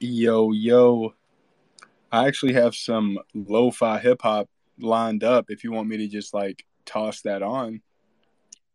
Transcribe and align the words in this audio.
Yo, 0.00 0.52
yo. 0.52 1.14
I 2.10 2.26
actually 2.26 2.54
have 2.54 2.74
some 2.74 3.18
lo 3.34 3.70
fi 3.70 3.98
hip 3.98 4.22
hop 4.22 4.48
lined 4.78 5.24
up 5.24 5.46
if 5.50 5.64
you 5.64 5.72
want 5.72 5.88
me 5.88 5.96
to 5.98 6.08
just 6.08 6.32
like 6.32 6.64
toss 6.86 7.22
that 7.22 7.42
on. 7.42 7.82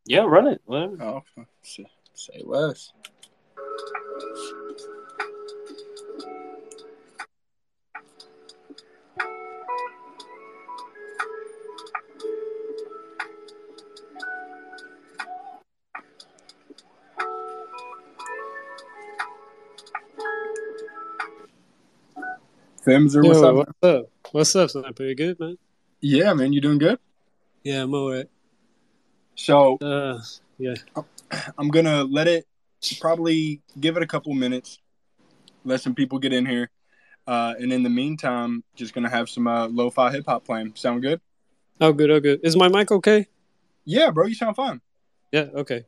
Yeah, 0.05 0.25
run 0.25 0.47
it. 0.47 0.61
Whatever. 0.65 1.01
Oh, 1.01 1.23
say, 1.61 1.85
say 2.13 2.41
less. 22.85 22.95
Femzor, 22.95 23.27
what's 23.27 23.39
Yo, 23.39 23.49
up? 23.49 23.55
what's 23.55 23.83
up? 23.83 24.05
What's 24.31 24.55
up, 24.55 24.69
Sniper? 24.69 25.03
You 25.03 25.15
good, 25.15 25.39
man? 25.39 25.57
Yeah, 26.01 26.33
man, 26.33 26.53
you 26.53 26.61
doing 26.61 26.77
good? 26.77 26.99
Yeah, 27.63 27.83
I'm 27.83 27.93
alright. 27.93 28.27
So 29.35 29.77
Uh, 29.81 30.19
yeah. 30.57 30.75
I'm 31.57 31.69
gonna 31.69 32.03
let 32.03 32.27
it 32.27 32.45
probably 32.99 33.61
give 33.79 33.97
it 33.97 34.03
a 34.03 34.07
couple 34.07 34.33
minutes, 34.33 34.79
let 35.63 35.81
some 35.81 35.95
people 35.95 36.19
get 36.19 36.33
in 36.33 36.45
here, 36.45 36.69
uh, 37.25 37.53
and 37.57 37.71
in 37.71 37.81
the 37.81 37.89
meantime, 37.89 38.63
just 38.75 38.93
gonna 38.93 39.09
have 39.09 39.29
some 39.29 39.47
uh, 39.47 39.67
lo-fi 39.67 40.11
hip 40.11 40.25
hop 40.27 40.45
playing. 40.45 40.73
Sound 40.75 41.01
good? 41.01 41.21
Oh, 41.81 41.91
good. 41.91 42.11
Oh, 42.11 42.19
good. 42.19 42.41
Is 42.43 42.55
my 42.55 42.67
mic 42.67 42.91
okay? 42.91 43.27
Yeah, 43.85 44.11
bro, 44.11 44.27
you 44.27 44.35
sound 44.35 44.55
fine. 44.55 44.81
Yeah. 45.31 45.47
Okay. 45.55 45.85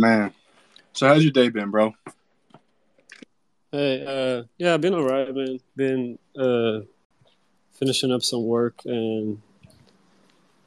Man. 0.00 0.32
So 0.92 1.08
how's 1.08 1.22
your 1.22 1.32
day 1.32 1.48
been, 1.48 1.70
bro? 1.70 1.94
Hey. 3.70 4.04
Uh, 4.04 4.44
yeah, 4.58 4.74
I've 4.74 4.80
been 4.80 4.94
alright, 4.94 5.34
man. 5.34 5.58
Been 5.76 6.18
uh, 6.38 6.80
finishing 7.72 8.12
up 8.12 8.22
some 8.22 8.44
work 8.44 8.80
and 8.84 9.40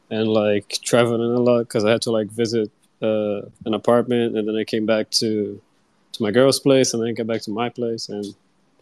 and 0.10 0.28
like 0.28 0.70
traveling 0.84 1.22
a 1.22 1.40
lot 1.40 1.60
because 1.60 1.86
I 1.86 1.92
had 1.92 2.02
to 2.04 2.12
like 2.12 2.28
visit 2.28 2.72
uh 3.02 3.42
an 3.66 3.74
apartment 3.74 4.38
and 4.38 4.48
then 4.48 4.56
I 4.56 4.64
came 4.64 4.86
back 4.86 5.10
to 5.12 5.62
to 6.14 6.24
my 6.24 6.32
girl's 6.32 6.60
place 6.60 6.94
and 6.94 7.04
then 7.04 7.14
get 7.14 7.28
back 7.28 7.42
to 7.44 7.52
my 7.52 7.70
place 7.70 8.10
and 8.10 8.26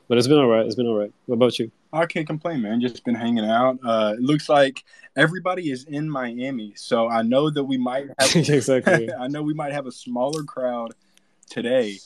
but 0.07 0.17
it's 0.17 0.27
been 0.27 0.37
alright. 0.37 0.65
It's 0.65 0.75
been 0.75 0.87
alright. 0.87 1.13
What 1.25 1.35
about 1.35 1.59
you? 1.59 1.71
I 1.93 2.07
can't 2.07 2.25
complain, 2.25 2.63
man. 2.63 2.81
Just 2.81 3.05
been 3.05 3.15
hanging 3.15 3.45
out. 3.45 3.77
Uh, 3.85 4.15
it 4.17 4.21
looks 4.21 4.49
like 4.49 4.83
everybody 5.15 5.69
is 5.69 5.83
in 5.83 6.09
Miami, 6.09 6.73
so 6.75 7.07
I 7.07 7.21
know 7.21 7.51
that 7.51 7.63
we 7.63 7.77
might 7.77 8.07
have. 8.19 8.35
exactly. 8.35 9.13
I 9.19 9.27
know 9.27 9.43
we 9.43 9.53
might 9.53 9.73
have 9.73 9.85
a 9.85 9.91
smaller 9.91 10.43
crowd 10.43 10.95
today, 11.49 11.99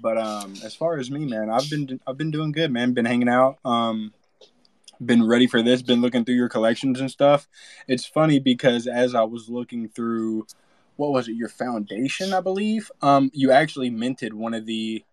but 0.00 0.16
um, 0.16 0.54
as 0.64 0.74
far 0.74 0.98
as 0.98 1.10
me, 1.10 1.26
man, 1.26 1.50
I've 1.50 1.68
been 1.68 2.00
I've 2.06 2.16
been 2.16 2.30
doing 2.30 2.52
good, 2.52 2.72
man. 2.72 2.94
Been 2.94 3.04
hanging 3.04 3.28
out. 3.28 3.58
Um, 3.66 4.14
been 5.04 5.26
ready 5.26 5.46
for 5.46 5.62
this. 5.62 5.82
Been 5.82 6.00
looking 6.00 6.24
through 6.24 6.36
your 6.36 6.48
collections 6.48 6.98
and 7.00 7.10
stuff. 7.10 7.46
It's 7.86 8.06
funny 8.06 8.38
because 8.38 8.86
as 8.86 9.14
I 9.14 9.24
was 9.24 9.50
looking 9.50 9.88
through, 9.90 10.46
what 10.96 11.12
was 11.12 11.28
it? 11.28 11.32
Your 11.32 11.50
foundation, 11.50 12.32
I 12.32 12.40
believe. 12.40 12.90
Um, 13.02 13.30
you 13.34 13.50
actually 13.50 13.90
minted 13.90 14.32
one 14.32 14.54
of 14.54 14.64
the 14.64 15.04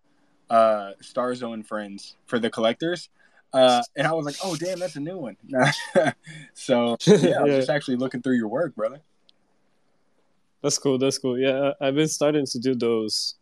uh 0.48 0.92
Star 1.02 1.34
Zone 1.34 1.62
friends 1.62 2.16
for 2.24 2.38
the 2.38 2.48
collectors. 2.48 3.10
Uh, 3.52 3.82
and 3.96 4.06
I 4.06 4.12
was 4.12 4.24
like, 4.24 4.36
"Oh, 4.42 4.56
damn, 4.56 4.78
that's 4.78 4.96
a 4.96 5.00
new 5.00 5.18
one." 5.18 5.36
so 6.54 6.96
yeah, 7.06 7.38
I 7.38 7.42
was 7.42 7.54
just 7.54 7.70
actually 7.70 7.96
looking 7.96 8.22
through 8.22 8.36
your 8.36 8.48
work, 8.48 8.74
brother. 8.74 9.00
That's 10.62 10.78
cool. 10.78 10.98
That's 10.98 11.18
cool. 11.18 11.38
Yeah, 11.38 11.72
I've 11.80 11.94
been 11.94 12.08
starting 12.08 12.46
to 12.46 12.58
do 12.58 12.74
those 12.74 13.34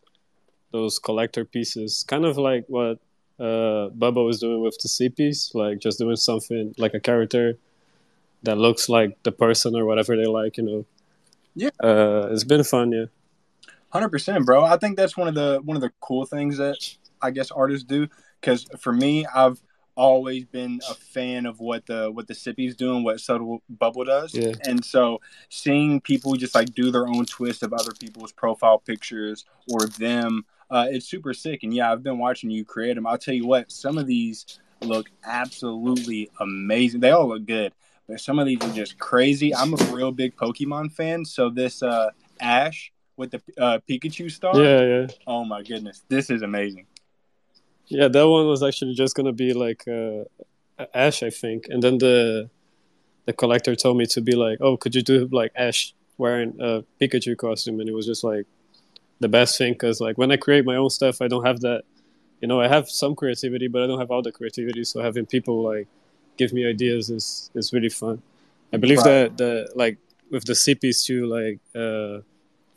those 0.72 0.98
collector 0.98 1.44
pieces, 1.44 2.04
kind 2.08 2.24
of 2.24 2.38
like 2.38 2.64
what 2.68 2.98
uh, 3.38 3.90
Bubba 3.90 4.24
was 4.24 4.40
doing 4.40 4.62
with 4.62 4.78
the 4.78 4.88
CPs, 4.88 5.54
like 5.54 5.78
just 5.78 5.98
doing 5.98 6.16
something 6.16 6.74
like 6.78 6.94
a 6.94 7.00
character 7.00 7.58
that 8.42 8.56
looks 8.56 8.88
like 8.88 9.22
the 9.22 9.32
person 9.32 9.76
or 9.76 9.84
whatever 9.84 10.16
they 10.16 10.26
like. 10.26 10.56
You 10.56 10.64
know. 10.64 10.86
Yeah. 11.54 11.70
Uh, 11.82 12.28
it's 12.30 12.44
been 12.44 12.64
fun. 12.64 12.92
Yeah. 12.92 13.06
Hundred 13.90 14.10
percent, 14.10 14.46
bro. 14.46 14.64
I 14.64 14.76
think 14.76 14.96
that's 14.96 15.16
one 15.16 15.28
of 15.28 15.34
the 15.34 15.60
one 15.64 15.76
of 15.76 15.82
the 15.82 15.92
cool 16.00 16.24
things 16.24 16.58
that 16.58 16.76
I 17.20 17.30
guess 17.30 17.50
artists 17.50 17.84
do. 17.84 18.08
Because 18.40 18.66
for 18.78 18.92
me, 18.92 19.26
I've 19.26 19.60
always 20.00 20.44
been 20.46 20.80
a 20.88 20.94
fan 20.94 21.44
of 21.44 21.60
what 21.60 21.84
the 21.86 22.10
what 22.10 22.26
the 22.26 22.34
Sippy's 22.34 22.74
doing, 22.74 23.04
what 23.04 23.20
Subtle 23.20 23.62
Bubble 23.68 24.04
does, 24.04 24.34
Yeah. 24.34 24.54
and 24.66 24.82
so 24.84 25.20
seeing 25.50 26.00
people 26.00 26.34
just 26.36 26.54
like 26.54 26.74
do 26.74 26.90
their 26.90 27.06
own 27.06 27.26
twist 27.26 27.62
of 27.62 27.72
other 27.72 27.92
people's 27.92 28.32
profile 28.32 28.78
pictures 28.78 29.44
or 29.70 29.80
them, 29.86 30.44
uh, 30.70 30.86
it's 30.90 31.06
super 31.06 31.34
sick. 31.34 31.62
And 31.64 31.74
yeah, 31.74 31.92
I've 31.92 32.02
been 32.02 32.18
watching 32.18 32.50
you 32.50 32.64
create 32.64 32.94
them. 32.94 33.06
I'll 33.06 33.18
tell 33.18 33.34
you 33.34 33.46
what, 33.46 33.70
some 33.70 33.98
of 33.98 34.06
these 34.06 34.58
look 34.80 35.10
absolutely 35.24 36.30
amazing. 36.40 37.00
They 37.00 37.10
all 37.10 37.28
look 37.28 37.44
good, 37.44 37.72
but 38.08 38.20
some 38.20 38.38
of 38.38 38.46
these 38.46 38.62
are 38.62 38.72
just 38.72 38.98
crazy. 38.98 39.54
I'm 39.54 39.74
a 39.74 39.84
real 39.92 40.12
big 40.12 40.34
Pokemon 40.36 40.92
fan, 40.92 41.24
so 41.26 41.50
this 41.50 41.82
uh, 41.82 42.10
Ash 42.40 42.90
with 43.18 43.32
the 43.32 43.42
uh, 43.58 43.78
Pikachu 43.86 44.30
star. 44.30 44.56
Yeah. 44.56 44.80
Yeah. 44.82 45.06
Oh 45.26 45.44
my 45.44 45.62
goodness, 45.62 46.02
this 46.08 46.30
is 46.30 46.40
amazing. 46.40 46.86
Yeah. 47.90 48.08
That 48.08 48.26
one 48.28 48.46
was 48.46 48.62
actually 48.62 48.94
just 48.94 49.14
gonna 49.14 49.32
be 49.32 49.52
like 49.52 49.86
uh, 49.86 50.24
Ash, 50.94 51.22
I 51.22 51.30
think, 51.30 51.66
and 51.68 51.82
then 51.82 51.98
the 51.98 52.48
the 53.26 53.32
collector 53.34 53.76
told 53.76 53.98
me 53.98 54.06
to 54.06 54.20
be 54.20 54.34
like, 54.34 54.58
"Oh, 54.60 54.76
could 54.76 54.94
you 54.94 55.02
do 55.02 55.28
like 55.30 55.52
Ash 55.56 55.92
wearing 56.18 56.54
a 56.60 56.84
Pikachu 57.00 57.36
costume?" 57.36 57.80
And 57.80 57.88
it 57.88 57.94
was 57.94 58.06
just 58.06 58.24
like 58.24 58.46
the 59.20 59.28
best 59.28 59.58
thing 59.58 59.74
because 59.74 60.00
like 60.00 60.16
when 60.16 60.30
I 60.32 60.36
create 60.36 60.64
my 60.64 60.76
own 60.76 60.90
stuff, 60.90 61.20
I 61.20 61.28
don't 61.28 61.44
have 61.44 61.60
that. 61.60 61.82
You 62.40 62.48
know, 62.48 62.60
I 62.60 62.68
have 62.68 62.88
some 62.88 63.14
creativity, 63.14 63.68
but 63.68 63.82
I 63.82 63.86
don't 63.86 63.98
have 63.98 64.10
all 64.10 64.22
the 64.22 64.32
creativity. 64.32 64.84
So 64.84 65.02
having 65.02 65.26
people 65.26 65.62
like 65.62 65.88
give 66.38 66.52
me 66.52 66.66
ideas 66.66 67.10
is 67.10 67.50
is 67.54 67.72
really 67.72 67.90
fun. 67.90 68.22
I 68.72 68.78
believe 68.78 68.98
Right. 68.98 69.28
that 69.28 69.36
the 69.38 69.70
like 69.74 69.98
with 70.30 70.44
the 70.44 70.54
CPs 70.54 71.04
too, 71.04 71.26
like 71.26 71.58
uh, 71.74 72.22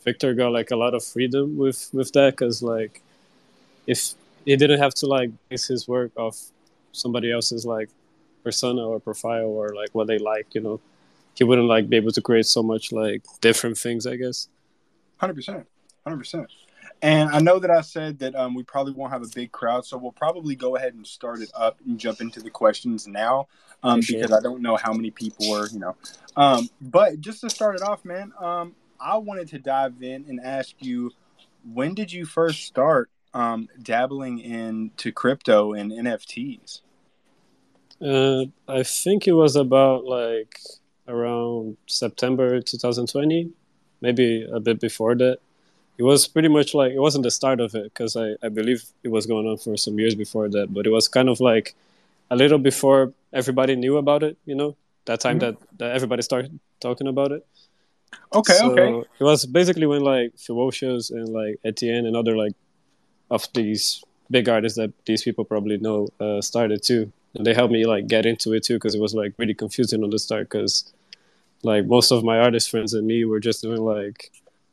Victor 0.03 0.33
got 0.33 0.51
like 0.51 0.71
a 0.71 0.75
lot 0.75 0.93
of 0.93 1.03
freedom 1.03 1.57
with 1.57 1.89
with 1.93 2.11
that 2.13 2.33
because 2.33 2.61
like 2.61 3.01
if 3.87 4.15
he 4.45 4.55
didn't 4.55 4.79
have 4.79 4.93
to 4.95 5.07
like 5.07 5.31
base 5.49 5.67
his 5.67 5.87
work 5.87 6.11
off 6.17 6.37
somebody 6.91 7.31
else's 7.31 7.65
like 7.65 7.89
persona 8.43 8.85
or 8.85 8.99
profile 8.99 9.45
or 9.47 9.69
like 9.75 9.89
what 9.93 10.07
they 10.07 10.17
like, 10.17 10.53
you 10.53 10.61
know, 10.61 10.79
he 11.35 11.43
wouldn't 11.43 11.67
like 11.67 11.89
be 11.89 11.97
able 11.97 12.11
to 12.11 12.21
create 12.21 12.45
so 12.45 12.61
much 12.61 12.91
like 12.91 13.23
different 13.41 13.77
things, 13.77 14.05
I 14.05 14.15
guess. 14.15 14.49
Hundred 15.17 15.35
percent, 15.35 15.67
hundred 16.03 16.17
percent. 16.17 16.47
And 17.01 17.29
I 17.31 17.39
know 17.39 17.59
that 17.59 17.69
I 17.69 17.81
said 17.81 18.19
that 18.19 18.33
um, 18.35 18.53
we 18.53 18.63
probably 18.63 18.93
won't 18.93 19.11
have 19.11 19.23
a 19.23 19.27
big 19.27 19.51
crowd, 19.51 19.85
so 19.85 19.97
we'll 19.97 20.13
probably 20.13 20.55
go 20.55 20.75
ahead 20.77 20.93
and 20.93 21.05
start 21.05 21.41
it 21.41 21.51
up 21.53 21.77
and 21.85 21.99
jump 21.99 22.21
into 22.21 22.41
the 22.41 22.49
questions 22.49 23.07
now, 23.07 23.47
um, 23.83 24.01
sure. 24.01 24.19
because 24.19 24.31
I 24.31 24.41
don't 24.41 24.61
know 24.61 24.77
how 24.77 24.93
many 24.93 25.11
people 25.11 25.53
are, 25.53 25.67
you 25.67 25.79
know. 25.79 25.95
Um, 26.37 26.69
but 26.79 27.19
just 27.19 27.41
to 27.41 27.49
start 27.49 27.75
it 27.75 27.81
off, 27.81 28.05
man, 28.05 28.31
um, 28.39 28.75
I 29.01 29.17
wanted 29.17 29.49
to 29.49 29.59
dive 29.59 30.01
in 30.01 30.25
and 30.29 30.39
ask 30.41 30.75
you, 30.79 31.11
when 31.73 31.93
did 31.93 32.11
you 32.11 32.25
first 32.25 32.63
start 32.63 33.09
um, 33.33 33.67
dabbling 33.81 34.39
into 34.39 35.11
crypto 35.11 35.73
and 35.73 35.91
NFTs? 35.91 36.81
Uh, 38.01 38.45
I 38.67 38.83
think 38.83 39.27
it 39.27 39.33
was 39.33 39.55
about 39.55 40.05
like 40.05 40.59
around 41.07 41.77
September 41.87 42.59
2020, 42.61 43.51
maybe 44.01 44.47
a 44.51 44.59
bit 44.59 44.79
before 44.79 45.15
that. 45.15 45.39
it 45.97 46.03
was 46.03 46.27
pretty 46.27 46.49
much 46.49 46.73
like 46.73 46.91
it 46.93 46.99
wasn't 46.99 47.23
the 47.23 47.31
start 47.31 47.59
of 47.61 47.75
it 47.75 47.85
because 47.85 48.15
I, 48.17 48.35
I 48.43 48.49
believe 48.49 48.83
it 49.03 49.09
was 49.09 49.25
going 49.27 49.47
on 49.47 49.57
for 49.57 49.77
some 49.77 49.99
years 49.99 50.15
before 50.15 50.49
that 50.49 50.73
but 50.73 50.87
it 50.87 50.91
was 50.91 51.07
kind 51.07 51.29
of 51.29 51.39
like 51.39 51.75
a 52.31 52.35
little 52.35 52.57
before 52.59 53.13
everybody 53.31 53.75
knew 53.75 53.97
about 53.97 54.23
it 54.23 54.35
you 54.45 54.55
know 54.55 54.75
that 55.05 55.19
time 55.21 55.37
Mhm. 55.37 55.41
that, 55.41 55.55
that 55.79 55.91
everybody 55.97 56.23
started 56.23 56.51
talking 56.79 57.07
about 57.07 57.31
it 57.31 57.43
Okay, 58.33 58.53
So 58.53 58.71
okay. 58.71 58.89
it 59.19 59.23
was 59.23 59.45
basically 59.45 59.85
when 59.85 60.01
like 60.03 60.33
Ferocious 60.37 61.11
and 61.11 61.29
like 61.29 61.55
Etienne 61.63 62.05
and 62.07 62.15
other 62.15 62.35
like 62.35 62.53
of 63.29 63.47
these 63.53 64.03
big 64.29 64.49
artists 64.49 64.77
that 64.77 64.91
these 65.05 65.23
people 65.23 65.45
probably 65.45 65.77
know 65.77 66.07
uh, 66.19 66.41
started 66.41 66.83
too. 66.83 67.11
And 67.35 67.45
they 67.45 67.53
helped 67.53 67.73
me 67.73 67.85
like 67.85 68.07
get 68.07 68.25
into 68.25 68.53
it 68.53 68.63
too 68.63 68.75
because 68.75 68.95
it 68.95 69.01
was 69.01 69.15
like 69.15 69.33
really 69.37 69.53
confusing 69.53 70.03
on 70.03 70.09
the 70.09 70.19
start 70.19 70.49
because 70.49 70.93
like 71.63 71.85
most 71.85 72.11
of 72.11 72.23
my 72.23 72.39
artist 72.39 72.69
friends 72.69 72.93
and 72.93 73.07
me 73.07 73.25
were 73.25 73.39
just 73.39 73.61
doing 73.61 73.81
like 73.81 74.31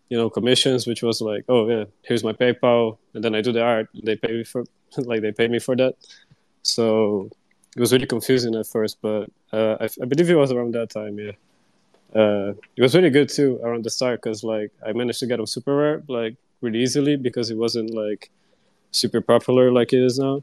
you 0.08 0.18
know 0.18 0.28
commissions 0.28 0.86
which 0.86 1.02
was 1.02 1.20
like 1.20 1.44
oh 1.48 1.68
yeah 1.68 1.84
here's 2.02 2.24
my 2.24 2.32
paypal 2.32 2.98
and 3.14 3.22
then 3.24 3.34
i 3.34 3.40
do 3.40 3.52
the 3.52 3.62
art 3.62 3.88
they 4.02 4.16
pay 4.16 4.32
me 4.32 4.44
for 4.44 4.64
like 4.98 5.22
they 5.22 5.32
pay 5.32 5.46
me 5.48 5.58
for 5.60 5.76
that. 5.76 5.94
So 6.62 7.30
it 7.76 7.80
was 7.80 7.92
really 7.92 8.06
confusing 8.06 8.54
at 8.56 8.66
first 8.66 8.98
but 9.00 9.30
uh, 9.52 9.76
I, 9.80 9.88
I 10.02 10.04
believe 10.04 10.28
it 10.28 10.34
was 10.34 10.52
around 10.52 10.74
that 10.74 10.90
time 10.90 11.18
yeah. 11.18 11.32
Uh, 12.14 12.54
it 12.76 12.82
was 12.82 12.94
really 12.96 13.10
good 13.10 13.28
too 13.28 13.60
around 13.62 13.84
the 13.84 13.90
start 13.90 14.20
because 14.20 14.42
like 14.42 14.72
i 14.84 14.92
managed 14.92 15.20
to 15.20 15.26
get 15.26 15.36
them 15.36 15.46
super 15.46 15.76
rare 15.76 16.02
like 16.08 16.34
really 16.60 16.80
easily 16.80 17.14
because 17.16 17.50
it 17.50 17.56
wasn't 17.56 17.88
like 17.94 18.30
super 18.90 19.20
popular 19.20 19.70
like 19.70 19.92
it 19.92 20.02
is 20.02 20.18
now 20.18 20.42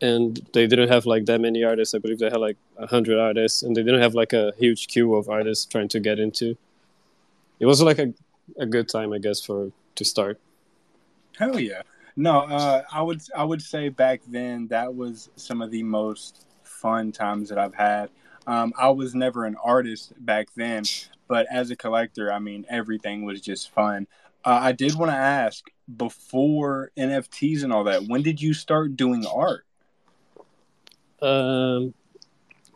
and 0.00 0.46
they 0.52 0.66
didn't 0.66 0.88
have 0.88 1.06
like 1.06 1.26
that 1.26 1.40
many 1.40 1.64
artists. 1.64 1.94
I 1.94 1.98
believe 1.98 2.18
they 2.18 2.30
had 2.30 2.40
like 2.40 2.56
a 2.76 2.86
hundred 2.86 3.18
artists, 3.18 3.62
and 3.62 3.74
they 3.74 3.82
didn't 3.82 4.00
have 4.00 4.14
like 4.14 4.32
a 4.32 4.52
huge 4.58 4.86
queue 4.88 5.14
of 5.14 5.28
artists 5.28 5.66
trying 5.66 5.88
to 5.88 6.00
get 6.00 6.18
into. 6.18 6.56
It 7.58 7.66
was 7.66 7.82
like 7.82 7.98
a 7.98 8.14
a 8.58 8.66
good 8.66 8.88
time, 8.88 9.12
I 9.12 9.18
guess, 9.18 9.44
for 9.44 9.72
to 9.96 10.04
start. 10.04 10.38
Hell 11.38 11.58
yeah. 11.58 11.82
No, 12.16 12.40
uh, 12.40 12.82
I 12.92 13.02
would 13.02 13.22
I 13.36 13.44
would 13.44 13.62
say 13.62 13.88
back 13.88 14.20
then 14.28 14.68
that 14.68 14.94
was 14.94 15.30
some 15.36 15.62
of 15.62 15.70
the 15.70 15.82
most 15.82 16.46
fun 16.62 17.12
times 17.12 17.48
that 17.48 17.58
I've 17.58 17.74
had. 17.74 18.10
Um, 18.46 18.72
I 18.78 18.88
was 18.90 19.14
never 19.14 19.44
an 19.44 19.56
artist 19.62 20.12
back 20.24 20.48
then, 20.56 20.84
but 21.26 21.46
as 21.50 21.70
a 21.70 21.76
collector, 21.76 22.32
I 22.32 22.38
mean 22.38 22.64
everything 22.68 23.24
was 23.24 23.40
just 23.40 23.70
fun. 23.72 24.06
Uh, 24.44 24.58
I 24.62 24.72
did 24.72 24.94
want 24.94 25.10
to 25.10 25.16
ask 25.16 25.64
before 25.96 26.90
NFTs 26.96 27.64
and 27.64 27.72
all 27.72 27.84
that. 27.84 28.04
When 28.06 28.22
did 28.22 28.40
you 28.40 28.54
start 28.54 28.96
doing 28.96 29.26
art? 29.26 29.64
Um, 31.20 31.94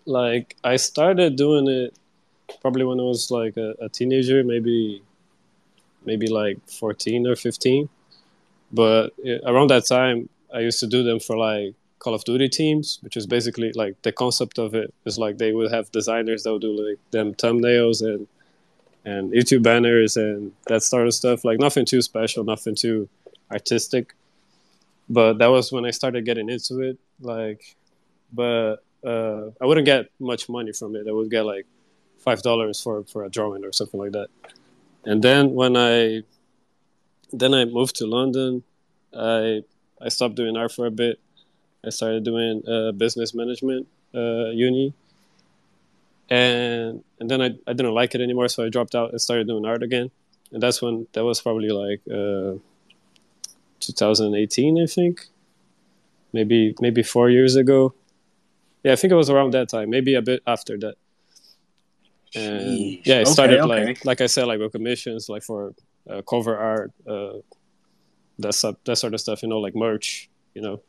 like 0.05 0.57
I 0.65 0.77
started 0.77 1.37
doing 1.37 1.69
it 1.69 1.97
probably 2.61 2.85
when 2.85 2.99
I 3.01 3.05
was 3.05 3.31
like 3.31 3.57
a, 3.57 3.75
a 3.81 3.89
teenager, 3.89 4.43
maybe 4.43 5.03
maybe 6.05 6.27
like 6.27 6.59
fourteen 6.69 7.27
or 7.27 7.37
fifteen. 7.37 7.89
But 8.73 9.11
around 9.47 9.69
that 9.71 9.87
time, 9.87 10.29
I 10.53 10.61
used 10.61 10.81
to 10.81 10.87
do 10.87 11.03
them 11.03 11.21
for 11.21 11.37
like 11.37 11.75
Call 11.99 12.15
of 12.15 12.25
Duty 12.25 12.49
teams, 12.49 12.99
which 13.03 13.17
is 13.17 13.27
basically 13.27 13.73
like 13.73 14.01
the 14.03 14.13
concept 14.13 14.59
of 14.59 14.75
it 14.75 14.93
is 15.05 15.19
like 15.19 15.39
they 15.39 15.53
would 15.53 15.71
have 15.71 15.93
designers 15.93 16.43
that 16.43 16.53
would 16.53 16.63
do 16.63 16.89
like 16.89 16.99
them 17.11 17.35
thumbnails 17.35 18.03
and 18.03 18.27
and 19.05 19.33
YouTube 19.33 19.63
banners 19.63 20.17
and 20.17 20.53
that 20.67 20.83
sort 20.83 21.07
of 21.07 21.15
stuff. 21.15 21.45
Like 21.45 21.59
nothing 21.59 21.85
too 21.85 22.03
special, 22.03 22.45
nothing 22.45 22.75
too 22.75 23.09
artistic. 23.51 24.15
But 25.09 25.39
that 25.39 25.49
was 25.49 25.73
when 25.73 25.85
I 25.85 25.91
started 25.91 26.25
getting 26.25 26.49
into 26.49 26.81
it. 26.81 26.99
Like, 27.21 27.77
but 28.33 28.77
uh, 29.05 29.51
I 29.61 29.67
wouldn't 29.67 29.87
get 29.87 30.07
much 30.19 30.49
money 30.49 30.73
from 30.73 30.97
it. 30.97 31.07
I 31.09 31.13
would 31.13 31.31
get 31.31 31.45
like 31.45 31.67
five 32.19 32.43
dollars 32.43 32.81
for 32.81 33.05
for 33.05 33.25
a 33.25 33.31
drawing 33.31 33.65
or 33.65 33.73
something 33.73 33.99
like 33.99 34.13
that. 34.13 34.29
And 35.05 35.23
then 35.23 35.53
when 35.53 35.77
I 35.77 36.23
then 37.33 37.55
I 37.55 37.65
moved 37.65 37.97
to 37.97 38.07
London, 38.07 38.63
I 39.15 39.63
I 40.01 40.09
stopped 40.09 40.37
doing 40.37 40.57
art 40.57 40.73
for 40.73 40.87
a 40.87 40.91
bit. 40.91 41.19
I 41.85 41.91
started 41.91 42.25
doing 42.25 42.63
uh, 42.67 42.93
business 42.93 43.35
management 43.35 43.89
uh, 44.15 44.51
uni, 44.51 44.95
and 46.31 47.03
and 47.21 47.31
then 47.31 47.41
I, 47.41 47.51
I 47.67 47.73
didn't 47.73 47.95
like 47.95 48.15
it 48.15 48.21
anymore, 48.21 48.49
so 48.49 48.65
I 48.65 48.69
dropped 48.69 48.95
out 48.95 49.11
and 49.11 49.21
started 49.21 49.47
doing 49.47 49.65
art 49.65 49.83
again. 49.83 50.11
And 50.53 50.63
that's 50.63 50.83
when 50.83 51.07
that 51.13 51.25
was 51.25 51.41
probably 51.41 51.71
like 51.71 52.01
uh, 52.11 52.59
2018, 53.81 54.83
I 54.83 54.87
think, 54.87 55.27
maybe 56.33 56.75
maybe 56.81 57.03
four 57.03 57.31
years 57.31 57.57
ago. 57.57 57.95
Yeah, 58.83 58.93
I 58.93 58.97
think 58.97 59.13
it 59.13 59.17
was 59.17 59.31
around 59.31 59.53
that 59.53 59.69
time, 59.69 59.91
maybe 59.91 60.15
a 60.15 60.23
bit 60.23 60.43
after 60.47 60.77
that. 60.79 60.95
And 62.35 62.61
Sheesh. 62.61 63.07
yeah, 63.07 63.21
I 63.21 63.25
started 63.25 63.61
okay. 63.61 63.87
like 63.87 64.05
like 64.05 64.21
I 64.21 64.27
said, 64.27 64.47
like 64.47 64.59
with 64.59 64.73
commissions, 64.73 65.29
like 65.29 65.43
for 65.43 65.75
uh, 66.09 66.23
cover 66.23 66.57
art, 66.57 66.93
uh, 67.07 67.39
that 68.39 68.77
that 68.85 68.97
sort 68.97 69.15
of 69.15 69.21
stuff, 69.21 69.43
you 69.43 69.49
know, 69.49 69.59
like 69.59 69.75
merch, 69.75 70.29
you 70.55 70.63
know. 70.63 70.81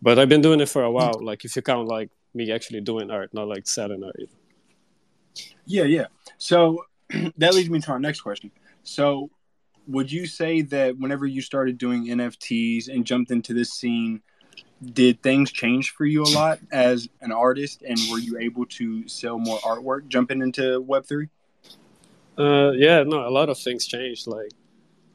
But 0.00 0.18
I've 0.18 0.28
been 0.28 0.42
doing 0.42 0.60
it 0.60 0.68
for 0.68 0.82
a 0.82 0.90
while. 0.90 1.18
Like 1.20 1.44
if 1.44 1.56
you 1.56 1.62
count 1.62 1.88
like 1.88 2.10
me 2.36 2.52
actually 2.52 2.80
doing 2.80 3.10
art, 3.10 3.32
not 3.34 3.48
like 3.48 3.66
selling 3.66 4.04
art. 4.04 4.20
Yeah, 5.64 5.84
yeah. 5.84 6.06
So 6.38 6.84
that 7.38 7.54
leads 7.54 7.70
me 7.70 7.80
to 7.80 7.92
our 7.92 7.98
next 7.98 8.20
question. 8.20 8.50
So, 8.82 9.30
would 9.88 10.10
you 10.10 10.26
say 10.26 10.62
that 10.62 10.98
whenever 10.98 11.26
you 11.26 11.40
started 11.40 11.78
doing 11.78 12.06
NFTs 12.06 12.88
and 12.88 13.04
jumped 13.04 13.30
into 13.30 13.54
this 13.54 13.72
scene, 13.72 14.20
did 14.92 15.22
things 15.22 15.52
change 15.52 15.90
for 15.90 16.04
you 16.04 16.22
a 16.22 16.30
lot 16.30 16.58
as 16.72 17.08
an 17.20 17.32
artist? 17.32 17.82
And 17.86 17.98
were 18.10 18.18
you 18.18 18.38
able 18.38 18.66
to 18.66 19.06
sell 19.08 19.38
more 19.38 19.58
artwork 19.60 20.08
jumping 20.08 20.42
into 20.42 20.82
Web3? 20.82 21.28
Uh, 22.38 22.72
yeah, 22.72 23.02
no, 23.02 23.26
a 23.26 23.30
lot 23.30 23.48
of 23.48 23.58
things 23.58 23.86
changed, 23.86 24.26
like 24.26 24.50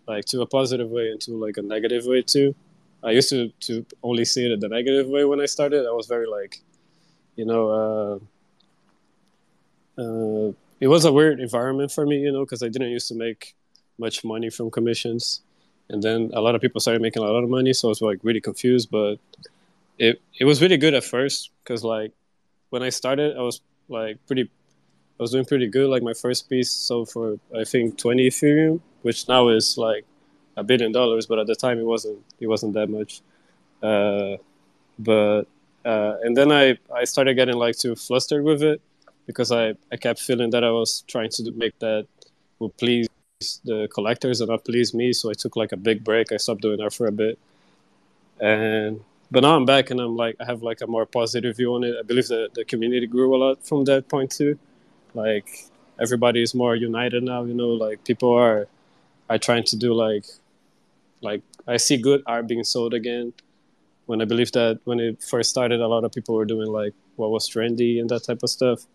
like 0.08 0.26
to 0.26 0.42
a 0.42 0.48
positive 0.48 0.90
way 0.90 1.10
and 1.10 1.22
to 1.22 1.32
like 1.32 1.58
a 1.58 1.62
negative 1.62 2.06
way 2.06 2.22
too. 2.22 2.56
I 3.04 3.12
used 3.12 3.30
to 3.30 3.50
to 3.62 3.86
only 4.04 4.26
see 4.26 4.46
it 4.46 4.52
in 4.52 4.60
the 4.60 4.70
negative 4.70 5.08
way 5.08 5.26
when 5.26 5.40
I 5.40 5.46
started. 5.46 5.86
I 5.86 5.92
was 5.92 6.08
very 6.08 6.28
like, 6.28 6.62
you 7.36 7.46
know, 7.46 8.22
uh, 9.98 10.02
uh, 10.02 10.52
it 10.80 10.88
was 10.88 11.06
a 11.06 11.12
weird 11.12 11.40
environment 11.40 11.92
for 11.92 12.06
me, 12.06 12.20
you 12.20 12.32
know, 12.32 12.44
because 12.44 12.64
I 12.64 12.70
didn't 12.70 12.90
used 12.90 13.08
to 13.10 13.16
make 13.16 13.56
much 13.98 14.24
money 14.24 14.50
from 14.50 14.72
commissions, 14.72 15.42
and 15.90 16.02
then 16.02 16.32
a 16.34 16.42
lot 16.42 16.56
of 16.56 16.62
people 16.62 16.82
started 16.82 17.02
making 17.02 17.24
a 17.24 17.26
lot 17.26 17.44
of 17.44 17.50
money, 17.50 17.74
so 17.74 17.88
I 17.88 17.90
was 17.90 18.02
like 18.02 18.20
really 18.24 18.42
confused. 18.42 18.90
But 18.90 19.18
it 19.98 20.22
it 20.40 20.46
was 20.46 20.62
really 20.62 20.78
good 20.78 20.94
at 20.94 21.04
first 21.04 21.52
because 21.64 21.84
like 21.84 22.14
when 22.70 22.84
I 22.84 22.90
started, 22.90 23.38
I 23.38 23.42
was 23.42 23.62
like 23.90 24.18
pretty 24.28 24.50
I 25.20 25.24
was 25.24 25.32
doing 25.32 25.46
pretty 25.46 25.68
good. 25.68 25.90
Like 25.90 26.02
my 26.02 26.14
first 26.14 26.50
piece 26.50 26.72
sold 26.72 27.12
for 27.12 27.38
I 27.56 27.64
think 27.64 27.98
twenty 27.98 28.28
Ethereum, 28.28 28.82
which 29.04 29.28
now 29.28 29.50
is 29.50 29.78
like 29.78 30.06
a 30.58 30.64
billion 30.64 30.92
dollars, 30.92 31.28
but 31.28 31.38
at 31.40 31.48
the 31.48 31.56
time 31.56 31.80
it 31.80 31.86
wasn't. 31.86 32.20
It 32.40 32.48
wasn't 32.48 32.74
that 32.74 32.90
much. 32.90 33.22
Uh, 33.84 34.38
but 34.98 35.44
uh, 35.86 36.16
and 36.24 36.36
then 36.36 36.52
I 36.52 36.78
I 36.94 37.04
started 37.06 37.36
getting 37.36 37.56
like 37.56 37.78
too 37.78 37.96
flustered 37.96 38.44
with 38.44 38.62
it 38.64 38.82
because 39.28 39.52
I 39.52 39.74
I 39.92 39.98
kept 39.98 40.20
feeling 40.20 40.50
that 40.52 40.64
I 40.64 40.72
was 40.72 41.04
trying 41.08 41.30
to 41.32 41.52
make 41.52 41.78
that 41.80 42.08
would 42.60 42.76
please 42.78 43.08
the 43.66 43.88
collectors 43.94 44.42
and 44.42 44.50
not 44.50 44.64
please 44.66 44.94
me. 44.94 45.14
So 45.14 45.30
I 45.30 45.34
took 45.34 45.56
like 45.56 45.72
a 45.72 45.78
big 45.78 46.04
break. 46.04 46.32
I 46.32 46.38
stopped 46.38 46.62
doing 46.62 46.78
that 46.78 46.94
for 46.94 47.08
a 47.08 47.12
bit, 47.12 47.40
and 48.40 49.02
but 49.32 49.42
now 49.44 49.56
I'm 49.56 49.66
back 49.66 49.90
and 49.90 50.00
I'm 50.00 50.16
like 50.16 50.36
I 50.40 50.46
have 50.46 50.62
like 50.62 50.82
a 50.82 50.88
more 50.88 51.06
positive 51.06 51.58
view 51.58 51.74
on 51.76 51.84
it. 51.84 51.96
I 51.98 52.04
believe 52.04 52.28
that 52.28 52.54
the 52.54 52.66
community 52.66 53.08
grew 53.08 53.36
a 53.36 53.38
lot 53.38 53.66
from 53.66 53.86
that 53.86 54.08
point 54.10 54.32
too 54.32 54.60
like 55.14 55.70
everybody 56.00 56.42
is 56.42 56.54
more 56.54 56.76
united 56.76 57.24
now 57.24 57.44
you 57.44 57.54
know 57.54 57.70
like 57.70 58.04
people 58.04 58.32
are 58.32 58.68
are 59.30 59.38
trying 59.38 59.64
to 59.64 59.76
do 59.76 59.94
like 59.94 60.26
like 61.22 61.42
i 61.68 61.78
see 61.78 61.98
good 61.98 62.22
art 62.26 62.48
being 62.48 62.64
sold 62.64 62.94
again 62.94 63.34
when 64.06 64.22
i 64.22 64.26
believe 64.26 64.52
that 64.52 64.80
when 64.86 65.00
it 65.00 65.22
first 65.24 65.50
started 65.50 65.80
a 65.80 65.88
lot 65.88 66.04
of 66.04 66.12
people 66.12 66.36
were 66.36 66.46
doing 66.46 66.68
like 66.68 66.94
what 67.16 67.30
was 67.32 67.50
trendy 67.50 68.00
and 68.00 68.10
that 68.10 68.24
type 68.24 68.42
of 68.44 68.50
stuff 68.50 68.86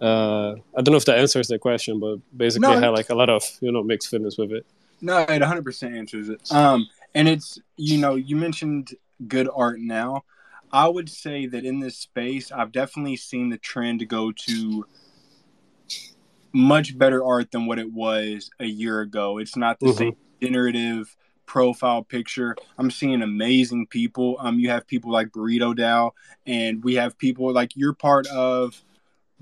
uh 0.00 0.52
i 0.76 0.80
don't 0.82 0.92
know 0.92 0.96
if 0.96 1.04
that 1.04 1.18
answers 1.18 1.48
the 1.48 1.58
question 1.58 1.98
but 1.98 2.18
basically 2.36 2.68
No, 2.68 2.76
i 2.76 2.80
had 2.80 2.90
like 2.90 3.10
a 3.10 3.14
lot 3.14 3.28
of 3.28 3.42
you 3.60 3.72
know 3.72 3.82
mixed 3.82 4.08
feelings 4.10 4.38
with 4.38 4.52
it 4.52 4.64
No, 5.00 5.18
it 5.18 5.42
100% 5.42 5.96
answers 5.96 6.28
it. 6.28 6.40
Um, 6.50 6.88
and 7.14 7.28
it's 7.28 7.58
you 7.76 7.98
know 7.98 8.14
you 8.16 8.36
mentioned 8.36 8.94
good 9.26 9.48
art 9.54 9.78
now. 9.80 10.22
I 10.72 10.86
would 10.88 11.08
say 11.08 11.46
that 11.46 11.64
in 11.64 11.80
this 11.80 11.96
space, 11.96 12.52
I've 12.52 12.72
definitely 12.72 13.16
seen 13.16 13.48
the 13.48 13.58
trend 13.58 14.06
go 14.08 14.32
to 14.32 14.84
much 16.52 16.98
better 16.98 17.24
art 17.24 17.50
than 17.52 17.66
what 17.66 17.78
it 17.78 17.92
was 17.92 18.50
a 18.60 18.66
year 18.66 19.00
ago. 19.00 19.38
It's 19.38 19.56
not 19.56 19.80
the 19.80 19.86
Mhm. 19.86 19.96
same 19.96 20.16
generative 20.42 21.16
profile 21.48 22.04
picture. 22.04 22.54
I'm 22.78 22.90
seeing 22.90 23.22
amazing 23.22 23.88
people. 23.88 24.36
Um, 24.38 24.60
you 24.60 24.70
have 24.70 24.86
people 24.86 25.10
like 25.10 25.30
BurritoDAO, 25.30 26.12
and 26.46 26.84
we 26.84 26.94
have 26.94 27.18
people 27.18 27.52
like 27.52 27.72
you're 27.74 27.94
part 27.94 28.28
of. 28.28 28.80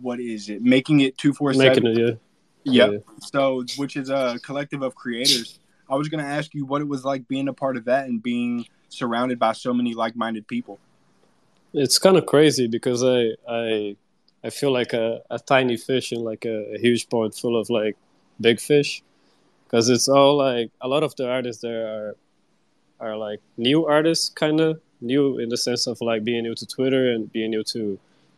What 0.00 0.20
is 0.20 0.48
it? 0.48 0.62
Making 0.62 1.00
it 1.00 1.18
two 1.18 1.32
four 1.34 1.52
making 1.52 1.86
it 1.86 1.98
yeah 1.98 2.14
Yep. 2.66 2.92
Yeah. 2.92 2.98
So, 3.20 3.64
which 3.76 3.96
is 3.96 4.10
a 4.10 4.38
collective 4.42 4.82
of 4.82 4.94
creators. 4.94 5.60
I 5.88 5.94
was 5.94 6.08
going 6.08 6.22
to 6.22 6.28
ask 6.28 6.52
you 6.52 6.66
what 6.66 6.80
it 6.80 6.88
was 6.88 7.04
like 7.04 7.28
being 7.28 7.46
a 7.48 7.52
part 7.52 7.76
of 7.76 7.84
that 7.84 8.08
and 8.08 8.20
being 8.20 8.66
surrounded 8.88 9.38
by 9.38 9.52
so 9.52 9.72
many 9.72 9.94
like-minded 9.94 10.48
people. 10.48 10.78
it's 11.72 11.98
kind 11.98 12.16
of 12.16 12.26
crazy 12.26 12.66
because 12.66 13.04
I 13.04 13.34
I 13.48 13.96
I 14.42 14.50
feel 14.50 14.72
like 14.72 14.92
a, 14.92 15.22
a 15.30 15.38
tiny 15.38 15.76
fish 15.76 16.12
in 16.12 16.20
like 16.24 16.44
a, 16.44 16.74
a 16.74 16.78
huge 16.78 17.08
pond 17.08 17.34
full 17.34 17.60
of 17.60 17.70
like 17.70 17.96
big 18.40 18.60
fish, 18.60 19.02
because 19.66 19.88
it's 19.88 20.08
all 20.08 20.36
like 20.36 20.70
a 20.80 20.88
lot 20.88 21.02
of 21.02 21.14
the 21.16 21.28
artists 21.28 21.62
there 21.62 21.86
are 21.86 22.16
are 23.00 23.16
like 23.16 23.40
new 23.56 23.84
artists, 23.86 24.30
kind 24.30 24.60
of 24.60 24.80
new 25.00 25.38
in 25.38 25.48
the 25.50 25.56
sense 25.56 25.86
of 25.86 26.00
like 26.00 26.24
being 26.24 26.42
new 26.44 26.54
to 26.54 26.66
Twitter 26.66 27.12
and 27.12 27.30
being 27.30 27.50
new 27.50 27.62
to, 27.62 27.78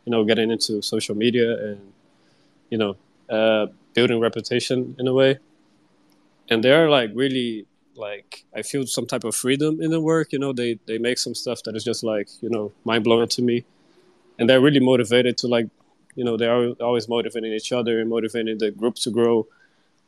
you 0.04 0.10
know, 0.10 0.24
getting 0.24 0.50
into 0.50 0.82
social 0.82 1.14
media 1.14 1.52
and, 1.64 1.92
you 2.70 2.78
know, 2.78 2.96
uh, 3.30 3.66
building 3.94 4.20
reputation 4.20 4.96
in 4.98 5.06
a 5.06 5.14
way. 5.14 5.38
And 6.50 6.64
they're 6.64 6.90
like 6.90 7.10
really 7.14 7.66
like 7.94 8.44
I 8.54 8.62
feel 8.62 8.86
some 8.86 9.06
type 9.06 9.24
of 9.24 9.34
freedom 9.34 9.82
in 9.82 9.90
the 9.90 10.00
work. 10.00 10.32
You 10.32 10.38
know, 10.38 10.52
they 10.52 10.78
they 10.86 10.98
make 10.98 11.18
some 11.18 11.34
stuff 11.34 11.62
that 11.64 11.76
is 11.76 11.84
just 11.84 12.02
like 12.02 12.28
you 12.40 12.48
know 12.48 12.72
mind 12.84 13.04
blowing 13.04 13.28
to 13.28 13.42
me, 13.42 13.64
and 14.38 14.48
they're 14.48 14.60
really 14.60 14.80
motivated 14.80 15.36
to 15.38 15.48
like, 15.48 15.68
you 16.14 16.24
know, 16.24 16.36
they're 16.36 16.72
always 16.80 17.08
motivating 17.08 17.52
each 17.52 17.72
other 17.72 18.00
and 18.00 18.08
motivating 18.08 18.58
the 18.58 18.70
group 18.70 18.94
to 18.96 19.10
grow, 19.10 19.46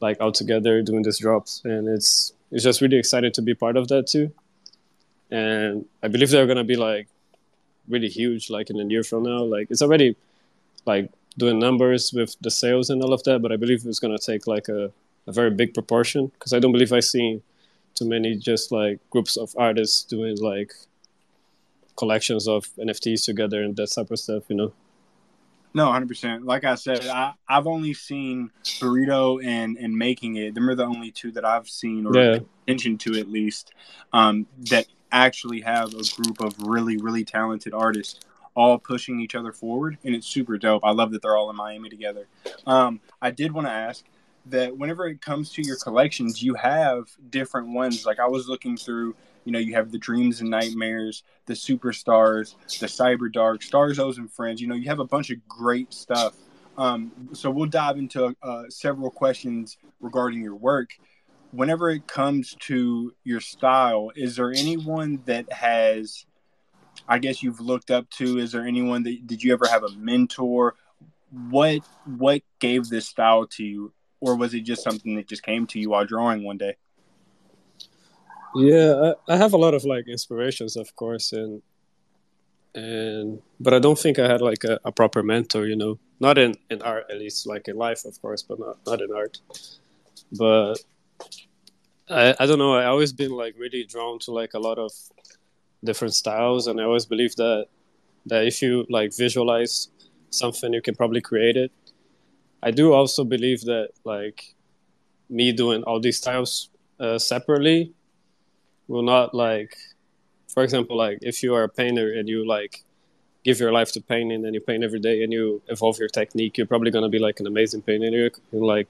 like 0.00 0.20
out 0.20 0.34
together 0.34 0.82
doing 0.82 1.02
these 1.02 1.18
drops, 1.18 1.62
and 1.64 1.88
it's 1.88 2.32
it's 2.50 2.64
just 2.64 2.80
really 2.80 2.96
exciting 2.96 3.32
to 3.32 3.42
be 3.42 3.54
part 3.54 3.76
of 3.76 3.88
that 3.88 4.06
too 4.06 4.32
and 5.30 5.84
I 6.02 6.08
believe 6.08 6.30
they're 6.30 6.46
gonna 6.46 6.64
be 6.64 6.76
like 6.76 7.08
really 7.88 8.08
huge, 8.08 8.50
like 8.50 8.70
in 8.70 8.80
a 8.80 8.84
year 8.84 9.02
from 9.02 9.24
now. 9.24 9.42
Like 9.42 9.68
it's 9.70 9.82
already 9.82 10.16
like 10.86 11.10
doing 11.38 11.58
numbers 11.58 12.12
with 12.12 12.36
the 12.40 12.50
sales 12.50 12.90
and 12.90 13.02
all 13.02 13.12
of 13.12 13.22
that, 13.24 13.40
but 13.40 13.52
I 13.52 13.56
believe 13.56 13.86
it's 13.86 14.00
gonna 14.00 14.18
take 14.18 14.46
like 14.46 14.68
a, 14.68 14.90
a 15.26 15.32
very 15.32 15.50
big 15.50 15.74
proportion 15.74 16.26
because 16.26 16.52
I 16.52 16.58
don't 16.58 16.72
believe 16.72 16.92
I've 16.92 17.04
seen 17.04 17.42
too 17.94 18.08
many 18.08 18.36
just 18.36 18.72
like 18.72 18.98
groups 19.10 19.36
of 19.36 19.54
artists 19.56 20.02
doing 20.04 20.36
like 20.38 20.72
collections 21.96 22.48
of 22.48 22.66
NFTs 22.76 23.24
together 23.24 23.62
and 23.62 23.76
that 23.76 23.92
type 23.92 24.10
of 24.10 24.18
stuff, 24.18 24.44
you 24.48 24.56
know. 24.56 24.72
No, 25.72 25.90
hundred 25.92 26.08
percent. 26.08 26.44
Like 26.44 26.64
I 26.64 26.74
said, 26.74 27.06
I, 27.06 27.34
I've 27.48 27.66
only 27.66 27.94
seen 27.94 28.50
burrito 28.80 29.44
and 29.44 29.76
and 29.76 29.96
making 29.96 30.36
it. 30.36 30.54
Them 30.54 30.68
are 30.68 30.74
the 30.74 30.84
only 30.84 31.10
two 31.10 31.30
that 31.32 31.44
I've 31.44 31.68
seen 31.68 32.06
or 32.06 32.16
Yeah. 32.16 32.38
attention 32.66 32.98
to 32.98 33.18
at 33.18 33.28
least 33.28 33.72
um, 34.12 34.46
that 34.70 34.86
actually 35.12 35.60
have 35.60 35.92
a 35.94 36.02
group 36.22 36.40
of 36.40 36.54
really 36.60 36.96
really 36.96 37.24
talented 37.24 37.72
artists 37.74 38.20
all 38.56 38.78
pushing 38.78 39.20
each 39.20 39.36
other 39.36 39.52
forward, 39.52 39.96
and 40.04 40.14
it's 40.14 40.26
super 40.26 40.58
dope. 40.58 40.84
I 40.84 40.90
love 40.90 41.12
that 41.12 41.22
they're 41.22 41.36
all 41.36 41.50
in 41.50 41.56
Miami 41.56 41.88
together. 41.88 42.26
Um, 42.66 43.00
I 43.22 43.30
did 43.30 43.52
want 43.52 43.68
to 43.68 43.72
ask 43.72 44.04
that 44.46 44.76
whenever 44.76 45.06
it 45.06 45.20
comes 45.20 45.52
to 45.52 45.62
your 45.62 45.76
collections, 45.76 46.42
you 46.42 46.54
have 46.54 47.04
different 47.30 47.68
ones. 47.68 48.04
Like 48.04 48.18
I 48.18 48.26
was 48.26 48.48
looking 48.48 48.76
through, 48.76 49.14
you 49.50 49.52
know, 49.52 49.58
you 49.58 49.74
have 49.74 49.90
the 49.90 49.98
Dreams 49.98 50.40
and 50.40 50.48
Nightmares, 50.48 51.24
the 51.46 51.54
Superstars, 51.54 52.54
the 52.78 52.86
Cyber 52.86 53.32
Dark, 53.32 53.64
Stars, 53.64 53.98
O's, 53.98 54.16
and 54.16 54.32
Friends. 54.32 54.60
You 54.60 54.68
know, 54.68 54.76
you 54.76 54.88
have 54.88 55.00
a 55.00 55.04
bunch 55.04 55.30
of 55.30 55.38
great 55.48 55.92
stuff. 55.92 56.36
Um, 56.78 57.30
so 57.32 57.50
we'll 57.50 57.66
dive 57.66 57.98
into 57.98 58.32
uh, 58.44 58.62
several 58.68 59.10
questions 59.10 59.76
regarding 59.98 60.40
your 60.40 60.54
work. 60.54 60.90
Whenever 61.50 61.90
it 61.90 62.06
comes 62.06 62.54
to 62.60 63.12
your 63.24 63.40
style, 63.40 64.12
is 64.14 64.36
there 64.36 64.52
anyone 64.52 65.20
that 65.24 65.52
has, 65.52 66.26
I 67.08 67.18
guess 67.18 67.42
you've 67.42 67.58
looked 67.58 67.90
up 67.90 68.08
to? 68.18 68.38
Is 68.38 68.52
there 68.52 68.64
anyone 68.64 69.02
that 69.02 69.26
did 69.26 69.42
you 69.42 69.52
ever 69.52 69.66
have 69.66 69.82
a 69.82 69.90
mentor? 69.96 70.76
What 71.32 71.80
what 72.04 72.42
gave 72.60 72.88
this 72.88 73.08
style 73.08 73.48
to 73.48 73.64
you, 73.64 73.92
or 74.20 74.36
was 74.36 74.54
it 74.54 74.60
just 74.60 74.84
something 74.84 75.16
that 75.16 75.26
just 75.26 75.42
came 75.42 75.66
to 75.68 75.80
you 75.80 75.90
while 75.90 76.06
drawing 76.06 76.44
one 76.44 76.56
day? 76.56 76.76
Yeah, 78.54 79.14
I, 79.28 79.34
I 79.34 79.36
have 79.36 79.52
a 79.52 79.56
lot 79.56 79.74
of 79.74 79.84
like 79.84 80.08
inspirations, 80.08 80.76
of 80.76 80.94
course, 80.96 81.32
and 81.32 81.62
and 82.74 83.40
but 83.58 83.74
I 83.74 83.78
don't 83.78 83.98
think 83.98 84.18
I 84.18 84.28
had 84.28 84.40
like 84.40 84.64
a, 84.64 84.78
a 84.84 84.92
proper 84.92 85.22
mentor, 85.22 85.66
you 85.66 85.76
know, 85.76 85.98
not 86.20 86.38
in 86.38 86.54
in 86.70 86.82
art 86.82 87.04
at 87.10 87.18
least, 87.18 87.46
like 87.46 87.68
in 87.68 87.76
life, 87.76 88.04
of 88.04 88.20
course, 88.22 88.42
but 88.42 88.58
not 88.58 88.76
not 88.86 89.00
in 89.00 89.12
art. 89.14 89.38
But 90.32 90.76
I 92.08 92.34
I 92.38 92.46
don't 92.46 92.58
know. 92.58 92.74
I 92.74 92.86
always 92.86 93.12
been 93.12 93.30
like 93.32 93.54
really 93.58 93.84
drawn 93.84 94.18
to 94.20 94.32
like 94.32 94.54
a 94.54 94.58
lot 94.58 94.78
of 94.78 94.92
different 95.84 96.14
styles, 96.14 96.66
and 96.66 96.80
I 96.80 96.84
always 96.84 97.06
believe 97.06 97.36
that 97.36 97.66
that 98.26 98.46
if 98.46 98.62
you 98.62 98.86
like 98.90 99.14
visualize 99.16 99.90
something, 100.30 100.72
you 100.74 100.82
can 100.82 100.94
probably 100.94 101.20
create 101.20 101.56
it. 101.56 101.72
I 102.62 102.70
do 102.72 102.92
also 102.92 103.24
believe 103.24 103.62
that 103.62 103.90
like 104.04 104.54
me 105.30 105.52
doing 105.52 105.82
all 105.84 106.00
these 106.00 106.18
styles 106.18 106.70
uh, 107.00 107.18
separately 107.18 107.94
will 108.90 109.02
not 109.14 109.34
like 109.34 109.76
for 110.52 110.62
example 110.64 110.96
like 110.96 111.18
if 111.22 111.42
you 111.44 111.54
are 111.54 111.62
a 111.62 111.68
painter 111.68 112.12
and 112.12 112.28
you 112.28 112.46
like 112.46 112.82
give 113.44 113.58
your 113.60 113.72
life 113.72 113.90
to 113.92 114.00
painting 114.00 114.44
and 114.44 114.52
you 114.54 114.60
paint 114.60 114.82
every 114.84 114.98
day 115.08 115.22
and 115.22 115.32
you 115.32 115.62
evolve 115.68 115.96
your 115.98 116.08
technique 116.08 116.58
you're 116.58 116.66
probably 116.66 116.90
going 116.90 117.06
to 117.08 117.08
be 117.16 117.18
like 117.18 117.38
an 117.40 117.46
amazing 117.46 117.80
painter 117.80 118.30
in 118.52 118.60
like 118.60 118.88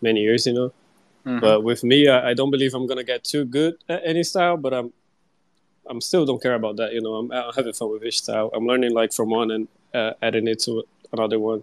many 0.00 0.20
years 0.20 0.46
you 0.46 0.54
know? 0.58 0.72
Mhm. 1.26 1.40
but 1.40 1.64
with 1.64 1.82
me 1.82 1.98
I, 2.08 2.30
I 2.30 2.34
don't 2.34 2.50
believe 2.50 2.72
i'm 2.74 2.86
going 2.86 3.02
to 3.04 3.08
get 3.14 3.24
too 3.24 3.44
good 3.44 3.74
at 3.88 4.00
any 4.04 4.22
style 4.22 4.56
but 4.56 4.72
i'm 4.78 4.92
i'm 5.90 6.00
still 6.00 6.24
don't 6.24 6.42
care 6.46 6.54
about 6.54 6.76
that 6.76 6.92
you 6.92 7.00
know? 7.00 7.14
I'm, 7.20 7.32
I'm 7.32 7.52
having 7.58 7.72
fun 7.72 7.90
with 7.90 8.04
each 8.04 8.20
style. 8.24 8.50
I'm 8.54 8.66
learning 8.66 8.92
like 8.92 9.12
from 9.12 9.30
one 9.30 9.50
and 9.50 9.68
uh, 9.92 10.12
adding 10.26 10.46
it 10.48 10.58
to 10.66 10.82
another 11.12 11.38
one. 11.38 11.62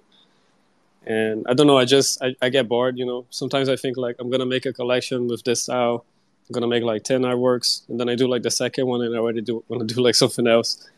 And 1.06 1.46
i 1.50 1.54
don't 1.54 1.68
know 1.68 1.78
i 1.78 1.86
just 1.86 2.22
I, 2.26 2.36
I 2.42 2.50
get 2.50 2.68
bored 2.68 2.98
you 2.98 3.06
know? 3.06 3.26
Sometimes 3.30 3.68
i 3.70 3.78
think 3.84 3.98
like 4.06 4.16
i'm 4.20 4.30
going 4.34 4.46
to 4.48 4.52
make 4.56 4.66
a 4.66 4.74
collection 4.74 5.28
with 5.28 5.44
this 5.44 5.64
style 5.64 6.06
I'm 6.48 6.54
gonna 6.54 6.68
make 6.68 6.84
like 6.84 7.04
ten 7.04 7.22
artworks, 7.22 7.88
and 7.90 8.00
then 8.00 8.10
I 8.10 8.16
do 8.16 8.28
like 8.28 8.44
the 8.44 8.52
second 8.52 8.88
one, 8.88 9.02
and 9.02 9.16
I 9.16 9.20
already 9.20 9.42
do 9.42 9.64
want 9.68 9.88
to 9.88 9.96
do 9.96 10.02
like 10.02 10.16
something 10.24 10.48
else. 10.48 10.90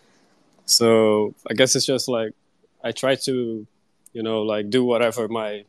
So 0.66 1.34
I 1.50 1.54
guess 1.54 1.76
it's 1.76 1.86
just 1.86 2.08
like 2.08 2.34
I 2.84 2.92
try 2.92 3.16
to, 3.16 3.68
you 4.14 4.24
know, 4.24 4.42
like 4.42 4.70
do 4.70 4.84
whatever 4.84 5.28
my 5.28 5.66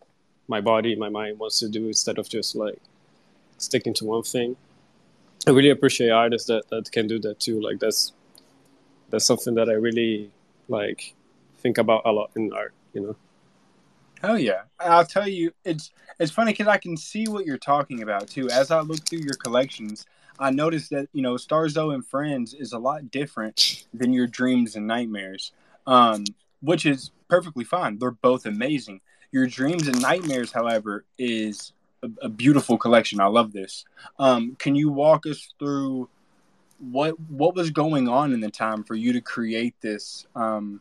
my 0.49 0.61
body, 0.61 0.95
my 0.97 1.09
mind 1.09 1.39
wants 1.39 1.59
to 1.61 1.69
do 1.69 1.87
instead 1.89 2.19
of 2.19 2.29
just 2.29 2.55
like 2.55 2.79
sticking 3.59 3.95
to 3.95 4.05
one 4.05 4.23
thing. 4.23 4.57
I 5.47 5.51
really 5.51 5.71
appreciate 5.71 6.11
artists 6.11 6.49
that 6.49 6.69
that 6.71 6.91
can 6.91 7.07
do 7.07 7.19
that 7.21 7.41
too. 7.41 7.61
Like 7.61 7.79
that's 7.79 8.13
that's 9.11 9.25
something 9.25 9.55
that 9.55 9.69
I 9.69 9.75
really 9.75 10.31
like 10.69 11.15
think 11.59 11.79
about 11.79 12.03
a 12.05 12.13
lot 12.13 12.31
in 12.37 12.53
art. 12.53 12.75
You 12.93 13.01
know. 13.01 13.17
Hell 14.25 14.39
yeah! 14.39 14.63
I'll 14.81 15.05
tell 15.05 15.29
you, 15.29 15.53
it's 15.67 15.91
it's 16.19 16.33
funny 16.33 16.53
because 16.53 16.67
I 16.67 16.79
can 16.79 16.97
see 16.97 17.27
what 17.29 17.45
you're 17.45 17.59
talking 17.59 18.03
about 18.03 18.27
too. 18.27 18.49
As 18.49 18.71
I 18.71 18.81
look 18.81 19.07
through 19.07 19.19
your 19.19 19.35
collections, 19.35 20.07
I 20.39 20.51
noticed 20.51 20.89
that 20.93 21.09
you 21.13 21.21
know 21.21 21.35
Starzo 21.35 21.93
and 21.93 22.03
Friends 22.07 22.55
is 22.55 22.73
a 22.73 22.79
lot 22.79 23.11
different 23.11 23.85
than 23.93 24.15
your 24.15 24.27
Dreams 24.27 24.77
and 24.77 24.87
Nightmares, 24.87 25.53
um, 25.87 26.25
which 26.63 26.87
is 26.87 27.11
perfectly 27.29 27.65
fine. 27.65 27.99
They're 27.99 28.13
both 28.13 28.47
amazing. 28.47 29.03
Your 29.31 29.47
Dreams 29.47 29.89
and 29.89 30.01
Nightmares, 30.01 30.53
however, 30.53 31.05
is 31.19 31.75
a, 32.03 32.09
a 32.23 32.29
beautiful 32.31 32.79
collection. 32.79 33.21
I 33.21 33.27
love 33.27 33.53
this. 33.53 33.85
Um, 34.19 34.57
can 34.59 34.75
you 34.75 34.89
walk 34.89 35.27
us 35.27 35.53
through 35.59 36.09
what 36.79 37.21
what 37.29 37.55
was 37.55 37.71
going 37.71 38.09
on 38.09 38.33
in 38.33 38.41
the 38.41 38.51
time 38.51 38.85
for 38.85 38.95
you 38.95 39.13
to 39.13 39.21
create 39.21 39.75
this? 39.83 40.27
Um, 40.35 40.81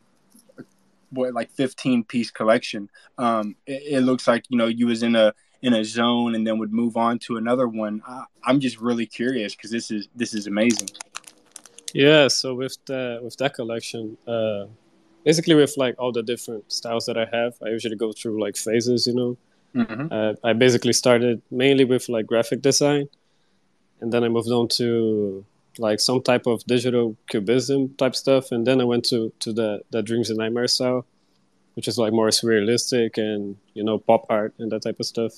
what 1.14 1.34
like 1.34 1.52
15 1.52 2.04
piece 2.04 2.32
collection 2.32 2.90
um 3.18 3.56
it, 3.66 3.98
it 3.98 4.02
looks 4.02 4.28
like 4.28 4.44
you 4.50 4.58
know 4.58 4.68
you 4.68 4.88
was 4.88 5.04
in 5.04 5.16
a 5.16 5.34
in 5.62 5.74
a 5.74 5.84
zone 5.84 6.36
and 6.36 6.46
then 6.46 6.58
would 6.58 6.74
move 6.74 6.98
on 6.98 7.20
to 7.20 7.38
another 7.38 7.68
one 7.68 8.02
I, 8.08 8.26
i'm 8.44 8.60
just 8.60 8.80
really 8.80 9.06
curious 9.06 9.56
because 9.56 9.72
this 9.72 9.92
is 9.92 10.08
this 10.16 10.34
is 10.34 10.48
amazing 10.48 10.90
Yeah, 11.94 12.28
so 12.28 12.56
with 12.56 12.78
the 12.86 13.20
with 13.22 13.38
that 13.38 13.54
collection, 13.54 14.18
uh, 14.28 14.66
basically 15.24 15.54
with 15.54 15.76
like 15.78 15.96
all 16.00 16.12
the 16.12 16.24
different 16.24 16.72
styles 16.72 17.06
that 17.06 17.18
I 17.18 17.28
have, 17.32 17.54
I 17.64 17.70
usually 17.70 17.96
go 17.96 18.12
through 18.12 18.42
like 18.42 18.58
phases. 18.58 19.06
You 19.06 19.14
know, 19.14 19.38
mm-hmm. 19.76 20.08
uh, 20.12 20.34
I 20.44 20.54
basically 20.54 20.94
started 20.94 21.42
mainly 21.52 21.86
with 21.86 22.10
like 22.10 22.26
graphic 22.26 22.62
design, 22.64 23.10
and 24.02 24.12
then 24.12 24.24
I 24.24 24.30
moved 24.30 24.50
on 24.50 24.68
to 24.70 25.46
like 25.78 26.00
some 26.00 26.22
type 26.22 26.46
of 26.46 26.64
digital 26.66 27.16
cubism 27.28 27.96
type 27.96 28.16
stuff, 28.16 28.52
and 28.52 28.66
then 28.66 28.82
I 28.82 28.84
went 28.84 29.06
to 29.06 29.32
to 29.40 29.54
the 29.54 29.82
the 29.92 30.02
dreams 30.02 30.30
and 30.30 30.38
nightmares 30.40 30.74
style, 30.74 31.06
which 31.76 31.88
is 31.88 31.98
like 31.98 32.14
more 32.14 32.30
surrealistic 32.30 33.18
and 33.18 33.58
you 33.74 33.84
know 33.84 34.00
pop 34.00 34.26
art 34.30 34.54
and 34.60 34.72
that 34.72 34.84
type 34.84 35.00
of 35.00 35.06
stuff. 35.06 35.34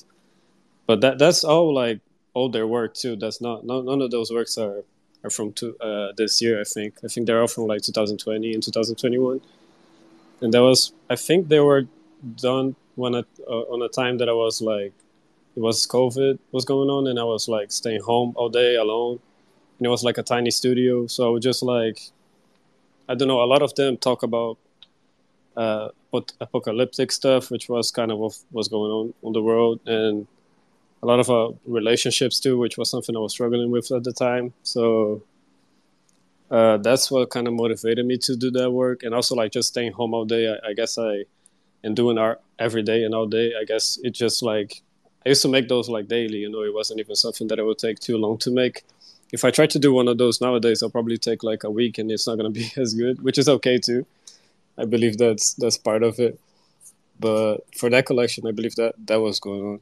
But 0.87 1.01
that 1.01 1.19
that's 1.19 1.43
all 1.43 1.73
like 1.73 1.99
all 2.33 2.49
their 2.49 2.67
work 2.67 2.93
too. 2.93 3.15
That's 3.15 3.41
not 3.41 3.65
no, 3.65 3.81
none 3.81 4.01
of 4.01 4.11
those 4.11 4.31
works 4.31 4.57
are 4.57 4.83
are 5.23 5.29
from 5.29 5.53
two, 5.53 5.75
uh, 5.79 6.11
this 6.17 6.41
year. 6.41 6.59
I 6.59 6.63
think 6.63 6.95
I 7.03 7.07
think 7.07 7.27
they're 7.27 7.41
all 7.41 7.47
from 7.47 7.67
like 7.67 7.81
2020 7.81 8.53
and 8.53 8.61
2021, 8.61 9.41
and 10.41 10.53
that 10.53 10.61
was 10.61 10.93
I 11.09 11.15
think 11.15 11.47
they 11.47 11.59
were 11.59 11.87
done 12.37 12.75
when 12.95 13.15
I, 13.15 13.23
uh, 13.47 13.73
on 13.73 13.81
a 13.81 13.89
time 13.89 14.17
that 14.19 14.29
I 14.29 14.33
was 14.33 14.61
like 14.61 14.93
it 15.55 15.61
was 15.61 15.87
COVID 15.87 16.39
was 16.51 16.65
going 16.65 16.89
on, 16.89 17.07
and 17.07 17.19
I 17.19 17.23
was 17.23 17.47
like 17.47 17.71
staying 17.71 18.01
home 18.01 18.33
all 18.35 18.49
day 18.49 18.75
alone, 18.75 19.19
and 19.77 19.85
it 19.85 19.89
was 19.89 20.03
like 20.03 20.17
a 20.17 20.23
tiny 20.23 20.51
studio. 20.51 21.07
So 21.07 21.27
I 21.27 21.29
would 21.29 21.41
just 21.41 21.63
like 21.63 21.99
I 23.07 23.15
don't 23.15 23.27
know. 23.27 23.41
A 23.41 23.45
lot 23.45 23.61
of 23.61 23.75
them 23.75 23.97
talk 23.97 24.23
about 24.23 24.57
uh, 25.55 25.89
ap- 26.13 26.31
apocalyptic 26.41 27.11
stuff, 27.11 27.51
which 27.51 27.69
was 27.69 27.91
kind 27.91 28.11
of 28.11 28.17
what 28.17 28.37
was 28.51 28.67
going 28.67 28.91
on 28.91 29.13
on 29.23 29.33
the 29.33 29.41
world, 29.41 29.79
and 29.85 30.27
a 31.03 31.05
lot 31.05 31.19
of 31.19 31.29
uh, 31.29 31.51
relationships 31.65 32.39
too, 32.39 32.57
which 32.57 32.77
was 32.77 32.89
something 32.89 33.15
I 33.15 33.19
was 33.19 33.33
struggling 33.33 33.69
with 33.71 33.91
at 33.91 34.03
the 34.03 34.11
time. 34.11 34.53
So 34.63 35.21
uh, 36.49 36.77
that's 36.77 37.11
what 37.11 37.29
kind 37.29 37.47
of 37.47 37.53
motivated 37.53 38.05
me 38.05 38.17
to 38.19 38.35
do 38.35 38.49
that 38.51 38.71
work, 38.71 39.03
and 39.03 39.13
also 39.13 39.35
like 39.35 39.51
just 39.51 39.69
staying 39.69 39.93
home 39.93 40.13
all 40.13 40.25
day. 40.25 40.51
I, 40.51 40.69
I 40.69 40.73
guess 40.73 40.97
I 40.97 41.25
and 41.83 41.95
doing 41.95 42.17
art 42.17 42.41
every 42.57 42.81
day 42.81 43.03
and 43.03 43.13
all 43.13 43.27
day. 43.27 43.53
I 43.59 43.63
guess 43.63 43.99
it 44.03 44.11
just 44.11 44.41
like 44.41 44.81
I 45.25 45.29
used 45.29 45.43
to 45.43 45.47
make 45.47 45.67
those 45.67 45.89
like 45.89 46.07
daily. 46.07 46.37
You 46.37 46.49
know, 46.49 46.63
it 46.63 46.73
wasn't 46.73 46.99
even 46.99 47.15
something 47.15 47.47
that 47.47 47.59
it 47.59 47.63
would 47.63 47.77
take 47.77 47.99
too 47.99 48.17
long 48.17 48.37
to 48.39 48.51
make. 48.51 48.83
If 49.35 49.43
I 49.43 49.51
try 49.51 49.67
to 49.67 49.79
do 49.79 49.91
one 49.91 50.07
of 50.07 50.17
those 50.17 50.39
nowadays, 50.39 50.81
I'll 50.81 50.89
probably 50.89 51.17
take 51.17 51.43
like 51.43 51.65
a 51.65 51.69
week, 51.69 51.97
and 51.97 52.09
it's 52.09 52.25
not 52.25 52.37
gonna 52.37 52.57
be 52.61 52.71
as 52.77 52.93
good, 52.93 53.21
which 53.21 53.37
is 53.37 53.49
okay 53.49 53.77
too. 53.77 54.05
I 54.77 54.85
believe 54.85 55.17
that's 55.17 55.53
that's 55.55 55.77
part 55.77 56.03
of 56.03 56.19
it. 56.19 56.39
But 57.19 57.57
for 57.77 57.89
that 57.89 58.05
collection, 58.05 58.47
I 58.47 58.51
believe 58.51 58.75
that 58.75 58.93
that 59.07 59.19
was 59.19 59.41
going 59.41 59.65
on. 59.71 59.79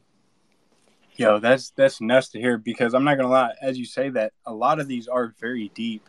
Yo, 1.14 1.38
that's 1.38 1.70
that's 1.70 2.00
nuts 2.00 2.30
to 2.30 2.40
hear 2.40 2.58
because 2.58 2.94
I'm 2.94 3.04
not 3.04 3.14
gonna 3.14 3.30
lie. 3.30 3.54
As 3.62 3.78
you 3.78 3.84
say 3.84 4.08
that, 4.10 4.32
a 4.44 4.52
lot 4.52 4.80
of 4.80 4.88
these 4.88 5.06
are 5.06 5.32
very 5.40 5.70
deep, 5.72 6.02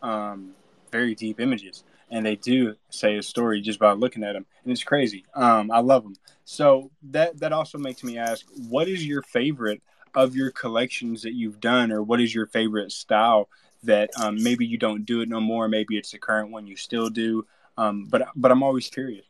um, 0.00 0.52
very 0.92 1.16
deep 1.16 1.40
images, 1.40 1.82
and 2.08 2.24
they 2.24 2.36
do 2.36 2.76
say 2.88 3.16
a 3.16 3.22
story 3.24 3.60
just 3.60 3.80
by 3.80 3.94
looking 3.94 4.22
at 4.22 4.34
them, 4.34 4.46
and 4.62 4.70
it's 4.70 4.84
crazy. 4.84 5.24
Um, 5.34 5.72
I 5.72 5.80
love 5.80 6.04
them. 6.04 6.14
So 6.44 6.92
that 7.10 7.40
that 7.40 7.52
also 7.52 7.78
makes 7.78 8.04
me 8.04 8.16
ask, 8.16 8.46
what 8.68 8.86
is 8.86 9.04
your 9.04 9.22
favorite 9.22 9.82
of 10.14 10.34
your 10.34 10.50
collections 10.50 11.22
that 11.22 11.32
you've 11.32 11.60
done, 11.60 11.92
or 11.92 12.02
what 12.02 12.20
is 12.20 12.34
your 12.34 12.46
favorite 12.46 12.92
style 12.92 13.48
that 13.84 14.10
um, 14.20 14.42
maybe 14.42 14.64
you 14.64 14.78
don't 14.78 15.04
do 15.04 15.20
it 15.20 15.28
no 15.28 15.40
more, 15.40 15.68
maybe 15.68 15.96
it's 15.96 16.12
the 16.12 16.18
current 16.18 16.50
one 16.50 16.66
you 16.66 16.76
still 16.76 17.08
do. 17.08 17.44
Um, 17.76 18.06
but 18.10 18.28
but 18.36 18.50
I'm 18.50 18.62
always 18.62 18.88
curious. 18.88 19.24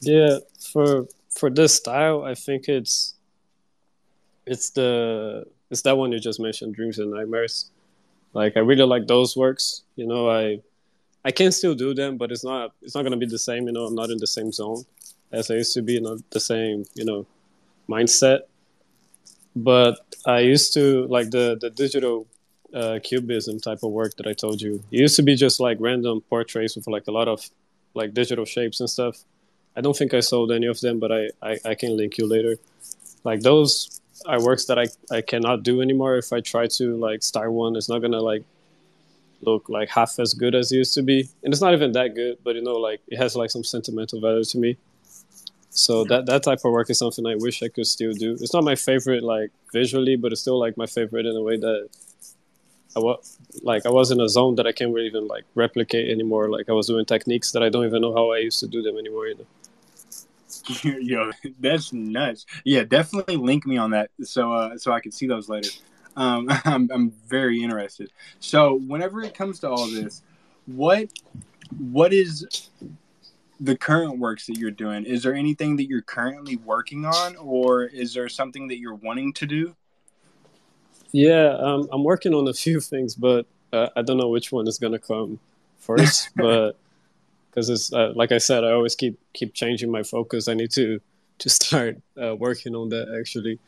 Yeah, 0.00 0.38
for 0.72 1.06
for 1.30 1.50
this 1.50 1.74
style, 1.74 2.24
I 2.24 2.34
think 2.34 2.68
it's 2.68 3.14
it's 4.46 4.70
the 4.70 5.44
it's 5.70 5.82
that 5.82 5.96
one 5.96 6.12
you 6.12 6.20
just 6.20 6.40
mentioned, 6.40 6.74
Dreams 6.74 6.98
and 6.98 7.10
Nightmares. 7.10 7.70
Like 8.34 8.56
I 8.56 8.60
really 8.60 8.84
like 8.84 9.06
those 9.06 9.36
works. 9.36 9.82
You 9.96 10.06
know, 10.06 10.30
I 10.30 10.60
I 11.24 11.30
can 11.30 11.52
still 11.52 11.74
do 11.74 11.94
them, 11.94 12.16
but 12.16 12.30
it's 12.30 12.44
not 12.44 12.72
it's 12.82 12.94
not 12.94 13.02
gonna 13.02 13.16
be 13.16 13.26
the 13.26 13.38
same. 13.38 13.66
You 13.66 13.72
know, 13.72 13.86
I'm 13.86 13.94
not 13.94 14.10
in 14.10 14.18
the 14.18 14.26
same 14.26 14.52
zone 14.52 14.84
as 15.30 15.50
I 15.50 15.54
used 15.54 15.74
to 15.74 15.82
be, 15.82 16.00
not 16.00 16.18
the 16.30 16.40
same 16.40 16.84
you 16.94 17.04
know 17.04 17.26
mindset. 17.88 18.40
But 19.54 19.98
I 20.26 20.40
used 20.40 20.74
to 20.74 21.06
like 21.06 21.30
the 21.30 21.58
the 21.60 21.70
digital 21.70 22.26
uh, 22.74 22.98
cubism 23.02 23.60
type 23.60 23.82
of 23.82 23.90
work 23.90 24.16
that 24.16 24.26
I 24.26 24.32
told 24.32 24.60
you. 24.60 24.82
It 24.90 25.00
used 25.00 25.16
to 25.16 25.22
be 25.22 25.34
just 25.34 25.60
like 25.60 25.76
random 25.80 26.22
portraits 26.22 26.76
with 26.76 26.86
like 26.86 27.06
a 27.06 27.10
lot 27.10 27.28
of 27.28 27.48
like 27.94 28.14
digital 28.14 28.44
shapes 28.44 28.80
and 28.80 28.88
stuff. 28.88 29.18
I 29.76 29.80
don't 29.80 29.96
think 29.96 30.14
I 30.14 30.20
sold 30.20 30.52
any 30.52 30.66
of 30.66 30.80
them, 30.80 30.98
but 30.98 31.10
I, 31.12 31.30
I, 31.42 31.58
I 31.64 31.74
can 31.74 31.96
link 31.96 32.18
you 32.18 32.26
later. 32.26 32.56
Like 33.24 33.40
those 33.40 34.00
are 34.26 34.42
works 34.42 34.66
that 34.66 34.78
I, 34.78 34.86
I 35.10 35.20
cannot 35.22 35.62
do 35.62 35.80
anymore. 35.80 36.16
If 36.16 36.32
I 36.32 36.40
try 36.40 36.66
to 36.66 36.96
like 36.96 37.22
start 37.22 37.52
one, 37.52 37.76
it's 37.76 37.88
not 37.88 38.00
gonna 38.00 38.20
like 38.20 38.44
look 39.40 39.68
like 39.68 39.88
half 39.88 40.18
as 40.18 40.34
good 40.34 40.54
as 40.54 40.72
it 40.72 40.76
used 40.76 40.94
to 40.94 41.02
be. 41.02 41.28
And 41.42 41.52
it's 41.52 41.60
not 41.60 41.72
even 41.72 41.92
that 41.92 42.14
good, 42.14 42.38
but 42.44 42.54
you 42.54 42.62
know, 42.62 42.76
like 42.76 43.00
it 43.08 43.16
has 43.16 43.34
like 43.36 43.50
some 43.50 43.64
sentimental 43.64 44.20
value 44.20 44.44
to 44.44 44.58
me. 44.58 44.76
So 45.74 46.04
that 46.04 46.26
that 46.26 46.42
type 46.42 46.58
of 46.64 46.72
work 46.72 46.90
is 46.90 46.98
something 46.98 47.26
I 47.26 47.36
wish 47.36 47.62
I 47.62 47.68
could 47.68 47.86
still 47.86 48.12
do. 48.12 48.32
It's 48.32 48.52
not 48.52 48.62
my 48.62 48.74
favorite 48.74 49.22
like 49.22 49.50
visually, 49.72 50.16
but 50.16 50.30
it's 50.30 50.42
still 50.42 50.58
like 50.58 50.76
my 50.76 50.84
favorite 50.84 51.24
in 51.24 51.34
a 51.34 51.40
way 51.40 51.56
that 51.56 51.88
I 52.94 52.98
was 52.98 53.38
like 53.62 53.86
I 53.86 53.88
was 53.88 54.10
in 54.10 54.20
a 54.20 54.28
zone 54.28 54.56
that 54.56 54.66
I 54.66 54.72
can't 54.72 54.92
really 54.92 55.06
even 55.06 55.26
like 55.26 55.44
replicate 55.54 56.10
anymore. 56.10 56.50
Like 56.50 56.68
I 56.68 56.72
was 56.72 56.88
doing 56.88 57.06
techniques 57.06 57.52
that 57.52 57.62
I 57.62 57.70
don't 57.70 57.86
even 57.86 58.02
know 58.02 58.12
how 58.12 58.32
I 58.32 58.38
used 58.38 58.60
to 58.60 58.66
do 58.66 58.82
them 58.82 58.98
anymore 58.98 59.28
either. 59.28 59.44
Yo, 61.00 61.30
that's 61.58 61.90
nuts. 61.94 62.44
Yeah, 62.64 62.84
definitely 62.84 63.36
link 63.36 63.66
me 63.66 63.78
on 63.78 63.92
that 63.92 64.10
so 64.22 64.52
uh, 64.52 64.76
so 64.76 64.92
I 64.92 65.00
can 65.00 65.10
see 65.10 65.26
those 65.26 65.48
later. 65.48 65.70
Um, 66.16 66.48
I'm 66.66 66.90
I'm 66.92 67.10
very 67.26 67.62
interested. 67.62 68.12
So 68.40 68.74
whenever 68.74 69.22
it 69.22 69.32
comes 69.32 69.60
to 69.60 69.70
all 69.70 69.86
this, 69.86 70.22
what 70.66 71.08
what 71.78 72.12
is 72.12 72.68
the 73.62 73.76
current 73.76 74.18
works 74.18 74.46
that 74.46 74.58
you're 74.58 74.72
doing? 74.72 75.04
Is 75.04 75.22
there 75.22 75.34
anything 75.34 75.76
that 75.76 75.88
you're 75.88 76.02
currently 76.02 76.56
working 76.56 77.04
on, 77.04 77.36
or 77.36 77.84
is 77.84 78.12
there 78.12 78.28
something 78.28 78.66
that 78.68 78.78
you're 78.78 78.96
wanting 78.96 79.32
to 79.34 79.46
do? 79.46 79.76
Yeah, 81.12 81.56
um, 81.60 81.88
I'm 81.92 82.02
working 82.02 82.34
on 82.34 82.48
a 82.48 82.52
few 82.52 82.80
things, 82.80 83.14
but 83.14 83.46
uh, 83.72 83.88
I 83.94 84.02
don't 84.02 84.16
know 84.16 84.28
which 84.28 84.50
one 84.50 84.66
is 84.66 84.78
gonna 84.78 84.98
come 84.98 85.38
first. 85.78 86.30
but 86.36 86.72
because 87.50 87.68
it's 87.68 87.92
uh, 87.92 88.12
like 88.16 88.32
I 88.32 88.38
said, 88.38 88.64
I 88.64 88.72
always 88.72 88.96
keep 88.96 89.18
keep 89.32 89.54
changing 89.54 89.90
my 89.90 90.02
focus. 90.02 90.48
I 90.48 90.54
need 90.54 90.72
to 90.72 91.00
to 91.38 91.48
start 91.48 91.98
uh, 92.20 92.34
working 92.34 92.74
on 92.74 92.88
that 92.88 93.16
actually. 93.18 93.60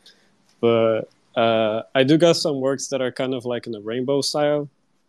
But 0.59 1.03
uh, 1.35 1.83
I 1.93 2.03
do 2.03 2.17
got 2.17 2.35
some 2.35 2.59
works 2.59 2.87
that 2.87 3.01
are 3.01 3.11
kind 3.11 3.33
of 3.33 3.45
like 3.45 3.65
in 3.67 3.75
a 3.75 3.81
rainbow 3.81 4.21
style. 4.21 4.67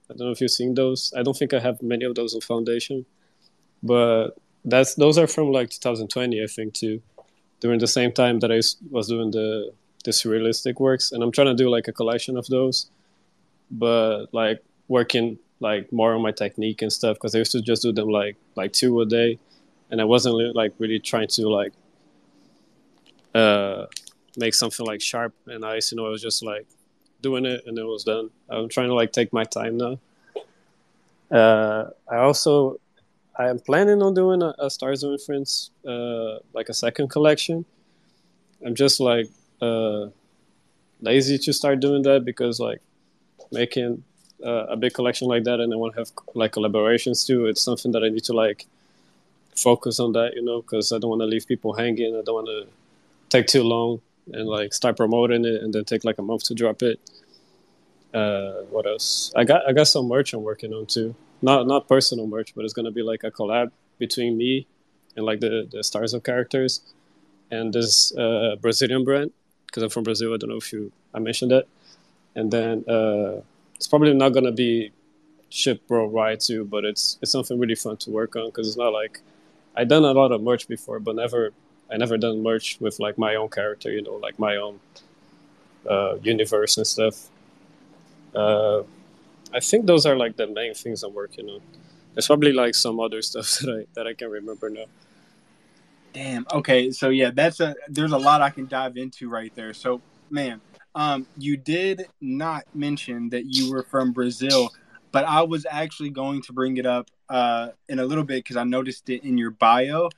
I 0.08 0.14
don't 0.14 0.26
know 0.26 0.32
if 0.32 0.40
you've 0.40 0.50
seen 0.50 0.74
those. 0.74 1.12
I 1.16 1.22
don't 1.22 1.36
think 1.36 1.52
I 1.54 1.58
have 1.58 1.82
many 1.82 2.04
of 2.04 2.14
those 2.14 2.34
on 2.34 2.40
Foundation, 2.40 3.04
but 3.82 4.36
that's 4.66 4.96
those 4.96 5.16
are 5.16 5.26
from 5.26 5.52
like 5.52 5.70
2020, 5.70 6.42
I 6.42 6.46
think, 6.46 6.74
too. 6.74 7.00
During 7.60 7.78
the 7.78 7.86
same 7.86 8.12
time 8.12 8.40
that 8.40 8.52
I 8.52 8.60
was 8.90 9.08
doing 9.08 9.30
the 9.30 9.72
the 10.04 10.10
surrealistic 10.10 10.78
works, 10.78 11.12
and 11.12 11.22
I'm 11.22 11.32
trying 11.32 11.46
to 11.46 11.54
do 11.54 11.70
like 11.70 11.88
a 11.88 11.92
collection 11.92 12.36
of 12.36 12.46
those, 12.48 12.90
but 13.70 14.26
like 14.32 14.62
working 14.88 15.38
like 15.60 15.90
more 15.92 16.14
on 16.14 16.20
my 16.20 16.32
technique 16.32 16.82
and 16.82 16.92
stuff 16.92 17.16
because 17.16 17.34
I 17.34 17.38
used 17.38 17.52
to 17.52 17.62
just 17.62 17.82
do 17.82 17.92
them 17.92 18.08
like 18.08 18.36
like 18.56 18.72
two 18.72 19.00
a 19.00 19.06
day, 19.06 19.38
and 19.90 20.00
I 20.00 20.04
wasn't 20.04 20.54
like 20.54 20.74
really 20.78 20.98
trying 20.98 21.28
to 21.28 21.48
like 21.48 21.72
uh 23.34 23.86
make 24.36 24.54
something 24.54 24.84
like 24.84 25.00
sharp 25.00 25.32
and 25.46 25.60
nice. 25.60 25.92
You 25.92 25.96
know, 25.96 26.06
I 26.06 26.10
was 26.10 26.22
just 26.22 26.44
like 26.44 26.66
doing 27.22 27.46
it 27.46 27.62
and 27.66 27.78
it 27.78 27.84
was 27.84 28.04
done. 28.04 28.30
I'm 28.48 28.68
trying 28.68 28.88
to 28.88 28.94
like 28.94 29.12
take 29.12 29.32
my 29.32 29.44
time 29.44 29.78
now. 29.78 29.98
Uh, 31.30 31.90
I 32.08 32.16
also 32.18 32.78
I 33.38 33.48
am 33.48 33.58
planning 33.58 34.02
on 34.02 34.14
doing 34.14 34.42
a, 34.42 34.54
a 34.58 34.70
Stars 34.70 35.02
of 35.02 35.12
Inference, 35.12 35.70
uh, 35.86 36.38
like 36.54 36.68
a 36.68 36.74
second 36.74 37.08
collection. 37.08 37.64
I'm 38.64 38.74
just 38.74 38.98
like 38.98 39.28
uh, 39.60 40.06
lazy 41.02 41.38
to 41.38 41.52
start 41.52 41.80
doing 41.80 42.02
that 42.02 42.24
because 42.24 42.58
like 42.58 42.80
making 43.52 44.04
uh, 44.44 44.66
a 44.66 44.76
big 44.76 44.94
collection 44.94 45.28
like 45.28 45.44
that 45.44 45.60
and 45.60 45.72
I 45.72 45.76
want 45.76 45.94
to 45.94 46.00
have 46.00 46.10
like 46.34 46.52
collaborations 46.52 47.26
too. 47.26 47.46
It's 47.46 47.60
something 47.60 47.92
that 47.92 48.02
I 48.02 48.08
need 48.08 48.24
to 48.24 48.32
like 48.32 48.66
focus 49.54 50.00
on 50.00 50.12
that, 50.12 50.34
you 50.34 50.42
know, 50.42 50.62
because 50.62 50.92
I 50.92 50.98
don't 50.98 51.10
want 51.10 51.20
to 51.20 51.26
leave 51.26 51.46
people 51.46 51.74
hanging. 51.74 52.16
I 52.16 52.22
don't 52.22 52.34
want 52.34 52.46
to 52.46 52.66
take 53.28 53.46
too 53.46 53.62
long 53.62 54.00
and 54.32 54.48
like 54.48 54.72
start 54.72 54.96
promoting 54.96 55.44
it 55.44 55.62
and 55.62 55.74
then 55.74 55.84
take 55.84 56.04
like 56.04 56.18
a 56.18 56.22
month 56.22 56.44
to 56.44 56.54
drop 56.54 56.82
it. 56.82 56.98
Uh, 58.14 58.62
what 58.70 58.86
else? 58.86 59.30
I 59.36 59.44
got 59.44 59.68
I 59.68 59.72
got 59.72 59.88
some 59.88 60.08
merch 60.08 60.32
I'm 60.32 60.42
working 60.42 60.72
on 60.72 60.86
too. 60.86 61.14
Not 61.48 61.60
not 61.72 61.82
personal 61.94 62.26
merch, 62.26 62.50
but 62.54 62.64
it's 62.64 62.74
gonna 62.78 62.96
be 63.00 63.04
like 63.12 63.22
a 63.24 63.30
collab 63.38 63.68
between 64.04 64.32
me 64.42 64.52
and 65.16 65.22
like 65.30 65.40
the 65.40 65.52
the 65.74 65.82
stars 65.90 66.12
of 66.14 66.20
characters 66.30 66.72
and 67.50 67.72
this 67.78 68.16
uh, 68.24 68.56
Brazilian 68.64 69.04
brand 69.08 69.30
because 69.66 69.82
I'm 69.84 69.90
from 69.90 70.04
Brazil. 70.04 70.34
I 70.34 70.38
don't 70.38 70.50
know 70.50 70.62
if 70.64 70.72
you 70.74 70.92
I 71.14 71.18
mentioned 71.20 71.50
that. 71.52 71.66
And 72.38 72.50
then 72.56 72.84
uh, 72.88 73.42
it's 73.76 73.88
probably 73.92 74.14
not 74.14 74.30
gonna 74.36 74.52
be 74.66 74.92
shipped 75.50 75.88
worldwide 75.90 76.40
too, 76.40 76.64
but 76.64 76.84
it's 76.84 77.18
it's 77.22 77.32
something 77.32 77.58
really 77.58 77.76
fun 77.86 77.96
to 77.98 78.10
work 78.10 78.36
on 78.36 78.46
because 78.46 78.66
it's 78.68 78.76
not 78.84 78.92
like 78.92 79.20
I've 79.76 79.88
done 79.88 80.04
a 80.04 80.12
lot 80.12 80.32
of 80.32 80.42
merch 80.42 80.68
before, 80.68 81.00
but 81.00 81.16
never 81.16 81.52
I 81.92 81.96
never 81.96 82.16
done 82.18 82.42
merch 82.42 82.78
with 82.80 83.00
like 83.00 83.16
my 83.18 83.34
own 83.36 83.50
character, 83.50 83.90
you 83.90 84.02
know, 84.02 84.16
like 84.16 84.38
my 84.38 84.56
own 84.56 84.80
uh, 85.88 86.16
universe 86.22 86.76
and 86.76 86.86
stuff. 86.86 87.28
Uh, 88.34 88.82
I 89.52 89.60
think 89.60 89.86
those 89.86 90.06
are 90.06 90.16
like 90.16 90.36
the 90.36 90.46
main 90.46 90.74
things 90.74 91.02
I'm 91.02 91.14
working 91.14 91.48
on. 91.48 91.60
There's 92.14 92.26
probably 92.26 92.52
like 92.52 92.74
some 92.74 93.00
other 93.00 93.22
stuff 93.30 93.58
that 93.60 93.70
I 93.70 93.86
that 93.94 94.06
I 94.06 94.14
can 94.14 94.30
remember 94.30 94.68
now. 94.70 94.84
Damn. 96.12 96.46
Okay. 96.52 96.90
So 96.92 97.10
yeah, 97.10 97.30
that's 97.30 97.60
a 97.60 97.74
there's 97.88 98.12
a 98.12 98.18
lot 98.18 98.40
I 98.40 98.50
can 98.50 98.66
dive 98.66 98.96
into 98.96 99.28
right 99.28 99.54
there. 99.54 99.74
So 99.74 100.00
man, 100.30 100.60
um, 100.94 101.26
you 101.36 101.56
did 101.56 102.06
not 102.20 102.64
mention 102.74 103.28
that 103.30 103.44
you 103.44 103.70
were 103.70 103.82
from 103.82 104.12
Brazil, 104.12 104.70
but 105.12 105.24
I 105.26 105.42
was 105.42 105.66
actually 105.70 106.10
going 106.10 106.42
to 106.42 106.52
bring 106.52 106.78
it 106.78 106.86
up 106.86 107.10
uh, 107.28 107.68
in 107.88 107.98
a 107.98 108.04
little 108.04 108.24
bit 108.24 108.42
because 108.42 108.56
I 108.56 108.64
noticed 108.64 109.08
it 109.10 109.22
in 109.24 109.36
your 109.36 109.50
bio. 109.50 110.08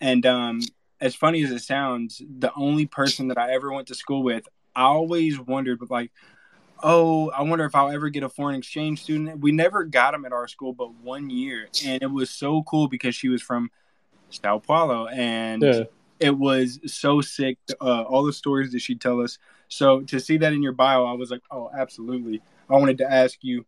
And 0.00 0.24
um, 0.26 0.60
as 1.00 1.14
funny 1.14 1.42
as 1.42 1.50
it 1.50 1.60
sounds, 1.60 2.22
the 2.38 2.52
only 2.54 2.86
person 2.86 3.28
that 3.28 3.38
I 3.38 3.52
ever 3.52 3.72
went 3.72 3.88
to 3.88 3.94
school 3.94 4.22
with, 4.22 4.46
I 4.76 4.82
always 4.82 5.40
wondered, 5.40 5.80
but 5.80 5.90
like, 5.90 6.12
oh, 6.82 7.30
I 7.30 7.42
wonder 7.42 7.64
if 7.64 7.74
I'll 7.74 7.90
ever 7.90 8.08
get 8.08 8.22
a 8.22 8.28
foreign 8.28 8.56
exchange 8.56 9.02
student. 9.02 9.40
We 9.40 9.52
never 9.52 9.84
got 9.84 10.12
them 10.12 10.24
at 10.24 10.32
our 10.32 10.48
school, 10.48 10.72
but 10.72 10.94
one 10.94 11.30
year, 11.30 11.68
and 11.84 12.02
it 12.02 12.10
was 12.10 12.30
so 12.30 12.62
cool 12.64 12.88
because 12.88 13.14
she 13.14 13.28
was 13.28 13.42
from 13.42 13.70
Sao 14.30 14.58
Paulo, 14.58 15.06
and 15.08 15.62
yeah. 15.62 15.82
it 16.20 16.36
was 16.36 16.80
so 16.86 17.20
sick. 17.20 17.58
Uh, 17.80 18.02
all 18.02 18.24
the 18.24 18.32
stories 18.32 18.72
that 18.72 18.80
she'd 18.80 19.00
tell 19.00 19.20
us. 19.20 19.38
So 19.68 20.00
to 20.02 20.18
see 20.18 20.38
that 20.38 20.52
in 20.52 20.62
your 20.62 20.72
bio, 20.72 21.04
I 21.04 21.12
was 21.12 21.30
like, 21.30 21.42
oh, 21.50 21.70
absolutely. 21.76 22.40
I 22.70 22.74
wanted 22.74 22.98
to 22.98 23.10
ask 23.10 23.38
you 23.42 23.66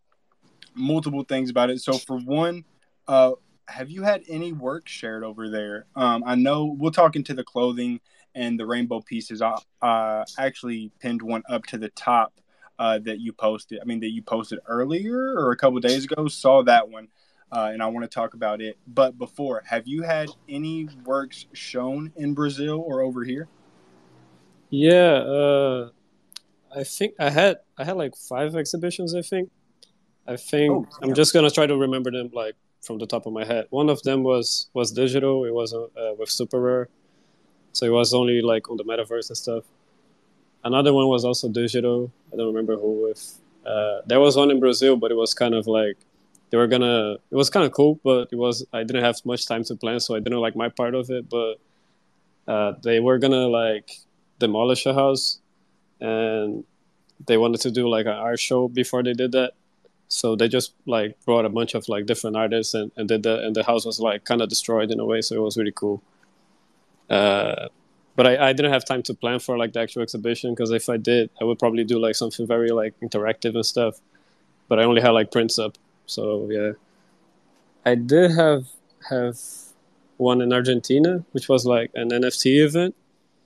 multiple 0.75 1.25
things 1.25 1.51
about 1.51 1.71
it. 1.71 1.81
So 1.81 1.95
for 1.95 2.19
one, 2.19 2.65
uh, 3.09 3.33
have 3.69 3.91
you 3.91 4.03
had 4.03 4.23
any 4.29 4.53
work 4.53 4.89
shared 4.89 5.25
over 5.25 5.49
there? 5.49 5.87
Um, 5.95 6.23
I 6.27 6.35
know 6.35 6.65
we'll 6.65 6.91
talk 6.91 7.17
into 7.17 7.35
the 7.35 7.45
clothing 7.45 8.01
and 8.35 8.59
the 8.59 8.67
rainbow 8.67 9.01
pieces. 9.01 9.43
I 9.43 9.59
uh, 9.83 10.25
actually 10.39 10.91
pinned 11.01 11.23
one 11.23 11.43
up 11.49 11.67
to 11.67 11.79
the 11.79 11.91
top 11.91 12.33
uh, 12.81 12.99
that 12.99 13.21
you 13.21 13.33
posted. 13.33 13.79
I 13.81 13.85
mean, 13.85 14.01
that 14.01 14.09
you 14.09 14.23
posted 14.23 14.59
earlier 14.67 15.15
or 15.15 15.53
a 15.53 15.57
couple 15.57 15.79
days 15.81 16.07
ago. 16.07 16.27
Saw 16.29 16.63
that 16.63 16.89
one, 16.89 17.09
uh, 17.53 17.69
and 17.73 17.83
I 17.83 17.87
want 17.89 18.05
to 18.05 18.09
talk 18.09 18.33
about 18.33 18.63
it. 18.63 18.79
But 18.89 19.19
before, 19.19 19.63
have 19.67 19.87
you 19.87 20.03
had 20.03 20.31
any 20.49 20.89
works 21.05 21.47
shown 21.53 22.11
in 22.17 22.33
Brazil 22.33 22.83
or 22.85 23.03
over 23.03 23.23
here? 23.23 23.49
Yeah, 24.71 25.13
uh, 25.13 25.91
I 26.75 26.85
think 26.85 27.15
I 27.21 27.29
had 27.29 27.59
I 27.77 27.85
had 27.85 27.97
like 27.97 28.17
five 28.17 28.57
exhibitions. 28.57 29.15
I 29.15 29.23
think. 29.23 29.51
I 30.27 30.37
think 30.37 30.71
Oh, 30.71 30.87
I'm 31.03 31.15
just 31.15 31.35
gonna 31.35 31.51
try 31.51 31.67
to 31.67 31.77
remember 31.77 32.11
them 32.11 32.31
like 32.33 32.55
from 32.81 32.99
the 32.99 33.07
top 33.07 33.27
of 33.27 33.35
my 33.35 33.45
head. 33.45 33.67
One 33.69 33.91
of 33.91 34.03
them 34.05 34.23
was 34.23 34.71
was 34.73 34.91
digital. 34.91 35.45
It 35.45 35.53
was 35.53 35.75
uh, 35.75 36.15
with 36.19 36.31
SuperRare, 36.31 36.87
so 37.73 37.85
it 37.85 37.91
was 37.91 38.15
only 38.15 38.41
like 38.41 38.71
on 38.71 38.79
the 38.79 38.85
metaverse 38.85 39.29
and 39.29 39.37
stuff. 39.37 39.65
Another 40.63 40.93
one 40.93 41.09
was 41.09 41.25
also 41.25 41.49
digital. 41.49 42.13
I 42.33 42.37
don't 42.37 42.49
remember 42.49 42.77
who 42.77 43.11
If 43.11 43.21
Uh, 43.65 44.01
there 44.07 44.21
was 44.21 44.37
one 44.37 44.51
in 44.51 44.59
Brazil, 44.59 44.97
but 44.97 45.11
it 45.11 45.17
was 45.17 45.35
kind 45.35 45.55
of 45.55 45.67
like 45.67 45.97
they 46.51 46.57
were 46.57 46.67
gonna. 46.67 47.19
It 47.31 47.37
was 47.37 47.51
kind 47.51 47.65
of 47.67 47.73
cool, 47.73 48.01
but 48.03 48.29
it 48.33 48.37
was 48.37 48.65
I 48.73 48.83
didn't 48.85 49.05
have 49.05 49.17
much 49.25 49.47
time 49.47 49.65
to 49.65 49.77
plan, 49.77 50.01
so 50.01 50.17
I 50.17 50.21
didn't 50.21 50.41
like 50.41 50.57
my 50.57 50.69
part 50.69 50.95
of 50.95 51.11
it. 51.11 51.29
But 51.29 51.55
uh, 52.49 52.73
they 52.83 53.01
were 53.01 53.19
gonna 53.19 53.47
like 53.49 53.89
demolish 54.39 54.87
a 54.87 54.95
house, 54.95 55.41
and 56.01 56.65
they 57.27 57.37
wanted 57.37 57.61
to 57.63 57.71
do 57.71 57.89
like 57.89 58.07
an 58.07 58.19
art 58.29 58.41
show 58.41 58.69
before 58.69 59.03
they 59.03 59.13
did 59.13 59.33
that. 59.33 59.53
So 60.09 60.35
they 60.35 60.49
just 60.49 60.75
like 60.87 61.17
brought 61.25 61.45
a 61.45 61.49
bunch 61.49 61.75
of 61.75 61.89
like 61.89 62.07
different 62.07 62.37
artists 62.37 62.75
and, 62.75 62.91
and 62.97 63.09
did 63.09 63.23
that, 63.23 63.45
and 63.45 63.55
the 63.55 63.63
house 63.63 63.85
was 63.87 64.01
like 64.01 64.25
kind 64.25 64.43
of 64.43 64.49
destroyed 64.49 64.91
in 64.91 64.99
a 64.99 65.05
way, 65.05 65.21
so 65.21 65.37
it 65.37 65.43
was 65.43 65.57
really 65.57 65.73
cool. 65.73 66.03
Uh, 67.09 67.69
but 68.17 68.27
I, 68.27 68.49
I 68.49 68.53
didn't 68.53 68.73
have 68.73 68.85
time 68.85 69.03
to 69.05 69.15
plan 69.15 69.39
for 69.39 69.57
like 69.57 69.73
the 69.73 69.81
actual 69.81 70.03
exhibition 70.03 70.53
because 70.53 70.71
if 70.71 70.89
I 70.89 70.97
did, 70.97 71.31
I 71.41 71.45
would 71.45 71.59
probably 71.59 71.85
do 71.85 71.99
like 71.99 72.15
something 72.15 72.47
very 72.47 72.71
like 72.71 72.95
interactive 73.01 73.55
and 73.55 73.65
stuff. 73.65 74.01
But 74.69 74.79
I 74.79 74.85
only 74.85 75.01
had 75.01 75.11
like 75.11 75.33
prints 75.33 75.59
up, 75.59 75.77
so 76.07 76.49
yeah. 76.51 76.73
I 77.85 77.95
did 77.95 78.33
have 78.33 78.67
have 79.09 79.39
one 80.17 80.41
in 80.41 80.53
Argentina, 80.53 81.25
which 81.33 81.49
was 81.49 81.65
like 81.65 81.91
an 81.95 82.11
NFT 82.11 82.65
event. 82.65 82.95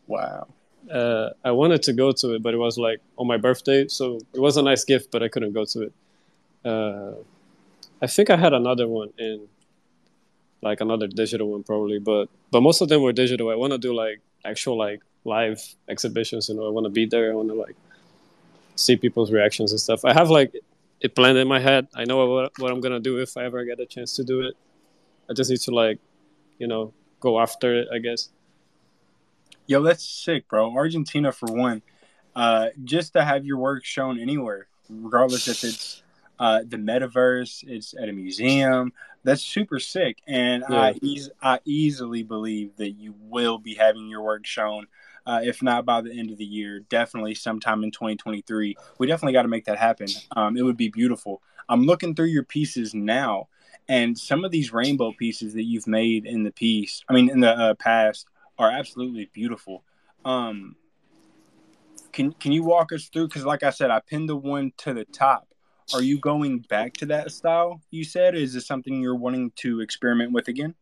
Wow. 0.06 0.48
Uh, 0.92 1.30
I 1.44 1.52
wanted 1.52 1.82
to 1.84 1.92
go 1.92 2.12
to 2.12 2.34
it, 2.34 2.42
but 2.42 2.52
it 2.52 2.58
was 2.58 2.76
like 2.76 3.00
on 3.16 3.26
my 3.26 3.36
birthday, 3.36 3.88
so 3.88 4.18
it 4.34 4.40
was 4.40 4.56
a 4.56 4.62
nice 4.62 4.84
gift, 4.84 5.10
but 5.10 5.22
I 5.22 5.28
couldn't 5.28 5.52
go 5.52 5.64
to 5.64 5.82
it. 5.82 5.92
Uh, 6.64 7.12
I 8.02 8.06
think 8.06 8.28
I 8.28 8.36
had 8.36 8.52
another 8.52 8.86
one 8.86 9.10
in 9.18 9.48
like 10.62 10.80
another 10.80 11.06
digital 11.06 11.48
one 11.48 11.62
probably, 11.62 11.98
but 11.98 12.28
but 12.50 12.60
most 12.60 12.80
of 12.80 12.88
them 12.88 13.02
were 13.02 13.12
digital. 13.12 13.50
I 13.50 13.54
want 13.54 13.72
to 13.72 13.78
do 13.78 13.94
like 13.94 14.20
actual 14.44 14.76
like 14.78 15.00
live 15.24 15.60
exhibitions. 15.88 16.48
You 16.48 16.56
know, 16.56 16.66
I 16.66 16.70
want 16.70 16.84
to 16.84 16.90
be 16.90 17.06
there. 17.06 17.32
I 17.32 17.34
want 17.34 17.48
to 17.48 17.54
like 17.54 17.76
see 18.76 18.96
people's 18.96 19.30
reactions 19.32 19.72
and 19.72 19.80
stuff. 19.80 20.04
I 20.04 20.12
have 20.12 20.30
like 20.30 20.54
it 21.00 21.14
planned 21.14 21.38
in 21.38 21.48
my 21.48 21.60
head. 21.60 21.88
I 21.94 22.04
know 22.04 22.26
what 22.26 22.52
what 22.58 22.70
I'm 22.70 22.80
gonna 22.80 23.00
do 23.00 23.18
if 23.18 23.36
I 23.36 23.44
ever 23.44 23.64
get 23.64 23.80
a 23.80 23.86
chance 23.86 24.16
to 24.16 24.24
do 24.24 24.42
it. 24.42 24.54
I 25.28 25.32
just 25.32 25.50
need 25.50 25.60
to 25.62 25.70
like, 25.70 25.98
you 26.58 26.66
know, 26.66 26.92
go 27.20 27.40
after 27.40 27.74
it. 27.74 27.88
I 27.92 27.98
guess. 27.98 28.30
Yo, 29.66 29.82
that's 29.82 30.04
sick, 30.04 30.48
bro. 30.48 30.74
Argentina 30.74 31.32
for 31.32 31.46
one. 31.46 31.82
Uh, 32.36 32.68
just 32.84 33.12
to 33.14 33.24
have 33.24 33.46
your 33.46 33.58
work 33.58 33.84
shown 33.84 34.18
anywhere, 34.18 34.66
regardless 34.90 35.48
if 35.48 35.64
it's 35.64 36.02
uh, 36.38 36.60
the 36.66 36.76
metaverse, 36.76 37.64
it's 37.66 37.94
at 37.94 38.08
a 38.08 38.12
museum. 38.12 38.92
That's 39.22 39.42
super 39.42 39.78
sick, 39.78 40.18
and 40.26 40.64
I 40.64 40.90
Yeah. 40.90 40.98
eas- 41.02 41.30
I 41.40 41.60
easily 41.64 42.22
believe 42.22 42.76
that 42.76 42.92
you 42.92 43.14
will 43.18 43.58
be 43.58 43.74
having 43.74 44.08
your 44.08 44.22
work 44.22 44.44
shown. 44.46 44.86
Uh, 45.26 45.40
if 45.42 45.62
not 45.62 45.86
by 45.86 46.02
the 46.02 46.12
end 46.12 46.30
of 46.30 46.36
the 46.36 46.44
year, 46.44 46.80
definitely 46.80 47.34
sometime 47.34 47.82
in 47.82 47.90
2023. 47.90 48.76
We 48.98 49.06
definitely 49.06 49.32
got 49.32 49.42
to 49.42 49.48
make 49.48 49.64
that 49.64 49.78
happen. 49.78 50.08
Um, 50.36 50.56
it 50.58 50.62
would 50.62 50.76
be 50.76 50.90
beautiful. 50.90 51.40
I'm 51.66 51.86
looking 51.86 52.14
through 52.14 52.26
your 52.26 52.44
pieces 52.44 52.92
now, 52.92 53.48
and 53.88 54.18
some 54.18 54.44
of 54.44 54.50
these 54.50 54.70
rainbow 54.72 55.12
pieces 55.12 55.54
that 55.54 55.62
you've 55.64 55.86
made 55.86 56.26
in 56.26 56.42
the 56.42 56.52
piece, 56.52 57.02
I 57.08 57.14
mean, 57.14 57.30
in 57.30 57.40
the 57.40 57.50
uh, 57.50 57.74
past, 57.74 58.26
are 58.58 58.70
absolutely 58.70 59.30
beautiful. 59.32 59.82
Um, 60.26 60.76
can 62.12 62.32
can 62.34 62.52
you 62.52 62.62
walk 62.62 62.92
us 62.92 63.08
through? 63.08 63.28
Because, 63.28 63.44
like 63.44 63.62
I 63.62 63.70
said, 63.70 63.90
I 63.90 64.00
pinned 64.00 64.28
the 64.28 64.36
one 64.36 64.72
to 64.78 64.92
the 64.92 65.06
top. 65.06 65.48
Are 65.92 66.02
you 66.02 66.18
going 66.18 66.60
back 66.60 66.94
to 66.94 67.06
that 67.06 67.30
style? 67.30 67.80
You 67.90 68.04
said, 68.04 68.34
is 68.34 68.54
this 68.54 68.66
something 68.66 69.00
you're 69.00 69.14
wanting 69.14 69.50
to 69.56 69.80
experiment 69.80 70.32
with 70.32 70.48
again? 70.48 70.74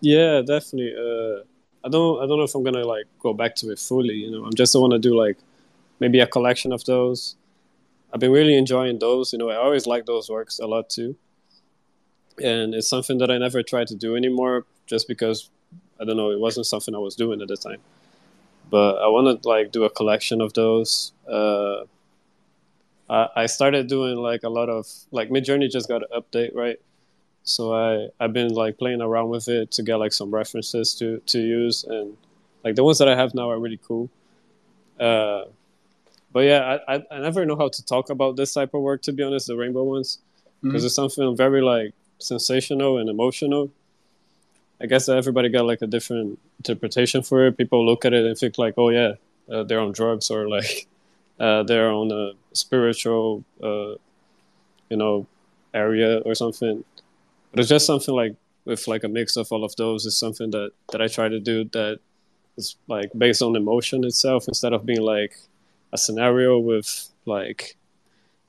Yeah, 0.00 0.40
definitely. 0.40 0.94
Uh, 0.94 1.44
I 1.84 1.88
don't. 1.88 2.22
I 2.22 2.26
don't 2.26 2.38
know 2.38 2.44
if 2.44 2.54
I'm 2.54 2.64
gonna 2.64 2.84
like 2.84 3.06
go 3.20 3.32
back 3.32 3.54
to 3.56 3.70
it 3.70 3.78
fully. 3.78 4.14
You 4.14 4.30
know, 4.30 4.44
I'm 4.44 4.54
just 4.54 4.74
want 4.74 4.92
to 4.92 4.98
do 4.98 5.16
like 5.16 5.38
maybe 6.00 6.20
a 6.20 6.26
collection 6.26 6.72
of 6.72 6.84
those. 6.84 7.36
I've 8.12 8.20
been 8.20 8.32
really 8.32 8.56
enjoying 8.56 8.98
those. 8.98 9.32
You 9.32 9.38
know, 9.38 9.50
I 9.50 9.56
always 9.56 9.86
like 9.86 10.06
those 10.06 10.28
works 10.30 10.58
a 10.58 10.66
lot 10.66 10.90
too, 10.90 11.16
and 12.42 12.74
it's 12.74 12.88
something 12.88 13.18
that 13.18 13.30
I 13.30 13.38
never 13.38 13.62
try 13.62 13.84
to 13.84 13.94
do 13.94 14.16
anymore, 14.16 14.66
just 14.86 15.08
because 15.08 15.50
I 16.00 16.04
don't 16.04 16.16
know. 16.16 16.30
It 16.30 16.40
wasn't 16.40 16.66
something 16.66 16.94
I 16.94 16.98
was 16.98 17.14
doing 17.14 17.40
at 17.40 17.48
the 17.48 17.56
time. 17.56 17.80
But 18.70 18.96
I 18.96 19.08
want 19.08 19.42
to 19.42 19.48
like 19.48 19.70
do 19.70 19.84
a 19.84 19.90
collection 19.90 20.40
of 20.40 20.54
those. 20.54 21.12
Uh, 21.28 21.84
I 23.08 23.28
I 23.36 23.46
started 23.46 23.86
doing 23.88 24.16
like 24.16 24.42
a 24.44 24.48
lot 24.48 24.68
of 24.68 24.86
like 25.10 25.28
Midjourney 25.30 25.70
just 25.70 25.88
got 25.88 26.02
an 26.02 26.08
update, 26.14 26.54
right? 26.54 26.78
so 27.46 27.74
I 27.74 28.08
I've 28.18 28.32
been 28.32 28.48
like 28.54 28.78
playing 28.78 29.02
around 29.02 29.28
with 29.28 29.48
it 29.48 29.70
to 29.72 29.82
get 29.82 29.96
like 29.96 30.14
some 30.14 30.30
references 30.34 30.94
to 30.94 31.20
to 31.26 31.38
use 31.38 31.84
and 31.84 32.16
like 32.64 32.74
the 32.74 32.82
ones 32.84 32.98
that 32.98 33.08
I 33.08 33.14
have 33.16 33.34
now 33.34 33.50
are 33.50 33.58
really 33.58 33.78
cool. 33.86 34.08
Uh, 34.98 35.44
but 36.32 36.40
yeah, 36.40 36.78
I, 36.88 36.94
I 36.96 37.02
I 37.10 37.18
never 37.18 37.44
know 37.44 37.56
how 37.56 37.68
to 37.68 37.84
talk 37.84 38.08
about 38.10 38.36
this 38.36 38.54
type 38.54 38.72
of 38.74 38.80
work 38.80 39.02
to 39.02 39.12
be 39.12 39.22
honest, 39.22 39.46
the 39.46 39.56
rainbow 39.56 39.84
ones, 39.84 40.18
because 40.62 40.82
Mhm. 40.82 40.86
it's 40.86 40.94
something 40.94 41.36
very 41.36 41.60
like 41.60 41.92
sensational 42.18 42.96
and 42.98 43.10
emotional. 43.10 43.70
I 44.80 44.86
guess 44.86 45.08
everybody 45.08 45.48
got 45.50 45.66
like 45.66 45.82
a 45.82 45.86
different 45.86 46.38
interpretation 46.58 47.22
for 47.22 47.46
it. 47.46 47.56
People 47.56 47.84
look 47.86 48.04
at 48.04 48.12
it 48.12 48.24
and 48.26 48.36
think 48.36 48.56
like, 48.58 48.74
oh 48.76 48.88
yeah, 48.88 49.12
uh, 49.52 49.62
they're 49.64 49.80
on 49.80 49.92
drugs 49.92 50.30
or 50.30 50.48
like 50.48 50.86
uh, 51.40 51.62
they're 51.64 51.90
on 51.90 52.12
a 52.12 52.32
spiritual, 52.54 53.44
uh, 53.62 53.94
you 54.90 54.96
know, 54.96 55.26
area 55.74 56.18
or 56.20 56.34
something 56.34 56.84
but 57.54 57.60
it's 57.60 57.68
just 57.68 57.86
something 57.86 58.14
like 58.14 58.34
with 58.64 58.88
like 58.88 59.04
a 59.04 59.08
mix 59.08 59.36
of 59.36 59.46
all 59.52 59.62
of 59.62 59.76
those 59.76 60.06
is 60.06 60.16
something 60.16 60.50
that 60.50 60.72
that 60.90 61.00
I 61.00 61.06
try 61.06 61.28
to 61.28 61.38
do 61.38 61.62
that 61.66 62.00
is 62.56 62.74
like 62.88 63.12
based 63.16 63.42
on 63.42 63.54
emotion 63.54 64.02
itself 64.04 64.48
instead 64.48 64.72
of 64.72 64.84
being 64.84 65.02
like 65.02 65.38
a 65.92 65.98
scenario 65.98 66.58
with 66.58 67.08
like 67.26 67.76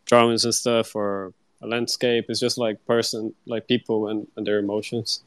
drawings 0.05 0.43
and 0.43 0.55
stuff 0.55 0.95
or 0.95 1.33
a 1.61 1.67
landscape. 1.67 2.25
It's 2.29 2.39
just 2.39 2.57
like 2.57 2.83
person 2.87 3.35
like 3.45 3.67
people 3.67 4.07
and, 4.07 4.27
and 4.35 4.47
their 4.47 4.57
emotions. 4.57 5.21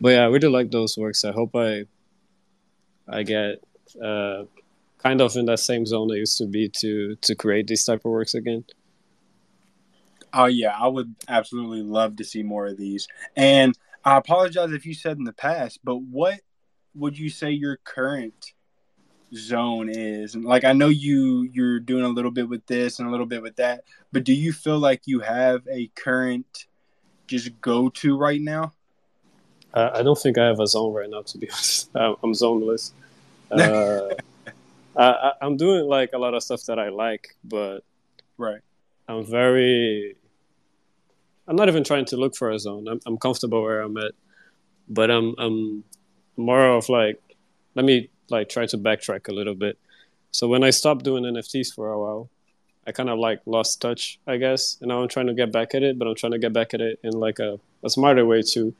But 0.00 0.08
yeah, 0.10 0.22
I 0.24 0.26
really 0.26 0.48
like 0.48 0.72
those 0.72 0.98
works. 0.98 1.24
I 1.24 1.30
hope 1.30 1.54
I 1.54 1.84
I 3.08 3.22
get 3.22 3.62
uh, 4.02 4.42
kind 5.02 5.20
of 5.20 5.36
in 5.36 5.46
that 5.46 5.58
same 5.58 5.84
zone 5.84 6.10
I 6.12 6.16
used 6.16 6.38
to 6.38 6.46
be 6.46 6.68
to 6.68 7.16
to 7.16 7.34
create 7.34 7.66
these 7.66 7.84
type 7.84 8.04
of 8.04 8.10
works 8.10 8.34
again. 8.34 8.64
Oh 10.32 10.46
yeah, 10.46 10.74
I 10.78 10.88
would 10.88 11.14
absolutely 11.28 11.82
love 11.82 12.16
to 12.16 12.24
see 12.24 12.42
more 12.42 12.66
of 12.66 12.76
these. 12.76 13.08
And 13.36 13.76
I 14.04 14.16
apologize 14.16 14.72
if 14.72 14.86
you 14.86 14.94
said 14.94 15.18
in 15.18 15.24
the 15.24 15.32
past, 15.32 15.80
but 15.84 15.96
what 15.96 16.40
would 16.94 17.18
you 17.18 17.28
say 17.28 17.50
your 17.50 17.78
current 17.84 18.52
zone 19.34 19.88
is? 19.88 20.34
And 20.34 20.44
like 20.44 20.64
I 20.64 20.72
know 20.72 20.88
you 20.88 21.42
you're 21.52 21.80
doing 21.80 22.04
a 22.04 22.08
little 22.08 22.30
bit 22.30 22.48
with 22.48 22.66
this 22.66 22.98
and 22.98 23.08
a 23.08 23.10
little 23.10 23.26
bit 23.26 23.42
with 23.42 23.56
that, 23.56 23.84
but 24.12 24.24
do 24.24 24.32
you 24.32 24.52
feel 24.52 24.78
like 24.78 25.02
you 25.06 25.20
have 25.20 25.66
a 25.70 25.88
current 25.94 26.66
just 27.26 27.60
go 27.60 27.88
to 27.88 28.16
right 28.16 28.40
now? 28.40 28.72
I, 29.74 30.00
I 30.00 30.02
don't 30.02 30.18
think 30.18 30.38
I 30.38 30.46
have 30.46 30.60
a 30.60 30.66
zone 30.66 30.92
right 30.92 31.08
now, 31.08 31.22
to 31.22 31.38
be 31.38 31.48
honest. 31.50 31.90
I'm, 31.96 32.16
I'm 32.22 32.32
zoneless. 32.32 32.92
Uh, 33.52 34.08
I, 34.96 35.32
I'm 35.40 35.56
doing 35.56 35.86
like 35.86 36.10
a 36.12 36.18
lot 36.18 36.34
of 36.34 36.42
stuff 36.42 36.64
that 36.64 36.78
I 36.78 36.90
like, 36.90 37.36
but 37.44 37.80
Right. 38.42 38.60
I'm 39.08 39.24
very. 39.24 40.16
I'm 41.46 41.56
not 41.56 41.68
even 41.68 41.84
trying 41.84 42.06
to 42.06 42.16
look 42.16 42.34
for 42.36 42.50
a 42.50 42.58
zone. 42.58 42.88
I'm, 42.88 43.00
I'm 43.06 43.18
comfortable 43.18 43.62
where 43.62 43.80
I'm 43.80 43.96
at, 43.96 44.12
but 44.88 45.10
I'm 45.10 45.34
I'm 45.38 45.84
more 46.36 46.66
of 46.76 46.88
like, 46.88 47.20
let 47.74 47.84
me 47.84 48.10
like 48.30 48.48
try 48.48 48.66
to 48.66 48.78
backtrack 48.78 49.28
a 49.28 49.32
little 49.32 49.54
bit. 49.54 49.78
So 50.30 50.48
when 50.48 50.64
I 50.64 50.70
stopped 50.70 51.04
doing 51.04 51.24
NFTs 51.24 51.72
for 51.74 51.92
a 51.92 51.98
while, 51.98 52.30
I 52.86 52.92
kind 52.92 53.10
of 53.10 53.18
like 53.18 53.40
lost 53.46 53.80
touch, 53.80 54.18
I 54.26 54.38
guess. 54.38 54.78
And 54.80 54.88
now 54.88 55.02
I'm 55.02 55.08
trying 55.08 55.26
to 55.28 55.34
get 55.34 55.52
back 55.52 55.74
at 55.74 55.82
it, 55.82 55.98
but 55.98 56.08
I'm 56.08 56.14
trying 56.14 56.32
to 56.32 56.38
get 56.38 56.52
back 56.52 56.74
at 56.74 56.80
it 56.80 56.98
in 57.04 57.12
like 57.12 57.38
a, 57.38 57.60
a 57.84 57.90
smarter 57.90 58.24
way 58.24 58.42
too, 58.42 58.74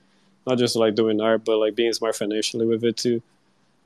not 0.46 0.58
just 0.58 0.74
like 0.76 0.94
doing 0.94 1.20
art, 1.20 1.44
but 1.44 1.58
like 1.58 1.76
being 1.76 1.92
smart 1.92 2.16
financially 2.16 2.66
with 2.66 2.82
it 2.84 2.96
too. 2.96 3.22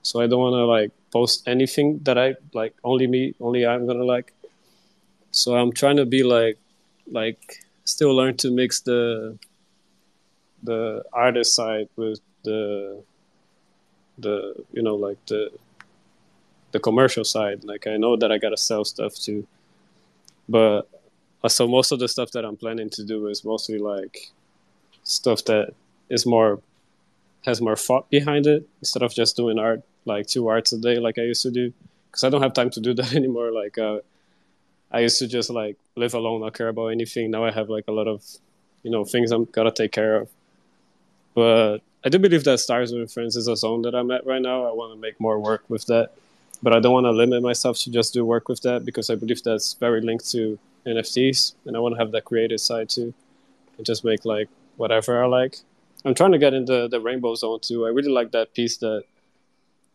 So 0.02 0.20
I 0.20 0.26
don't 0.26 0.40
want 0.40 0.54
to 0.54 0.64
like 0.64 0.92
post 1.16 1.48
anything 1.54 1.88
that 2.06 2.18
I 2.18 2.28
like 2.60 2.74
only 2.90 3.06
me, 3.14 3.22
only 3.40 3.62
I'm 3.72 3.86
gonna 3.88 4.08
like. 4.16 4.28
So 5.30 5.48
I'm 5.60 5.72
trying 5.80 5.98
to 6.02 6.06
be 6.16 6.22
like, 6.36 6.58
like 7.20 7.42
still 7.84 8.12
learn 8.20 8.34
to 8.42 8.48
mix 8.50 8.80
the 8.90 9.00
the 10.70 10.80
artist 11.12 11.54
side 11.54 11.88
with 11.96 12.20
the 12.48 12.60
the 14.24 14.36
you 14.76 14.82
know 14.86 14.96
like 15.06 15.20
the 15.32 15.42
the 16.72 16.80
commercial 16.88 17.24
side. 17.24 17.58
Like 17.72 17.86
I 17.86 17.96
know 17.96 18.14
that 18.20 18.30
I 18.34 18.38
gotta 18.44 18.60
sell 18.70 18.84
stuff 18.84 19.14
too, 19.26 19.40
but 20.48 20.80
uh, 21.42 21.48
so 21.48 21.62
most 21.66 21.92
of 21.92 21.98
the 21.98 22.08
stuff 22.08 22.30
that 22.32 22.44
I'm 22.44 22.56
planning 22.56 22.90
to 22.90 23.02
do 23.04 23.18
is 23.32 23.44
mostly 23.52 23.78
like 23.78 24.16
stuff 25.02 25.44
that 25.44 25.74
is 26.16 26.26
more 26.26 26.60
has 27.46 27.60
more 27.60 27.76
thought 27.76 28.10
behind 28.10 28.46
it 28.46 28.62
instead 28.82 29.02
of 29.02 29.14
just 29.14 29.36
doing 29.36 29.58
art 29.58 29.82
like 30.06 30.26
two 30.26 30.48
arts 30.48 30.72
a 30.72 30.78
day 30.78 30.98
like 30.98 31.18
I 31.18 31.22
used 31.22 31.42
to 31.42 31.50
do. 31.50 31.72
because 32.10 32.24
I 32.24 32.30
don't 32.30 32.42
have 32.42 32.54
time 32.54 32.70
to 32.70 32.80
do 32.80 32.94
that 33.00 33.14
anymore. 33.14 33.52
Like 33.52 33.76
uh, 33.78 33.98
I 34.90 35.00
used 35.00 35.18
to 35.18 35.26
just 35.28 35.50
like 35.50 35.76
live 35.96 36.14
alone, 36.14 36.40
not 36.40 36.54
care 36.54 36.68
about 36.68 36.88
anything. 36.88 37.30
Now 37.30 37.44
I 37.44 37.50
have 37.50 37.68
like 37.68 37.84
a 37.88 37.92
lot 37.92 38.08
of 38.08 38.24
you 38.82 38.90
know 38.90 39.04
things 39.04 39.32
I'm 39.32 39.44
gotta 39.46 39.72
take 39.72 39.92
care 39.92 40.16
of. 40.16 40.28
But 41.34 41.78
I 42.04 42.08
do 42.08 42.18
believe 42.18 42.44
that 42.44 42.58
Stars 42.58 42.92
with 42.92 43.12
Friends 43.12 43.36
is 43.36 43.48
a 43.48 43.56
zone 43.56 43.82
that 43.82 43.94
I'm 43.94 44.10
at 44.10 44.24
right 44.24 44.40
now. 44.40 44.64
I 44.64 44.72
want 44.72 44.94
to 44.94 45.00
make 45.00 45.20
more 45.20 45.38
work 45.38 45.64
with 45.68 45.86
that, 45.86 46.12
but 46.62 46.72
I 46.72 46.80
don't 46.80 46.92
want 46.92 47.04
to 47.04 47.10
limit 47.10 47.42
myself 47.42 47.78
to 47.80 47.90
just 47.90 48.14
do 48.14 48.24
work 48.24 48.48
with 48.48 48.62
that 48.62 48.84
because 48.84 49.10
I 49.10 49.16
believe 49.16 49.42
that's 49.42 49.74
very 49.74 50.00
linked 50.00 50.30
to 50.30 50.58
NFTs, 50.86 51.54
and 51.66 51.76
I 51.76 51.80
want 51.80 51.94
to 51.94 51.98
have 51.98 52.12
that 52.12 52.24
creative 52.24 52.60
side 52.60 52.88
too, 52.88 53.12
and 53.76 53.84
just 53.84 54.04
make 54.04 54.24
like 54.24 54.48
whatever 54.76 55.22
I 55.22 55.26
like. 55.26 55.58
I'm 56.04 56.14
trying 56.14 56.32
to 56.32 56.38
get 56.38 56.54
into 56.54 56.86
the 56.88 57.00
rainbow 57.00 57.34
zone 57.34 57.58
too. 57.60 57.84
I 57.84 57.88
really 57.88 58.12
like 58.12 58.30
that 58.30 58.54
piece 58.54 58.76
that 58.78 59.02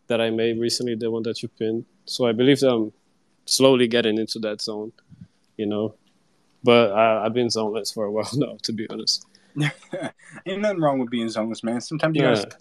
that 0.08 0.20
I 0.20 0.30
made 0.30 0.58
recently, 0.58 0.94
the 0.94 1.10
one 1.10 1.22
that 1.24 1.42
you 1.42 1.48
pinned. 1.48 1.84
So 2.04 2.26
I 2.26 2.32
believe 2.32 2.60
that 2.60 2.70
I'm 2.70 2.92
slowly 3.44 3.86
getting 3.86 4.18
into 4.18 4.38
that 4.40 4.60
zone, 4.60 4.92
you 5.56 5.66
know. 5.66 5.94
But 6.64 6.92
I, 6.92 7.24
have 7.24 7.34
been 7.34 7.48
zoneless 7.48 7.92
for 7.92 8.04
a 8.04 8.10
while 8.10 8.28
now, 8.34 8.56
to 8.62 8.72
be 8.72 8.88
honest. 8.88 9.26
Ain't 10.46 10.62
nothing 10.62 10.80
wrong 10.80 10.98
with 10.98 11.10
being 11.10 11.26
zoneless, 11.26 11.62
man. 11.62 11.80
Sometimes 11.80 12.16
you 12.16 12.22
yeah. 12.22 12.34
gotta 12.34 12.56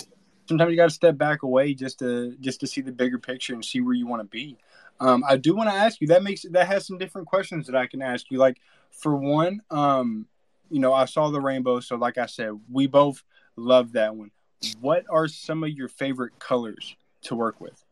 sometimes 0.47 0.71
you 0.71 0.77
gotta 0.77 0.89
step 0.89 1.17
back 1.17 1.43
away 1.43 1.73
just 1.73 1.99
to 1.99 2.35
just 2.41 2.59
to 2.59 2.67
see 2.67 2.81
the 2.81 2.91
bigger 2.91 3.17
picture 3.17 3.53
and 3.53 3.63
see 3.63 3.81
where 3.81 3.93
you 3.93 4.07
want 4.07 4.21
to 4.21 4.27
be. 4.27 4.57
Um, 4.99 5.23
I 5.27 5.37
do 5.37 5.55
want 5.55 5.69
to 5.69 5.75
ask 5.75 6.01
you 6.01 6.07
that 6.07 6.23
makes 6.23 6.43
that 6.43 6.67
has 6.67 6.85
some 6.85 6.97
different 6.97 7.27
questions 7.27 7.67
that 7.67 7.75
I 7.75 7.87
can 7.87 8.01
ask 8.01 8.29
you. 8.29 8.37
Like 8.37 8.59
for 8.91 9.15
one, 9.15 9.61
um, 9.71 10.27
you 10.69 10.79
know, 10.79 10.93
I 10.93 11.05
saw 11.05 11.29
the 11.29 11.41
rainbow, 11.41 11.79
so 11.79 11.95
like 11.95 12.17
I 12.17 12.25
said, 12.25 12.51
we 12.69 12.87
both 12.87 13.23
love 13.55 13.93
that 13.93 14.15
one. 14.15 14.31
What 14.79 15.05
are 15.09 15.27
some 15.27 15.63
of 15.63 15.71
your 15.71 15.87
favorite 15.87 16.37
colors 16.39 16.95
to 17.23 17.35
work 17.35 17.59
with? 17.59 17.83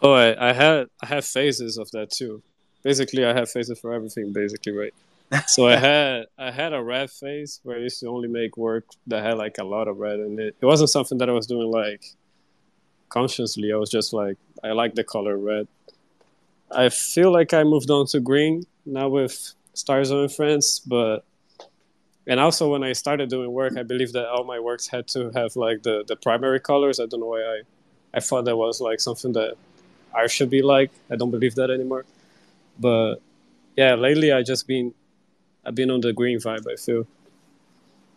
Oh, 0.00 0.12
I, 0.12 0.50
I 0.50 0.52
had 0.52 0.88
I 1.02 1.06
have 1.06 1.24
phases 1.24 1.78
of 1.78 1.90
that 1.92 2.10
too. 2.10 2.42
Basically, 2.82 3.24
I 3.24 3.32
have 3.32 3.48
phases 3.48 3.78
for 3.78 3.92
everything. 3.92 4.32
Basically, 4.32 4.72
right. 4.72 4.94
so 5.46 5.68
I 5.68 5.76
had 5.88 6.26
I 6.36 6.50
had 6.50 6.72
a 6.72 6.82
red 6.82 7.10
phase 7.10 7.60
where 7.62 7.76
I 7.76 7.80
used 7.80 8.00
to 8.00 8.08
only 8.08 8.28
make 8.28 8.56
work 8.56 8.84
that 9.06 9.24
had 9.24 9.38
like 9.38 9.58
a 9.58 9.64
lot 9.64 9.86
of 9.86 9.98
red 9.98 10.18
in 10.18 10.38
it. 10.40 10.56
It 10.60 10.66
wasn't 10.66 10.90
something 10.90 11.18
that 11.18 11.28
I 11.28 11.32
was 11.32 11.46
doing 11.46 11.70
like 11.70 12.04
consciously. 13.08 13.72
I 13.72 13.76
was 13.76 13.90
just 13.90 14.12
like 14.12 14.38
I 14.64 14.72
like 14.72 14.94
the 14.94 15.04
color 15.04 15.36
red. 15.36 15.68
I 16.74 16.88
feel 16.88 17.32
like 17.32 17.52
I 17.52 17.62
moved 17.62 17.90
on 17.90 18.06
to 18.06 18.20
green 18.20 18.64
now 18.86 19.08
with 19.08 19.54
Stars 19.74 20.10
and 20.10 20.32
Friends, 20.32 20.80
but 20.80 21.24
and 22.26 22.40
also 22.40 22.70
when 22.70 22.82
I 22.82 22.92
started 22.92 23.28
doing 23.30 23.52
work, 23.52 23.76
I 23.76 23.82
believe 23.82 24.12
that 24.12 24.28
all 24.28 24.44
my 24.44 24.58
works 24.58 24.88
had 24.88 25.06
to 25.08 25.30
have 25.34 25.54
like 25.54 25.82
the 25.84 26.04
the 26.08 26.16
primary 26.16 26.60
colors. 26.60 26.98
I 26.98 27.06
don't 27.06 27.20
know 27.20 27.26
why 27.26 27.42
I 27.42 27.62
I 28.14 28.20
thought 28.20 28.44
that 28.44 28.56
was 28.56 28.80
like 28.80 29.00
something 29.00 29.32
that 29.32 29.54
I 30.14 30.26
should 30.26 30.50
be 30.50 30.62
like. 30.62 30.90
I 31.10 31.16
don't 31.16 31.30
believe 31.30 31.54
that 31.56 31.70
anymore. 31.70 32.04
But 32.78 33.16
yeah, 33.76 33.94
lately 33.94 34.32
I 34.32 34.42
just 34.42 34.66
been 34.66 34.94
I've 35.64 35.74
been 35.74 35.90
on 35.90 36.00
the 36.00 36.12
green 36.12 36.38
vibe. 36.38 36.70
I 36.70 36.76
feel 36.76 37.06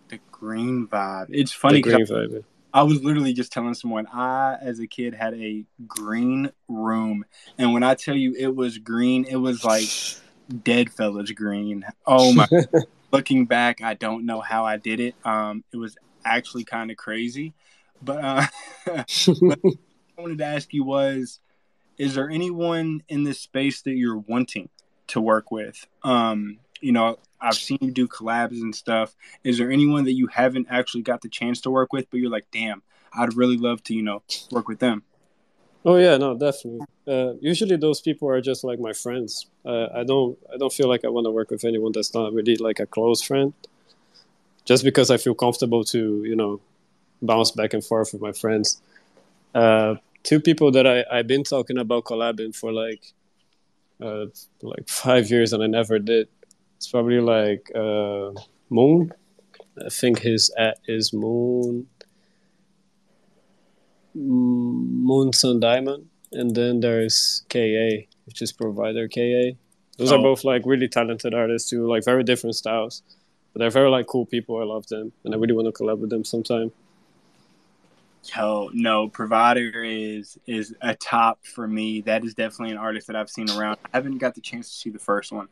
the 0.10 0.20
green 0.32 0.88
vibe. 0.88 1.28
It's 1.30 1.52
funny. 1.52 1.82
The 1.82 1.92
green 1.92 2.06
vibe. 2.06 2.44
I 2.74 2.84
was 2.84 3.02
literally 3.02 3.32
just 3.32 3.54
telling 3.54 3.74
someone 3.74 4.06
I, 4.08 4.58
as 4.62 4.82
a 4.82 4.88
kid, 4.88 5.14
had 5.14 5.34
a 5.36 5.64
green 5.88 6.52
room, 6.68 7.24
and 7.58 7.74
when 7.74 7.84
I 7.84 7.96
tell 7.96 8.16
you 8.16 8.36
it 8.38 8.54
was 8.54 8.78
green, 8.80 9.24
it 9.24 9.38
was 9.38 9.64
like 9.64 9.88
Deadfellaz 10.52 11.34
green. 11.34 11.86
Oh 12.06 12.34
my! 12.34 12.48
looking 13.12 13.46
back, 13.46 13.82
I 13.82 13.94
don't 13.94 14.26
know 14.26 14.42
how 14.42 14.66
I 14.66 14.76
did 14.76 15.00
it. 15.00 15.16
Um, 15.24 15.64
it 15.72 15.78
was 15.78 15.96
actually 16.26 16.66
kind 16.66 16.92
of 16.92 16.98
crazy. 16.98 17.54
But, 18.02 18.24
uh, 18.24 18.46
but 19.42 19.60
I 20.18 20.22
wanted 20.22 20.38
to 20.40 20.46
ask 20.46 20.74
you 20.74 20.84
was, 20.84 21.40
is 21.98 22.16
there 22.16 22.30
anyone 22.30 23.04
in 23.10 23.24
this 23.24 23.40
space 23.40 23.82
that 23.82 23.96
you're 23.96 24.18
wanting 24.18 24.70
to 25.08 25.22
work 25.22 25.52
with? 25.52 25.86
Um, 26.04 26.60
you 26.82 26.92
know, 26.92 27.20
I've 27.42 27.56
seen 27.56 27.78
you 27.82 27.92
do 27.92 28.08
collabs 28.08 28.62
and 28.62 28.76
stuff. 28.76 29.16
Is 29.44 29.58
there 29.58 29.72
anyone 29.72 30.06
that 30.06 30.14
you 30.14 30.28
haven't 30.28 30.68
actually 30.70 31.04
got 31.04 31.22
the 31.22 31.30
chance 31.30 31.62
to 31.62 31.70
work 31.70 31.94
with, 31.94 32.10
but 32.10 32.20
you're 32.20 32.32
like, 32.32 32.48
damn, 32.52 32.82
I'd 33.14 33.36
really 33.36 33.58
love 33.58 33.84
to, 33.84 33.94
you 33.94 34.04
know, 34.04 34.24
work 34.52 34.68
with 34.68 34.80
them? 34.80 35.04
Oh 35.84 35.98
yeah, 35.98 36.18
no, 36.18 36.36
definitely. 36.36 36.86
Uh, 37.08 37.34
usually 37.42 37.76
those 37.76 38.02
people 38.02 38.30
are 38.30 38.42
just 38.42 38.64
like 38.64 38.80
my 38.80 38.94
friends. 38.94 39.48
Uh, 39.64 39.88
I 39.94 40.04
don't, 40.04 40.38
I 40.54 40.58
don't 40.58 40.74
feel 40.74 40.90
like 40.90 41.06
I 41.06 41.10
want 41.10 41.26
to 41.26 41.32
work 41.32 41.52
with 41.52 41.64
anyone 41.64 41.92
that's 41.94 42.14
not 42.14 42.34
really 42.34 42.56
like 42.56 42.80
a 42.80 42.86
close 42.86 43.22
friend. 43.22 43.54
Just 44.64 44.84
because 44.84 45.12
I 45.12 45.18
feel 45.18 45.36
comfortable 45.36 45.84
to, 45.86 46.24
you 46.24 46.36
know, 46.36 46.60
bounce 47.22 47.52
back 47.52 47.74
and 47.74 47.86
forth 47.86 48.14
with 48.14 48.22
my 48.22 48.32
friends. 48.32 48.82
Uh, 49.54 49.96
two 50.26 50.42
people 50.42 50.72
that 50.72 50.86
I 50.86 51.06
I've 51.12 51.28
been 51.28 51.44
talking 51.44 51.78
about 51.78 52.04
collabing 52.04 52.54
for 52.54 52.74
like, 52.74 53.14
uh, 54.02 54.26
like 54.62 54.90
five 54.90 55.30
years 55.30 55.54
and 55.54 55.64
I 55.64 55.68
never 55.68 56.00
did. 56.00 56.28
It's 56.76 56.90
probably 56.90 57.22
like 57.22 57.72
uh, 57.74 58.32
Moon. 58.70 59.12
I 59.86 59.90
think 59.90 60.20
his 60.20 60.52
at 60.58 60.80
is 60.88 61.14
Moon 61.14 61.88
Moon 64.16 65.34
Sun 65.34 65.60
Diamond, 65.60 66.08
and 66.32 66.56
then 66.56 66.80
there's 66.80 67.44
KA, 67.50 68.06
which 68.26 68.42
is 68.42 68.52
Provider 68.54 69.08
KA. 69.08 69.58
Those 69.98 70.12
oh. 70.12 70.20
are 70.20 70.22
both 70.22 70.44
like 70.44 70.64
really 70.66 70.88
talented 70.88 71.34
artists 71.34 71.70
too, 71.70 71.88
like 71.88 72.04
very 72.06 72.24
different 72.24 72.56
styles, 72.56 73.04
but 73.54 73.60
they're 73.60 73.70
very 73.70 73.90
like 73.90 74.08
cool 74.08 74.26
people. 74.26 74.60
I 74.60 74.64
love 74.64 74.88
them, 74.88 75.12
and 75.24 75.34
I 75.34 75.38
really 75.38 75.54
want 75.54 75.74
to 75.74 75.84
collab 75.84 76.00
with 76.00 76.10
them 76.10 76.24
sometime. 76.24 76.72
Yo, 78.34 78.70
no, 78.74 79.10
Provider 79.10 79.84
is 79.84 80.38
is 80.48 80.74
a 80.82 80.96
top 80.96 81.46
for 81.46 81.68
me. 81.68 82.02
That 82.02 82.24
is 82.24 82.34
definitely 82.34 82.72
an 82.72 82.78
artist 82.78 83.08
that 83.08 83.16
I've 83.16 83.30
seen 83.30 83.50
around. 83.50 83.78
I 83.86 83.98
haven't 83.98 84.18
got 84.18 84.36
the 84.36 84.42
chance 84.42 84.70
to 84.70 84.76
see 84.76 84.90
the 84.90 85.00
first 85.00 85.32
one. 85.32 85.48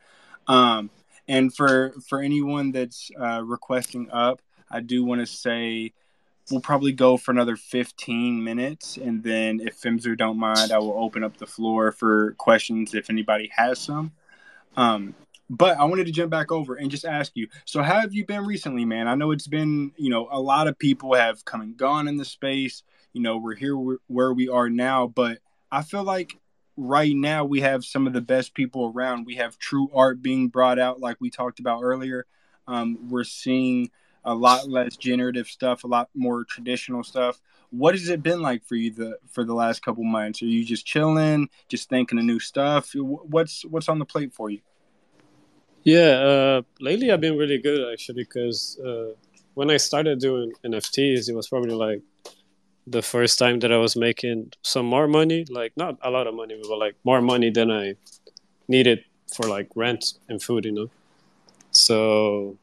Um, 0.46 0.90
and 1.28 1.54
for 1.54 1.94
for 2.08 2.20
anyone 2.20 2.72
that's 2.72 3.10
uh, 3.18 3.42
requesting 3.44 4.10
up, 4.10 4.40
I 4.70 4.80
do 4.80 5.04
want 5.04 5.20
to 5.20 5.26
say 5.26 5.92
we'll 6.50 6.60
probably 6.60 6.92
go 6.92 7.16
for 7.16 7.30
another 7.30 7.56
15 7.56 8.42
minutes 8.42 8.96
and 8.96 9.22
then 9.22 9.60
if 9.60 9.80
Femzor 9.80 10.16
don't 10.16 10.38
mind 10.38 10.72
i 10.72 10.78
will 10.78 10.92
open 10.92 11.24
up 11.24 11.36
the 11.38 11.46
floor 11.46 11.90
for 11.90 12.32
questions 12.32 12.94
if 12.94 13.08
anybody 13.08 13.50
has 13.56 13.78
some 13.78 14.12
um, 14.76 15.14
but 15.50 15.78
i 15.78 15.84
wanted 15.84 16.06
to 16.06 16.12
jump 16.12 16.30
back 16.30 16.50
over 16.50 16.74
and 16.74 16.90
just 16.90 17.04
ask 17.04 17.32
you 17.34 17.46
so 17.64 17.82
how 17.82 18.00
have 18.00 18.14
you 18.14 18.24
been 18.24 18.44
recently 18.44 18.84
man 18.84 19.08
i 19.08 19.14
know 19.14 19.30
it's 19.30 19.46
been 19.46 19.92
you 19.96 20.10
know 20.10 20.28
a 20.30 20.40
lot 20.40 20.66
of 20.66 20.78
people 20.78 21.14
have 21.14 21.44
come 21.44 21.60
and 21.60 21.76
gone 21.76 22.08
in 22.08 22.16
the 22.16 22.24
space 22.24 22.82
you 23.12 23.20
know 23.20 23.36
we're 23.36 23.54
here 23.54 23.76
where 24.06 24.32
we 24.32 24.48
are 24.48 24.70
now 24.70 25.06
but 25.06 25.38
i 25.70 25.82
feel 25.82 26.04
like 26.04 26.38
right 26.76 27.14
now 27.14 27.44
we 27.44 27.60
have 27.60 27.84
some 27.84 28.06
of 28.06 28.12
the 28.12 28.20
best 28.20 28.54
people 28.54 28.92
around 28.94 29.26
we 29.26 29.36
have 29.36 29.58
true 29.58 29.88
art 29.94 30.22
being 30.22 30.48
brought 30.48 30.78
out 30.78 31.00
like 31.00 31.16
we 31.20 31.30
talked 31.30 31.60
about 31.60 31.82
earlier 31.82 32.26
um, 32.66 33.08
we're 33.10 33.24
seeing 33.24 33.90
a 34.24 34.34
lot 34.34 34.68
less 34.68 34.96
generative 34.96 35.46
stuff, 35.46 35.84
a 35.84 35.86
lot 35.86 36.08
more 36.14 36.44
traditional 36.44 37.02
stuff. 37.02 37.40
What 37.70 37.94
has 37.94 38.08
it 38.08 38.22
been 38.22 38.40
like 38.40 38.64
for 38.64 38.74
you 38.74 38.90
the 38.90 39.18
for 39.28 39.44
the 39.44 39.54
last 39.54 39.82
couple 39.82 40.04
months? 40.04 40.42
Are 40.42 40.46
you 40.46 40.64
just 40.64 40.86
chilling, 40.86 41.48
just 41.68 41.88
thinking 41.88 42.18
of 42.18 42.24
new 42.24 42.40
stuff? 42.40 42.92
What's 42.94 43.64
what's 43.64 43.88
on 43.88 43.98
the 43.98 44.04
plate 44.04 44.32
for 44.32 44.50
you? 44.50 44.60
Yeah, 45.84 46.10
uh, 46.30 46.62
lately 46.80 47.10
I've 47.10 47.20
been 47.20 47.36
really 47.36 47.58
good 47.58 47.92
actually 47.92 48.24
because 48.24 48.78
uh, 48.84 49.10
when 49.54 49.70
I 49.70 49.76
started 49.76 50.18
doing 50.18 50.52
NFTs, 50.64 51.28
it 51.28 51.34
was 51.34 51.48
probably 51.48 51.74
like 51.74 52.02
the 52.86 53.02
first 53.02 53.38
time 53.38 53.60
that 53.60 53.72
I 53.72 53.78
was 53.78 53.96
making 53.96 54.52
some 54.62 54.86
more 54.86 55.08
money, 55.08 55.46
like 55.50 55.72
not 55.76 55.98
a 56.02 56.10
lot 56.10 56.26
of 56.26 56.34
money, 56.34 56.60
but 56.68 56.78
like 56.78 56.96
more 57.04 57.22
money 57.22 57.50
than 57.50 57.70
I 57.70 57.96
needed 58.68 59.04
for 59.34 59.48
like 59.48 59.68
rent 59.76 60.14
and 60.28 60.42
food, 60.42 60.66
you 60.66 60.72
know. 60.72 60.90
So 61.72 62.58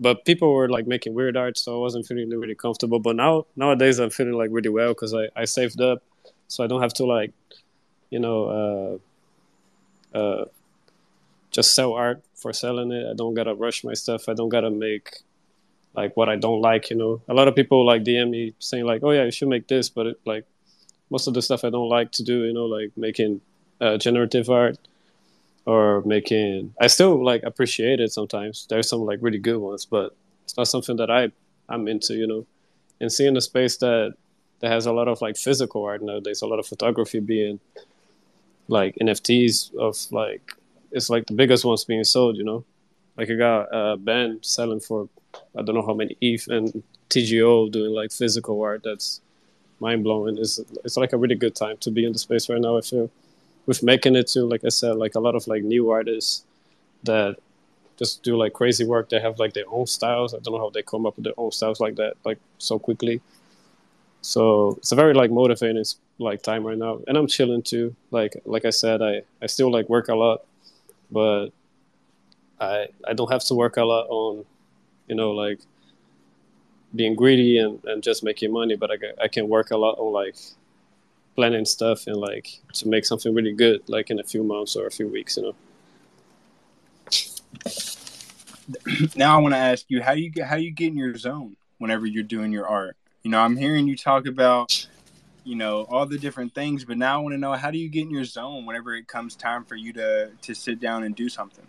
but 0.00 0.24
people 0.26 0.52
were 0.54 0.68
like 0.68 0.86
making 0.86 1.14
weird 1.14 1.36
art, 1.36 1.58
so 1.58 1.76
I 1.76 1.80
wasn't 1.80 2.06
feeling 2.06 2.30
really 2.30 2.56
comfortable. 2.56 3.00
But 3.00 3.16
now 3.16 3.46
nowadays 3.56 3.98
I'm 4.00 4.10
feeling 4.10 4.34
like 4.34 4.50
really 4.52 4.70
well 4.70 4.90
because 4.90 5.14
I 5.14 5.28
I 5.36 5.46
saved 5.46 5.80
up, 5.80 6.02
so 6.48 6.64
I 6.64 6.68
don't 6.68 6.82
have 6.82 6.94
to 6.94 7.06
like, 7.06 7.32
you 8.10 8.20
know, 8.20 9.00
uh, 10.14 10.18
uh, 10.18 10.44
just 11.54 11.74
sell 11.74 11.92
art 11.92 12.22
for 12.34 12.52
selling 12.52 12.90
it. 12.92 13.06
I 13.10 13.14
don't 13.14 13.34
gotta 13.34 13.54
rush 13.54 13.84
my 13.84 13.94
stuff. 13.94 14.28
I 14.28 14.34
don't 14.34 14.48
gotta 14.48 14.70
make 14.70 15.22
like 15.94 16.16
what 16.16 16.28
I 16.28 16.36
don't 16.36 16.60
like. 16.60 16.90
You 16.90 16.96
know, 16.96 17.22
a 17.28 17.34
lot 17.34 17.48
of 17.48 17.54
people 17.54 17.86
like 17.86 18.02
DM 18.02 18.30
me 18.30 18.54
saying 18.58 18.84
like, 18.84 19.02
oh 19.02 19.12
yeah, 19.12 19.24
you 19.24 19.30
should 19.30 19.48
make 19.48 19.68
this, 19.68 19.88
but 19.88 20.06
it, 20.06 20.20
like 20.26 20.44
most 21.10 21.28
of 21.28 21.34
the 21.34 21.42
stuff 21.42 21.64
I 21.64 21.70
don't 21.70 21.88
like 21.88 22.10
to 22.12 22.22
do. 22.24 22.44
You 22.44 22.52
know, 22.52 22.66
like 22.66 22.90
making 22.96 23.40
uh, 23.80 23.96
generative 23.98 24.50
art 24.50 24.78
or 25.66 26.02
making 26.04 26.74
i 26.80 26.86
still 26.86 27.24
like 27.24 27.42
appreciate 27.42 28.00
it 28.00 28.12
sometimes 28.12 28.66
there's 28.68 28.88
some 28.88 29.00
like 29.00 29.18
really 29.22 29.38
good 29.38 29.58
ones 29.58 29.84
but 29.84 30.14
it's 30.44 30.56
not 30.56 30.68
something 30.68 30.96
that 30.96 31.10
i 31.10 31.30
i'm 31.68 31.88
into 31.88 32.14
you 32.14 32.26
know 32.26 32.46
and 33.00 33.12
seeing 33.12 33.36
a 33.36 33.40
space 33.40 33.76
that 33.78 34.14
that 34.60 34.70
has 34.70 34.86
a 34.86 34.92
lot 34.92 35.08
of 35.08 35.20
like 35.20 35.36
physical 35.36 35.84
art 35.84 36.02
nowadays 36.02 36.42
a 36.42 36.46
lot 36.46 36.58
of 36.58 36.66
photography 36.66 37.20
being 37.20 37.58
like 38.68 38.94
nfts 38.96 39.74
of 39.76 39.96
like 40.12 40.54
it's 40.94 41.10
like 41.10 41.26
the 41.26 41.34
biggest 41.34 41.64
ones 41.64 41.84
being 41.84 42.04
sold 42.04 42.36
you 42.36 42.44
know 42.44 42.64
like 43.16 43.28
you 43.28 43.36
got 43.36 43.72
uh, 43.72 43.94
a 43.94 43.96
band 43.96 44.38
selling 44.42 44.80
for 44.80 45.08
i 45.58 45.62
don't 45.62 45.74
know 45.74 45.86
how 45.86 45.94
many 45.94 46.16
eth 46.20 46.48
and 46.48 46.82
tgo 47.10 47.70
doing 47.70 47.92
like 47.92 48.10
physical 48.12 48.62
art 48.62 48.82
that's 48.84 49.20
mind-blowing 49.80 50.38
it's, 50.38 50.58
it's 50.84 50.96
like 50.96 51.12
a 51.12 51.16
really 51.16 51.34
good 51.34 51.54
time 51.54 51.76
to 51.78 51.90
be 51.90 52.04
in 52.06 52.12
the 52.12 52.18
space 52.18 52.48
right 52.48 52.60
now 52.60 52.78
i 52.78 52.80
feel 52.80 53.10
with 53.66 53.82
making 53.82 54.16
it 54.16 54.28
too, 54.28 54.46
like 54.46 54.64
I 54.64 54.68
said, 54.68 54.96
like 54.96 55.14
a 55.14 55.20
lot 55.20 55.34
of 55.34 55.46
like 55.46 55.62
new 55.62 55.90
artists 55.90 56.44
that 57.04 57.36
just 57.96 58.22
do 58.22 58.36
like 58.36 58.52
crazy 58.52 58.84
work. 58.84 59.08
They 59.08 59.20
have 59.20 59.38
like 59.38 59.54
their 59.54 59.68
own 59.68 59.86
styles. 59.86 60.34
I 60.34 60.38
don't 60.38 60.54
know 60.54 60.60
how 60.60 60.70
they 60.70 60.82
come 60.82 61.06
up 61.06 61.16
with 61.16 61.24
their 61.24 61.34
own 61.36 61.52
styles 61.52 61.80
like 61.80 61.96
that, 61.96 62.14
like 62.24 62.38
so 62.58 62.78
quickly. 62.78 63.20
So 64.20 64.74
it's 64.78 64.92
a 64.92 64.96
very 64.96 65.14
like 65.14 65.30
motivating 65.30 65.84
like 66.18 66.42
time 66.42 66.66
right 66.66 66.78
now, 66.78 67.00
and 67.06 67.16
I'm 67.16 67.26
chilling 67.26 67.62
too. 67.62 67.94
Like 68.10 68.40
like 68.44 68.64
I 68.64 68.70
said, 68.70 69.02
I 69.02 69.22
I 69.42 69.46
still 69.46 69.70
like 69.70 69.88
work 69.88 70.08
a 70.08 70.14
lot, 70.14 70.44
but 71.10 71.50
I 72.60 72.88
I 73.06 73.12
don't 73.14 73.30
have 73.30 73.44
to 73.44 73.54
work 73.54 73.76
a 73.76 73.84
lot 73.84 74.06
on, 74.08 74.44
you 75.08 75.14
know, 75.14 75.32
like 75.32 75.60
being 76.94 77.14
greedy 77.16 77.58
and, 77.58 77.82
and 77.84 78.02
just 78.02 78.22
making 78.22 78.52
money, 78.52 78.76
but 78.76 78.90
I, 78.90 78.96
I 79.24 79.28
can 79.28 79.48
work 79.48 79.70
a 79.70 79.76
lot 79.76 79.98
on 79.98 80.12
like 80.12 80.36
planning 81.34 81.64
stuff 81.64 82.06
and 82.06 82.16
like 82.16 82.60
to 82.74 82.88
make 82.88 83.04
something 83.04 83.34
really 83.34 83.52
good, 83.52 83.82
like 83.88 84.10
in 84.10 84.20
a 84.20 84.24
few 84.24 84.44
months 84.44 84.76
or 84.76 84.86
a 84.86 84.90
few 84.90 85.08
weeks, 85.08 85.36
you 85.36 85.42
know. 85.42 85.54
Now 89.16 89.36
I 89.36 89.42
want 89.42 89.54
to 89.54 89.58
ask 89.58 89.84
you 89.88 90.02
how 90.02 90.12
you 90.12 90.32
how 90.42 90.56
you 90.56 90.70
get 90.70 90.88
in 90.88 90.96
your 90.96 91.16
zone 91.16 91.56
whenever 91.78 92.06
you're 92.06 92.22
doing 92.22 92.50
your 92.50 92.66
art. 92.66 92.96
You 93.22 93.30
know, 93.30 93.38
I'm 93.38 93.56
hearing 93.56 93.86
you 93.86 93.96
talk 93.96 94.26
about 94.26 94.83
you 95.44 95.54
know 95.54 95.86
all 95.90 96.06
the 96.06 96.18
different 96.18 96.54
things, 96.54 96.84
but 96.84 96.96
now 96.98 97.18
I 97.18 97.22
want 97.22 97.34
to 97.34 97.38
know 97.38 97.52
how 97.52 97.70
do 97.70 97.78
you 97.78 97.88
get 97.88 98.02
in 98.02 98.10
your 98.10 98.24
zone 98.24 98.66
whenever 98.66 98.94
it 98.94 99.06
comes 99.06 99.36
time 99.36 99.64
for 99.64 99.76
you 99.76 99.92
to 99.92 100.30
to 100.40 100.54
sit 100.54 100.80
down 100.80 101.04
and 101.04 101.14
do 101.14 101.28
something. 101.28 101.66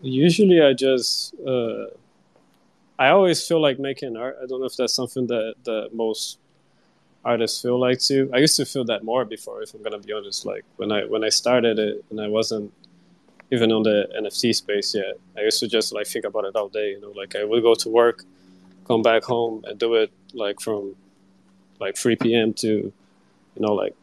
Usually, 0.00 0.60
I 0.60 0.72
just 0.74 1.34
uh, 1.40 1.86
I 2.98 3.08
always 3.08 3.46
feel 3.46 3.60
like 3.60 3.78
making 3.78 4.16
art. 4.16 4.36
I 4.42 4.46
don't 4.46 4.60
know 4.60 4.66
if 4.66 4.76
that's 4.76 4.94
something 4.94 5.26
that 5.28 5.54
that 5.64 5.90
most 5.92 6.38
artists 7.24 7.62
feel 7.62 7.78
like 7.78 8.00
too. 8.00 8.30
I 8.34 8.38
used 8.38 8.56
to 8.56 8.66
feel 8.66 8.84
that 8.86 9.02
more 9.02 9.24
before, 9.24 9.62
if 9.62 9.74
I'm 9.74 9.82
gonna 9.82 9.98
be 9.98 10.12
honest. 10.12 10.44
Like 10.44 10.64
when 10.76 10.92
I 10.92 11.04
when 11.04 11.24
I 11.24 11.30
started 11.30 11.78
it 11.78 12.04
and 12.10 12.20
I 12.20 12.28
wasn't 12.28 12.72
even 13.50 13.70
on 13.70 13.82
the 13.82 14.08
NFT 14.18 14.54
space 14.54 14.94
yet. 14.94 15.14
I 15.36 15.42
used 15.42 15.60
to 15.60 15.68
just 15.68 15.92
like 15.92 16.06
think 16.06 16.24
about 16.24 16.44
it 16.46 16.56
all 16.56 16.68
day. 16.68 16.90
You 16.90 17.00
know, 17.00 17.10
like 17.10 17.36
I 17.36 17.44
would 17.44 17.62
go 17.62 17.74
to 17.74 17.88
work, 17.88 18.24
come 18.86 19.02
back 19.02 19.24
home, 19.24 19.62
and 19.66 19.78
do 19.78 19.94
it 19.94 20.10
like 20.32 20.60
from 20.60 20.96
like 21.82 21.96
3 21.96 22.16
p.m. 22.16 22.54
to 22.54 22.68
you 22.68 22.92
know 23.64 23.74
like 23.74 23.94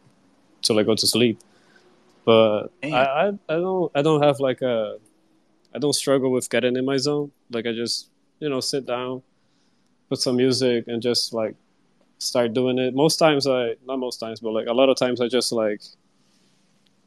till 0.62 0.78
I 0.78 0.82
go 0.82 0.94
to 0.94 1.06
sleep. 1.06 1.38
But 2.24 2.68
I, 2.82 2.88
I 2.92 3.28
I 3.48 3.54
don't 3.64 3.92
I 3.94 4.02
don't 4.02 4.22
have 4.22 4.40
like 4.40 4.62
a 4.62 4.98
I 5.74 5.78
don't 5.78 5.92
struggle 5.94 6.30
with 6.30 6.48
getting 6.50 6.76
in 6.76 6.84
my 6.84 6.96
zone. 6.96 7.32
Like 7.50 7.66
I 7.66 7.72
just 7.72 8.08
you 8.38 8.48
know 8.48 8.60
sit 8.60 8.86
down, 8.86 9.22
put 10.08 10.20
some 10.20 10.36
music, 10.36 10.84
and 10.86 11.02
just 11.02 11.32
like 11.32 11.54
start 12.18 12.52
doing 12.52 12.78
it. 12.78 12.94
Most 12.94 13.16
times 13.16 13.46
I 13.46 13.74
not 13.86 13.98
most 13.98 14.18
times, 14.18 14.40
but 14.40 14.52
like 14.52 14.66
a 14.66 14.72
lot 14.72 14.88
of 14.88 14.96
times 14.96 15.20
I 15.20 15.28
just 15.28 15.52
like 15.52 15.82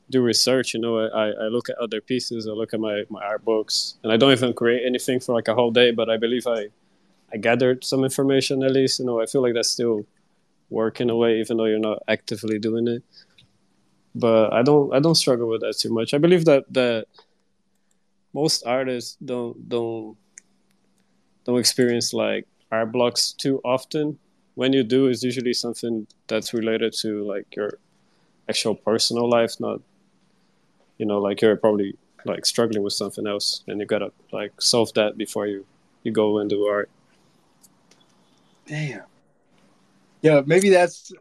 do 0.09 0.21
research. 0.21 0.73
You 0.73 0.81
know, 0.81 0.99
I, 0.99 1.29
I 1.29 1.47
look 1.47 1.69
at 1.69 1.77
other 1.77 2.01
pieces, 2.01 2.47
I 2.47 2.51
look 2.51 2.73
at 2.73 2.79
my, 2.79 3.03
my 3.09 3.23
art 3.23 3.43
books, 3.45 3.95
and 4.03 4.11
I 4.11 4.17
don't 4.17 4.31
even 4.31 4.53
create 4.53 4.83
anything 4.85 5.19
for 5.19 5.33
like 5.33 5.47
a 5.47 5.55
whole 5.55 5.71
day, 5.71 5.91
but 5.91 6.09
I 6.09 6.17
believe 6.17 6.47
I 6.47 6.67
I 7.33 7.37
gathered 7.37 7.83
some 7.83 8.03
information 8.03 8.63
at 8.63 8.71
least. 8.71 8.99
You 8.99 9.05
know, 9.05 9.21
I 9.21 9.25
feel 9.25 9.41
like 9.41 9.53
that's 9.53 9.69
still 9.69 10.05
work 10.73 10.99
in 10.99 11.09
a 11.09 11.15
way, 11.15 11.39
even 11.39 11.57
though 11.57 11.65
you're 11.65 11.79
not 11.79 12.03
actively 12.07 12.59
doing 12.59 12.87
it. 12.87 13.03
But 14.15 14.53
I 14.53 14.61
don't 14.61 14.93
I 14.93 14.99
don't 14.99 15.15
struggle 15.15 15.47
with 15.47 15.61
that 15.61 15.77
too 15.77 15.91
much. 15.93 16.13
I 16.13 16.17
believe 16.17 16.45
that 16.45 16.65
that 16.73 17.05
most 18.33 18.65
artists 18.65 19.17
don't 19.23 19.69
don't 19.69 20.17
don't 21.45 21.59
experience 21.59 22.13
like 22.13 22.45
art 22.71 22.91
blocks 22.91 23.31
too 23.31 23.61
often. 23.63 24.19
When 24.55 24.73
you 24.73 24.83
do, 24.83 25.07
it's 25.07 25.23
usually 25.23 25.53
something 25.53 26.05
that's 26.27 26.53
related 26.53 26.93
to 27.01 27.23
like 27.23 27.55
your 27.55 27.79
actual 28.47 28.75
personal 28.75 29.29
life, 29.29 29.59
not 29.59 29.81
you 30.97 31.05
know, 31.05 31.19
like 31.19 31.41
you're 31.41 31.57
probably 31.57 31.95
like 32.25 32.45
struggling 32.45 32.83
with 32.83 32.93
something 32.93 33.27
else, 33.27 33.63
and 33.67 33.79
you 33.79 33.85
gotta 33.85 34.11
like 34.31 34.53
solve 34.61 34.93
that 34.93 35.17
before 35.17 35.47
you 35.47 35.65
you 36.03 36.11
go 36.11 36.39
into 36.39 36.65
art. 36.65 36.89
Damn. 38.67 39.03
Yeah, 40.23 40.41
maybe 40.45 40.69
that's. 40.69 41.11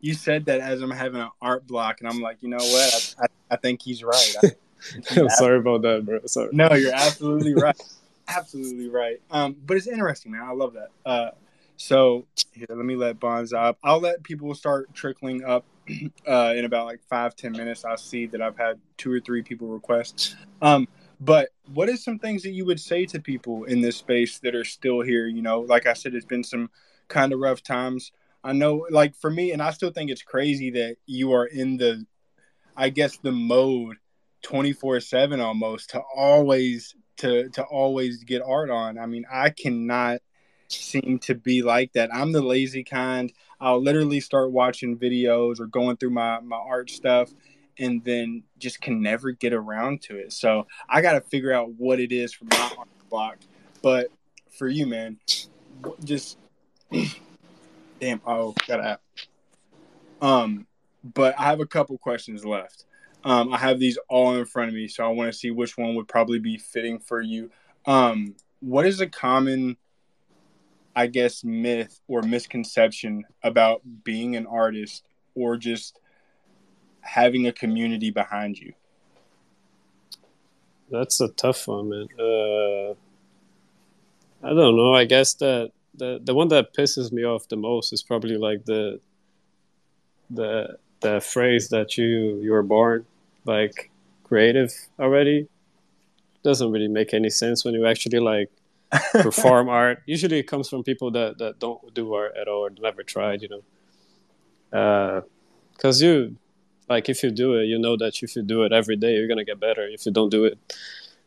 You 0.00 0.14
said 0.14 0.46
that 0.46 0.60
as 0.60 0.80
I'm 0.80 0.90
having 0.90 1.20
an 1.20 1.28
art 1.42 1.66
block, 1.66 2.00
and 2.00 2.08
I'm 2.08 2.20
like, 2.20 2.38
you 2.40 2.48
know 2.48 2.56
what? 2.56 3.14
I, 3.18 3.24
I, 3.24 3.26
I 3.50 3.56
think 3.56 3.82
he's 3.82 4.02
right. 4.02 4.34
I, 4.42 4.50
I'm 5.20 5.28
sorry 5.28 5.58
about 5.58 5.82
that, 5.82 6.06
bro. 6.06 6.20
Sorry. 6.24 6.48
No, 6.52 6.72
you're 6.72 6.94
absolutely 6.94 7.54
right. 7.54 7.78
absolutely 8.28 8.88
right. 8.88 9.20
Um, 9.30 9.56
but 9.66 9.76
it's 9.76 9.86
interesting, 9.86 10.32
man. 10.32 10.42
I 10.42 10.52
love 10.52 10.72
that. 10.72 10.88
Uh, 11.04 11.30
so 11.76 12.24
here, 12.52 12.66
let 12.70 12.84
me 12.84 12.96
let 12.96 13.20
Bonds 13.20 13.52
up. 13.52 13.78
I'll 13.84 14.00
let 14.00 14.22
people 14.22 14.54
start 14.54 14.92
trickling 14.94 15.44
up 15.44 15.66
uh, 16.26 16.54
in 16.56 16.64
about 16.64 16.86
like 16.86 17.00
five 17.10 17.36
ten 17.36 17.52
minutes. 17.52 17.84
I'll 17.84 17.98
see 17.98 18.24
that 18.28 18.40
I've 18.40 18.56
had 18.56 18.78
two 18.96 19.12
or 19.12 19.20
three 19.20 19.42
people 19.42 19.68
request. 19.68 20.36
Um, 20.62 20.88
but 21.20 21.50
what 21.74 21.90
is 21.90 22.02
some 22.02 22.18
things 22.18 22.42
that 22.44 22.52
you 22.52 22.64
would 22.64 22.80
say 22.80 23.04
to 23.06 23.20
people 23.20 23.64
in 23.64 23.82
this 23.82 23.96
space 23.96 24.38
that 24.38 24.54
are 24.54 24.64
still 24.64 25.02
here? 25.02 25.26
You 25.26 25.42
know, 25.42 25.60
like 25.60 25.86
I 25.86 25.92
said, 25.92 26.14
it's 26.14 26.24
been 26.24 26.44
some 26.44 26.70
kind 27.08 27.34
of 27.34 27.40
rough 27.40 27.62
times. 27.62 28.12
I 28.42 28.52
know, 28.52 28.86
like 28.90 29.14
for 29.16 29.30
me, 29.30 29.52
and 29.52 29.62
I 29.62 29.70
still 29.70 29.90
think 29.90 30.10
it's 30.10 30.22
crazy 30.22 30.70
that 30.70 30.96
you 31.06 31.32
are 31.32 31.46
in 31.46 31.76
the, 31.76 32.06
I 32.76 32.88
guess, 32.90 33.18
the 33.18 33.32
mode 33.32 33.96
twenty 34.42 34.72
four 34.72 35.00
seven 35.00 35.40
almost 35.40 35.90
to 35.90 36.00
always 36.16 36.94
to 37.18 37.48
to 37.50 37.62
always 37.64 38.24
get 38.24 38.42
art 38.42 38.70
on. 38.70 38.98
I 38.98 39.06
mean, 39.06 39.24
I 39.30 39.50
cannot 39.50 40.20
seem 40.68 41.18
to 41.20 41.34
be 41.34 41.62
like 41.62 41.92
that. 41.92 42.14
I'm 42.14 42.32
the 42.32 42.42
lazy 42.42 42.84
kind. 42.84 43.32
I'll 43.60 43.82
literally 43.82 44.20
start 44.20 44.52
watching 44.52 44.96
videos 44.96 45.60
or 45.60 45.66
going 45.66 45.96
through 45.98 46.10
my 46.10 46.40
my 46.40 46.56
art 46.56 46.90
stuff 46.90 47.30
and 47.78 48.04
then 48.04 48.42
just 48.58 48.80
can 48.80 49.02
never 49.02 49.32
get 49.32 49.52
around 49.52 50.02
to 50.02 50.16
it. 50.16 50.32
So 50.32 50.66
I 50.88 51.00
got 51.00 51.12
to 51.12 51.20
figure 51.20 51.52
out 51.52 51.72
what 51.76 51.98
it 52.00 52.12
is 52.12 52.32
for 52.32 52.44
my 52.44 52.72
art 52.78 52.88
block. 53.08 53.38
But 53.82 54.08
for 54.50 54.68
you, 54.68 54.86
man, 54.86 55.18
just 56.04 56.38
damn. 58.00 58.20
Oh, 58.26 58.54
got 58.66 58.84
app. 58.84 59.02
Um, 60.20 60.66
but 61.02 61.34
I 61.38 61.44
have 61.44 61.60
a 61.60 61.66
couple 61.66 61.96
questions 61.98 62.44
left. 62.44 62.84
Um, 63.24 63.52
I 63.52 63.58
have 63.58 63.78
these 63.78 63.98
all 64.08 64.34
in 64.36 64.46
front 64.46 64.68
of 64.68 64.74
me, 64.74 64.88
so 64.88 65.04
I 65.04 65.08
want 65.08 65.32
to 65.32 65.38
see 65.38 65.50
which 65.50 65.76
one 65.76 65.94
would 65.94 66.08
probably 66.08 66.38
be 66.38 66.56
fitting 66.56 66.98
for 66.98 67.20
you. 67.20 67.50
Um, 67.86 68.34
what 68.60 68.86
is 68.86 69.00
a 69.00 69.06
common 69.06 69.76
I 70.94 71.06
guess, 71.06 71.44
myth 71.44 72.00
or 72.08 72.22
misconception 72.22 73.24
about 73.42 73.82
being 74.04 74.36
an 74.36 74.46
artist 74.46 75.04
or 75.34 75.56
just 75.56 75.98
having 77.00 77.46
a 77.46 77.52
community 77.52 78.10
behind 78.10 78.58
you? 78.58 78.72
That's 80.90 81.20
a 81.20 81.28
tough 81.28 81.68
one, 81.68 81.88
man. 81.90 82.08
Uh, 82.18 82.90
I 84.42 84.48
don't 84.52 84.76
know. 84.76 84.94
I 84.94 85.04
guess 85.04 85.34
that 85.34 85.70
the 85.94 86.20
the 86.22 86.34
one 86.34 86.48
that 86.48 86.74
pisses 86.74 87.12
me 87.12 87.24
off 87.24 87.48
the 87.48 87.56
most 87.56 87.92
is 87.92 88.02
probably 88.02 88.36
like 88.36 88.64
the 88.64 89.00
the 90.30 90.78
the 91.00 91.20
phrase 91.20 91.68
that 91.70 91.96
you 91.98 92.40
you 92.42 92.52
were 92.52 92.62
born 92.62 93.04
like 93.44 93.90
creative 94.24 94.72
already 94.98 95.48
doesn't 96.42 96.70
really 96.70 96.88
make 96.88 97.12
any 97.12 97.30
sense 97.30 97.64
when 97.64 97.74
you 97.74 97.86
actually 97.86 98.18
like 98.18 98.50
perform 99.12 99.68
art. 99.68 100.02
Usually, 100.06 100.38
it 100.38 100.44
comes 100.44 100.68
from 100.68 100.82
people 100.82 101.10
that 101.12 101.38
that 101.38 101.58
don't 101.58 101.92
do 101.94 102.14
art 102.14 102.32
at 102.40 102.48
all 102.48 102.66
or 102.66 102.70
never 102.70 103.02
tried. 103.02 103.42
You 103.42 103.48
know, 103.48 105.22
because 105.72 106.02
uh, 106.02 106.06
you 106.06 106.36
like 106.88 107.08
if 107.08 107.22
you 107.22 107.30
do 107.30 107.54
it, 107.54 107.66
you 107.66 107.78
know 107.78 107.96
that 107.96 108.22
if 108.22 108.34
you 108.34 108.42
do 108.42 108.62
it 108.64 108.72
every 108.72 108.96
day, 108.96 109.14
you're 109.14 109.28
gonna 109.28 109.44
get 109.44 109.60
better. 109.60 109.86
If 109.86 110.06
you 110.06 110.12
don't 110.12 110.30
do 110.30 110.44
it, 110.44 110.58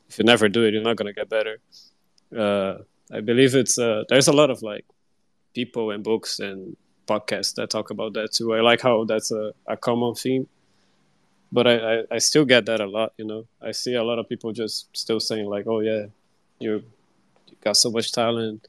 if 0.09 0.17
you 0.17 0.25
never 0.25 0.49
do 0.49 0.63
it, 0.63 0.73
you're 0.73 0.83
not 0.83 0.97
gonna 0.97 1.13
get 1.13 1.29
better. 1.29 1.59
Uh, 2.35 2.79
I 3.13 3.21
believe 3.21 3.55
it's 3.55 3.77
uh, 3.77 4.03
there's 4.09 4.27
a 4.27 4.33
lot 4.33 4.49
of 4.49 4.61
like 4.61 4.85
people 5.53 5.91
and 5.91 6.03
books 6.03 6.39
and 6.39 6.75
podcasts 7.07 7.53
that 7.55 7.69
talk 7.69 7.91
about 7.91 8.13
that 8.13 8.31
too. 8.31 8.53
I 8.53 8.61
like 8.61 8.81
how 8.81 9.03
that's 9.05 9.31
a, 9.31 9.53
a 9.67 9.77
common 9.77 10.15
theme. 10.15 10.47
But 11.51 11.67
I, 11.67 11.75
I, 11.75 12.03
I 12.11 12.17
still 12.17 12.45
get 12.45 12.65
that 12.65 12.81
a 12.81 12.87
lot, 12.87 13.13
you 13.17 13.25
know. 13.25 13.45
I 13.61 13.71
see 13.71 13.93
a 13.93 14.03
lot 14.03 14.17
of 14.17 14.27
people 14.27 14.51
just 14.53 14.87
still 14.97 15.19
saying 15.19 15.45
like, 15.45 15.67
"Oh 15.67 15.81
yeah, 15.81 16.07
you're 16.59 16.81
got 17.61 17.77
so 17.77 17.91
much 17.91 18.11
talent 18.11 18.67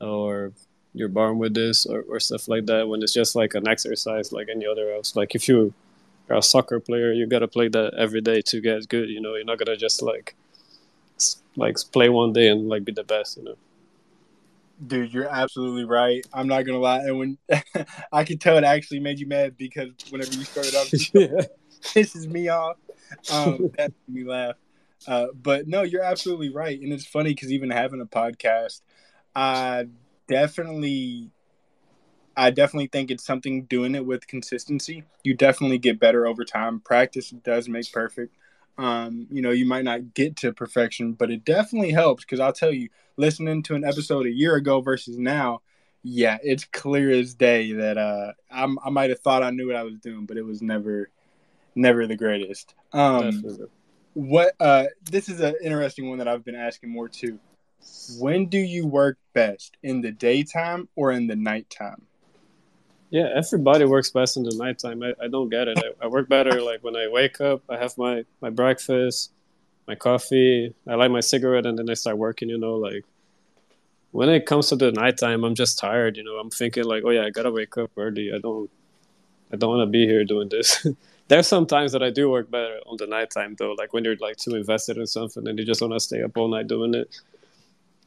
or 0.00 0.52
you're 0.94 1.08
born 1.08 1.38
with 1.38 1.54
this 1.54 1.86
or, 1.86 2.02
or 2.08 2.20
stuff 2.20 2.48
like 2.48 2.66
that 2.66 2.88
when 2.88 3.02
it's 3.02 3.12
just 3.12 3.36
like 3.36 3.54
an 3.54 3.68
exercise 3.68 4.32
like 4.32 4.48
any 4.50 4.66
other 4.66 4.92
else 4.92 5.14
like 5.14 5.34
if 5.34 5.48
you 5.48 5.72
are 6.28 6.38
a 6.38 6.42
soccer 6.42 6.80
player 6.80 7.12
you 7.12 7.26
gotta 7.26 7.48
play 7.48 7.68
that 7.68 7.94
every 7.94 8.20
day 8.20 8.42
to 8.42 8.60
get 8.60 8.88
good 8.88 9.08
you 9.08 9.20
know 9.20 9.34
you're 9.34 9.44
not 9.44 9.58
gonna 9.58 9.76
just 9.76 10.02
like 10.02 10.34
like 11.56 11.76
play 11.92 12.08
one 12.08 12.32
day 12.32 12.48
and 12.48 12.68
like 12.68 12.84
be 12.84 12.92
the 12.92 13.04
best 13.04 13.36
you 13.36 13.44
know 13.44 13.56
dude 14.86 15.12
you're 15.12 15.28
absolutely 15.28 15.84
right 15.84 16.26
i'm 16.32 16.48
not 16.48 16.62
gonna 16.62 16.78
lie 16.78 17.00
and 17.00 17.18
when 17.18 17.38
i 18.12 18.24
could 18.24 18.40
tell 18.40 18.56
it 18.56 18.64
actually 18.64 18.98
made 18.98 19.18
you 19.18 19.26
mad 19.26 19.56
because 19.56 19.90
whenever 20.10 20.32
you 20.34 20.44
started 20.44 20.74
off 20.74 20.92
yeah. 21.14 21.46
pisses 21.82 22.26
me 22.26 22.48
off 22.48 22.76
um 23.30 23.70
that 23.76 23.92
made 24.08 24.24
me 24.24 24.24
laugh 24.24 24.56
uh, 25.06 25.26
but 25.34 25.66
no, 25.66 25.82
you're 25.82 26.02
absolutely 26.02 26.50
right, 26.50 26.80
and 26.80 26.92
it's 26.92 27.06
funny 27.06 27.34
because 27.34 27.52
even 27.52 27.70
having 27.70 28.00
a 28.00 28.06
podcast, 28.06 28.80
I 29.34 29.86
definitely 30.28 31.30
I 32.36 32.50
definitely 32.50 32.86
think 32.86 33.10
it's 33.10 33.24
something 33.24 33.64
doing 33.64 33.94
it 33.94 34.06
with 34.06 34.26
consistency. 34.26 35.04
You 35.22 35.34
definitely 35.34 35.78
get 35.78 36.00
better 36.00 36.26
over 36.26 36.44
time. 36.44 36.80
Practice 36.80 37.30
does 37.30 37.68
make 37.68 37.92
perfect. 37.92 38.34
Um, 38.78 39.26
you 39.30 39.42
know, 39.42 39.50
you 39.50 39.66
might 39.66 39.84
not 39.84 40.14
get 40.14 40.36
to 40.36 40.52
perfection, 40.52 41.12
but 41.12 41.30
it 41.30 41.44
definitely 41.44 41.92
helps 41.92 42.24
because 42.24 42.40
I'll 42.40 42.52
tell 42.52 42.72
you, 42.72 42.88
listening 43.16 43.62
to 43.64 43.74
an 43.74 43.84
episode 43.84 44.26
a 44.26 44.32
year 44.32 44.54
ago 44.56 44.80
versus 44.80 45.18
now, 45.18 45.60
yeah, 46.02 46.38
it's 46.42 46.64
clear 46.64 47.10
as 47.10 47.34
day 47.34 47.72
that 47.72 47.98
uh, 47.98 48.32
I'm, 48.50 48.78
I 48.84 48.90
might 48.90 49.10
have 49.10 49.20
thought 49.20 49.42
I 49.42 49.50
knew 49.50 49.66
what 49.66 49.76
I 49.76 49.84
was 49.84 49.98
doing, 49.98 50.26
but 50.26 50.36
it 50.36 50.44
was 50.44 50.62
never, 50.62 51.10
never 51.74 52.06
the 52.06 52.16
greatest. 52.16 52.74
Um, 52.92 53.30
definitely. 53.30 53.66
what 54.14 54.54
uh, 54.58 54.86
this 55.10 55.28
is 55.28 55.40
an 55.40 55.54
interesting 55.62 56.08
one 56.08 56.18
that 56.18 56.28
I've 56.28 56.44
been 56.44 56.56
asking 56.56 56.90
more 56.90 57.08
too. 57.08 57.38
When 58.18 58.46
do 58.46 58.58
you 58.58 58.86
work 58.86 59.18
best 59.32 59.76
in 59.82 60.00
the 60.00 60.12
daytime 60.12 60.88
or 60.96 61.12
in 61.12 61.26
the 61.26 61.36
nighttime? 61.36 62.06
Yeah, 63.12 63.28
everybody 63.36 63.84
works 63.84 64.08
best 64.08 64.38
in 64.38 64.42
the 64.42 64.56
nighttime. 64.56 65.02
I, 65.02 65.12
I 65.22 65.28
don't 65.28 65.50
get 65.50 65.68
it. 65.68 65.78
I, 65.78 66.06
I 66.06 66.06
work 66.06 66.30
better 66.30 66.62
like 66.62 66.82
when 66.82 66.96
I 66.96 67.08
wake 67.08 67.42
up, 67.42 67.60
I 67.68 67.76
have 67.76 67.98
my, 67.98 68.24
my 68.40 68.48
breakfast, 68.48 69.32
my 69.86 69.94
coffee, 69.94 70.74
I 70.88 70.94
light 70.94 71.10
my 71.10 71.20
cigarette, 71.20 71.66
and 71.66 71.78
then 71.78 71.90
I 71.90 71.94
start 71.94 72.16
working, 72.16 72.48
you 72.48 72.56
know, 72.56 72.76
like 72.76 73.04
when 74.12 74.30
it 74.30 74.46
comes 74.46 74.68
to 74.70 74.76
the 74.76 74.92
nighttime, 74.92 75.44
I'm 75.44 75.54
just 75.54 75.78
tired, 75.78 76.16
you 76.16 76.24
know. 76.24 76.38
I'm 76.38 76.48
thinking 76.48 76.84
like, 76.84 77.02
oh 77.04 77.10
yeah, 77.10 77.24
I 77.26 77.30
gotta 77.30 77.50
wake 77.50 77.76
up 77.76 77.90
early. 77.98 78.32
I 78.34 78.38
don't 78.38 78.70
I 79.52 79.56
don't 79.56 79.68
wanna 79.70 79.86
be 79.86 80.06
here 80.06 80.24
doing 80.24 80.48
this. 80.48 80.86
There's 81.28 81.46
some 81.46 81.66
times 81.66 81.92
that 81.92 82.02
I 82.02 82.08
do 82.10 82.30
work 82.30 82.50
better 82.50 82.78
on 82.86 82.96
the 82.98 83.06
nighttime 83.06 83.56
though, 83.58 83.72
like 83.74 83.92
when 83.92 84.04
you're 84.04 84.16
like 84.16 84.38
too 84.38 84.54
invested 84.54 84.96
in 84.96 85.06
something 85.06 85.46
and 85.46 85.58
you 85.58 85.66
just 85.66 85.82
wanna 85.82 86.00
stay 86.00 86.22
up 86.22 86.34
all 86.38 86.48
night 86.48 86.66
doing 86.66 86.94
it. 86.94 87.14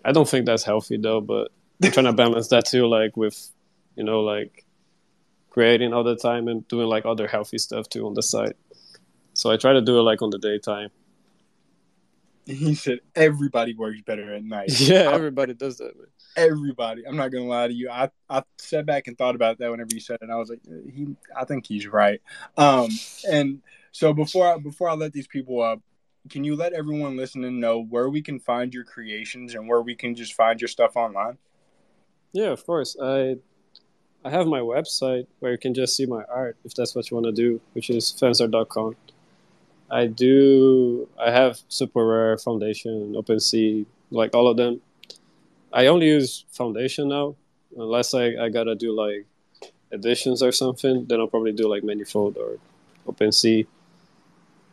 I 0.03 0.11
don't 0.11 0.27
think 0.27 0.47
that's 0.47 0.63
healthy 0.63 0.97
though, 0.97 1.21
but 1.21 1.51
I'm 1.83 1.91
trying 1.91 2.07
to 2.07 2.13
balance 2.13 2.47
that 2.47 2.65
too, 2.65 2.87
like 2.87 3.15
with, 3.15 3.51
you 3.95 4.03
know, 4.03 4.21
like 4.21 4.64
creating 5.55 5.93
all 5.93 6.03
the 6.03 6.17
time 6.17 6.49
and 6.49 6.67
doing 6.67 6.85
like 6.85 7.05
other 7.05 7.27
healthy 7.27 7.57
stuff 7.57 7.87
too 7.87 8.05
on 8.05 8.13
the 8.13 8.21
side. 8.21 8.55
So 9.33 9.49
I 9.49 9.55
try 9.55 9.71
to 9.71 9.81
do 9.81 9.97
it 9.97 10.01
like 10.01 10.21
on 10.21 10.29
the 10.29 10.37
daytime. 10.37 10.89
He 12.45 12.75
said 12.75 12.99
everybody 13.15 13.73
works 13.73 14.01
better 14.01 14.33
at 14.33 14.43
night. 14.43 14.69
Yeah, 14.81 15.09
everybody 15.13 15.53
does 15.53 15.77
that. 15.77 15.95
Man. 15.95 16.07
Everybody. 16.35 17.07
I'm 17.07 17.15
not 17.15 17.31
gonna 17.31 17.45
lie 17.45 17.69
to 17.69 17.73
you. 17.73 17.89
I, 17.89 18.09
I 18.29 18.43
sat 18.57 18.85
back 18.85 19.07
and 19.07 19.17
thought 19.17 19.33
about 19.33 19.57
that 19.59 19.71
whenever 19.71 19.87
you 19.93 20.01
said 20.01 20.15
it. 20.15 20.23
And 20.23 20.31
I 20.31 20.35
was 20.35 20.49
like, 20.49 20.59
he. 20.93 21.15
I 21.33 21.45
think 21.45 21.65
he's 21.65 21.87
right. 21.87 22.21
Um, 22.57 22.89
and 23.31 23.61
so 23.93 24.13
before 24.13 24.55
I, 24.55 24.57
before 24.57 24.89
I 24.89 24.93
let 24.95 25.13
these 25.13 25.27
people 25.27 25.61
up, 25.61 25.79
can 26.29 26.43
you 26.43 26.57
let 26.57 26.73
everyone 26.73 27.15
listening 27.15 27.61
know 27.61 27.81
where 27.81 28.09
we 28.09 28.21
can 28.21 28.41
find 28.41 28.73
your 28.73 28.83
creations 28.83 29.55
and 29.55 29.69
where 29.69 29.81
we 29.81 29.95
can 29.95 30.15
just 30.15 30.33
find 30.33 30.59
your 30.59 30.67
stuff 30.67 30.97
online? 30.97 31.37
Yeah, 32.33 32.47
of 32.47 32.65
course. 32.65 32.97
I 33.01 33.37
I 34.25 34.31
have 34.31 34.47
my 34.47 34.59
website 34.59 35.27
where 35.39 35.51
you 35.51 35.57
can 35.59 35.75
just 35.75 35.95
see 35.95 36.07
my 36.07 36.23
art 36.23 36.57
if 36.65 36.73
that's 36.73 36.95
what 36.95 37.11
you 37.11 37.15
want 37.15 37.27
to 37.27 37.31
do, 37.31 37.61
which 37.73 37.91
is 37.91 38.11
femzor.com. 38.19 38.95
I 39.91 40.07
do. 40.07 41.07
I 41.23 41.29
have 41.29 41.59
SuperRare, 41.69 42.43
Foundation, 42.43 43.13
OpenSea, 43.13 43.85
like 44.09 44.33
all 44.33 44.47
of 44.47 44.57
them. 44.57 44.81
I 45.71 45.85
only 45.85 46.07
use 46.07 46.43
Foundation 46.49 47.09
now, 47.09 47.35
unless 47.77 48.15
I, 48.15 48.33
I 48.45 48.49
gotta 48.49 48.73
do 48.73 48.93
like 48.93 49.27
editions 49.91 50.41
or 50.41 50.51
something. 50.51 51.05
Then 51.05 51.19
I'll 51.19 51.27
probably 51.27 51.53
do 51.53 51.69
like 51.69 51.83
Manifold 51.83 52.35
or 52.35 52.57
OpenSea. 53.05 53.67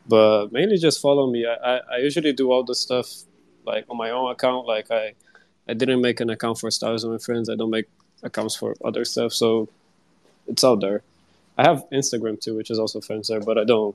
But 0.09 0.51
mainly 0.51 0.79
just 0.79 0.99
follow 1.03 1.31
me. 1.31 1.45
I, 1.45 1.75
I, 1.75 1.81
I 1.93 1.97
usually 1.99 2.33
do 2.33 2.51
all 2.51 2.65
the 2.65 2.75
stuff 2.75 3.07
like 3.67 3.85
on 3.91 3.99
my 3.99 4.09
own 4.09 4.31
account. 4.31 4.67
Like 4.67 4.91
I, 4.91 5.13
I 5.69 5.75
didn't 5.75 6.01
make 6.01 6.21
an 6.21 6.31
account 6.31 6.59
for 6.59 6.71
Stars 6.71 7.05
and 7.05 7.13
My 7.13 7.19
Friends. 7.19 7.51
I 7.51 7.55
don't 7.55 7.71
make 7.71 7.89
accounts 8.23 8.57
for 8.57 8.75
other 8.85 9.05
stuff, 9.05 9.33
so 9.33 9.69
it's 10.47 10.65
out 10.65 10.81
there. 10.81 11.03
I 11.59 11.65
have 11.65 11.85
Instagram 11.93 12.41
too, 12.41 12.57
which 12.57 12.71
is 12.71 12.79
also 12.79 13.01
Femzor, 13.01 13.45
but 13.45 13.59
I 13.59 13.65
don't. 13.65 13.95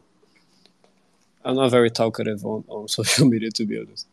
I'm 1.43 1.55
not 1.55 1.71
very 1.71 1.89
talkative 1.89 2.45
on, 2.45 2.63
on 2.67 2.87
social 2.87 3.27
media, 3.27 3.49
to 3.51 3.65
be 3.65 3.79
honest. 3.79 4.07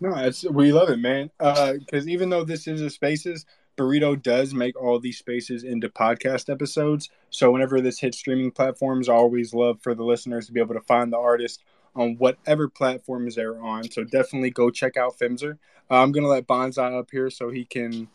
No, 0.00 0.14
it's 0.16 0.44
we 0.44 0.72
love 0.72 0.88
it, 0.88 0.98
man. 0.98 1.30
Because 1.38 2.06
uh, 2.06 2.08
even 2.08 2.30
though 2.30 2.44
this 2.44 2.66
is 2.66 2.80
a 2.80 2.88
Spaces, 2.88 3.44
Burrito 3.76 4.20
does 4.20 4.54
make 4.54 4.80
all 4.80 4.98
these 4.98 5.18
spaces 5.18 5.62
into 5.62 5.88
podcast 5.88 6.50
episodes. 6.50 7.10
So 7.30 7.50
whenever 7.50 7.80
this 7.80 7.98
hits 7.98 8.18
streaming 8.18 8.50
platforms, 8.50 9.08
I 9.08 9.14
always 9.14 9.52
love 9.52 9.80
for 9.82 9.94
the 9.94 10.04
listeners 10.04 10.46
to 10.46 10.52
be 10.52 10.60
able 10.60 10.74
to 10.74 10.80
find 10.80 11.12
the 11.12 11.18
artist 11.18 11.62
on 11.94 12.16
whatever 12.16 12.68
platforms 12.68 13.34
they're 13.34 13.60
on. 13.60 13.90
So 13.90 14.04
definitely 14.04 14.50
go 14.50 14.70
check 14.70 14.96
out 14.96 15.18
Femzor. 15.18 15.58
Uh, 15.90 16.02
I'm 16.02 16.12
gonna 16.12 16.28
let 16.28 16.46
Bonsai 16.46 16.98
up 16.98 17.10
here 17.10 17.30
so 17.30 17.50
he 17.50 17.64
can 17.64 18.08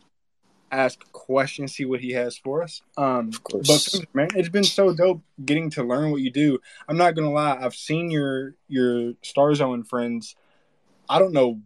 ask 0.71 1.11
questions, 1.11 1.75
see 1.75 1.85
what 1.85 1.99
he 1.99 2.11
has 2.11 2.37
for 2.37 2.63
us. 2.63 2.81
Um, 2.97 3.31
but 3.51 3.95
man, 4.13 4.29
it's 4.35 4.49
been 4.49 4.63
so 4.63 4.93
dope 4.93 5.21
getting 5.43 5.69
to 5.71 5.83
learn 5.83 6.11
what 6.11 6.21
you 6.21 6.31
do. 6.31 6.59
I'm 6.87 6.97
not 6.97 7.15
gonna 7.15 7.31
lie, 7.31 7.57
I've 7.59 7.75
seen 7.75 8.09
your 8.09 8.55
your 8.67 9.13
Starzone 9.23 9.85
friends. 9.85 10.35
I 11.09 11.19
don't 11.19 11.33
know 11.33 11.59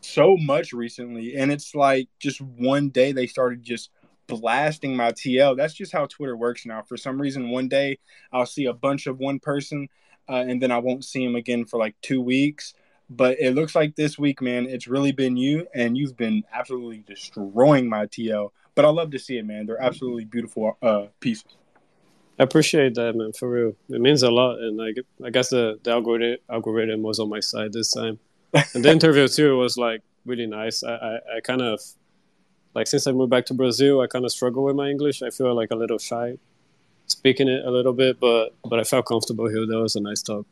so 0.00 0.36
much 0.36 0.72
recently, 0.72 1.36
and 1.36 1.50
it's 1.50 1.74
like 1.74 2.08
just 2.20 2.40
one 2.40 2.90
day 2.90 3.12
they 3.12 3.26
started 3.26 3.62
just 3.62 3.90
blasting 4.26 4.96
my 4.96 5.12
TL. 5.12 5.56
That's 5.56 5.74
just 5.74 5.92
how 5.92 6.06
Twitter 6.06 6.36
works 6.36 6.66
now. 6.66 6.82
For 6.82 6.96
some 6.96 7.20
reason, 7.20 7.50
one 7.50 7.68
day 7.68 7.98
I'll 8.32 8.46
see 8.46 8.66
a 8.66 8.72
bunch 8.72 9.06
of 9.06 9.18
one 9.18 9.40
person, 9.40 9.88
uh, 10.28 10.44
and 10.46 10.62
then 10.62 10.70
I 10.70 10.78
won't 10.78 11.04
see 11.04 11.24
him 11.24 11.34
again 11.34 11.64
for 11.64 11.78
like 11.78 11.96
two 12.02 12.20
weeks. 12.20 12.74
But 13.08 13.38
it 13.38 13.54
looks 13.54 13.74
like 13.74 13.94
this 13.94 14.18
week, 14.18 14.42
man, 14.42 14.66
it's 14.66 14.88
really 14.88 15.12
been 15.12 15.36
you, 15.36 15.68
and 15.74 15.96
you've 15.96 16.16
been 16.16 16.42
absolutely 16.52 17.04
destroying 17.06 17.88
my 17.88 18.06
TL. 18.06 18.50
But 18.74 18.84
I 18.84 18.88
love 18.88 19.10
to 19.12 19.18
see 19.18 19.38
it, 19.38 19.46
man. 19.46 19.66
They're 19.66 19.80
absolutely 19.80 20.24
beautiful 20.24 20.76
uh, 20.82 21.06
pieces. 21.20 21.56
I 22.38 22.42
appreciate 22.42 22.94
that, 22.96 23.14
man. 23.14 23.32
For 23.32 23.48
real, 23.48 23.76
it 23.88 24.00
means 24.00 24.22
a 24.22 24.30
lot. 24.30 24.58
And 24.58 24.76
like, 24.76 24.96
I 25.24 25.30
guess 25.30 25.50
the, 25.50 25.78
the 25.82 25.92
algorithm 25.92 26.38
algorithm 26.50 27.02
was 27.02 27.18
on 27.18 27.30
my 27.30 27.40
side 27.40 27.72
this 27.72 27.92
time. 27.92 28.18
And 28.74 28.84
the 28.84 28.90
interview 28.96 29.28
too 29.28 29.56
was 29.56 29.78
like 29.78 30.02
really 30.26 30.46
nice. 30.46 30.82
I, 30.82 30.94
I, 30.94 31.14
I 31.36 31.40
kind 31.42 31.62
of 31.62 31.80
like 32.74 32.88
since 32.88 33.06
I 33.06 33.12
moved 33.12 33.30
back 33.30 33.46
to 33.46 33.54
Brazil, 33.54 34.02
I 34.02 34.06
kind 34.06 34.24
of 34.24 34.32
struggle 34.32 34.64
with 34.64 34.76
my 34.76 34.90
English. 34.90 35.22
I 35.22 35.30
feel 35.30 35.54
like 35.54 35.70
a 35.70 35.76
little 35.76 35.98
shy 35.98 36.36
speaking 37.06 37.48
it 37.48 37.64
a 37.64 37.70
little 37.70 37.92
bit, 37.92 38.20
but 38.20 38.54
but 38.64 38.78
I 38.78 38.84
felt 38.84 39.06
comfortable 39.06 39.48
here. 39.48 39.66
That 39.66 39.78
was 39.78 39.96
a 39.96 40.00
nice 40.00 40.22
talk. 40.22 40.46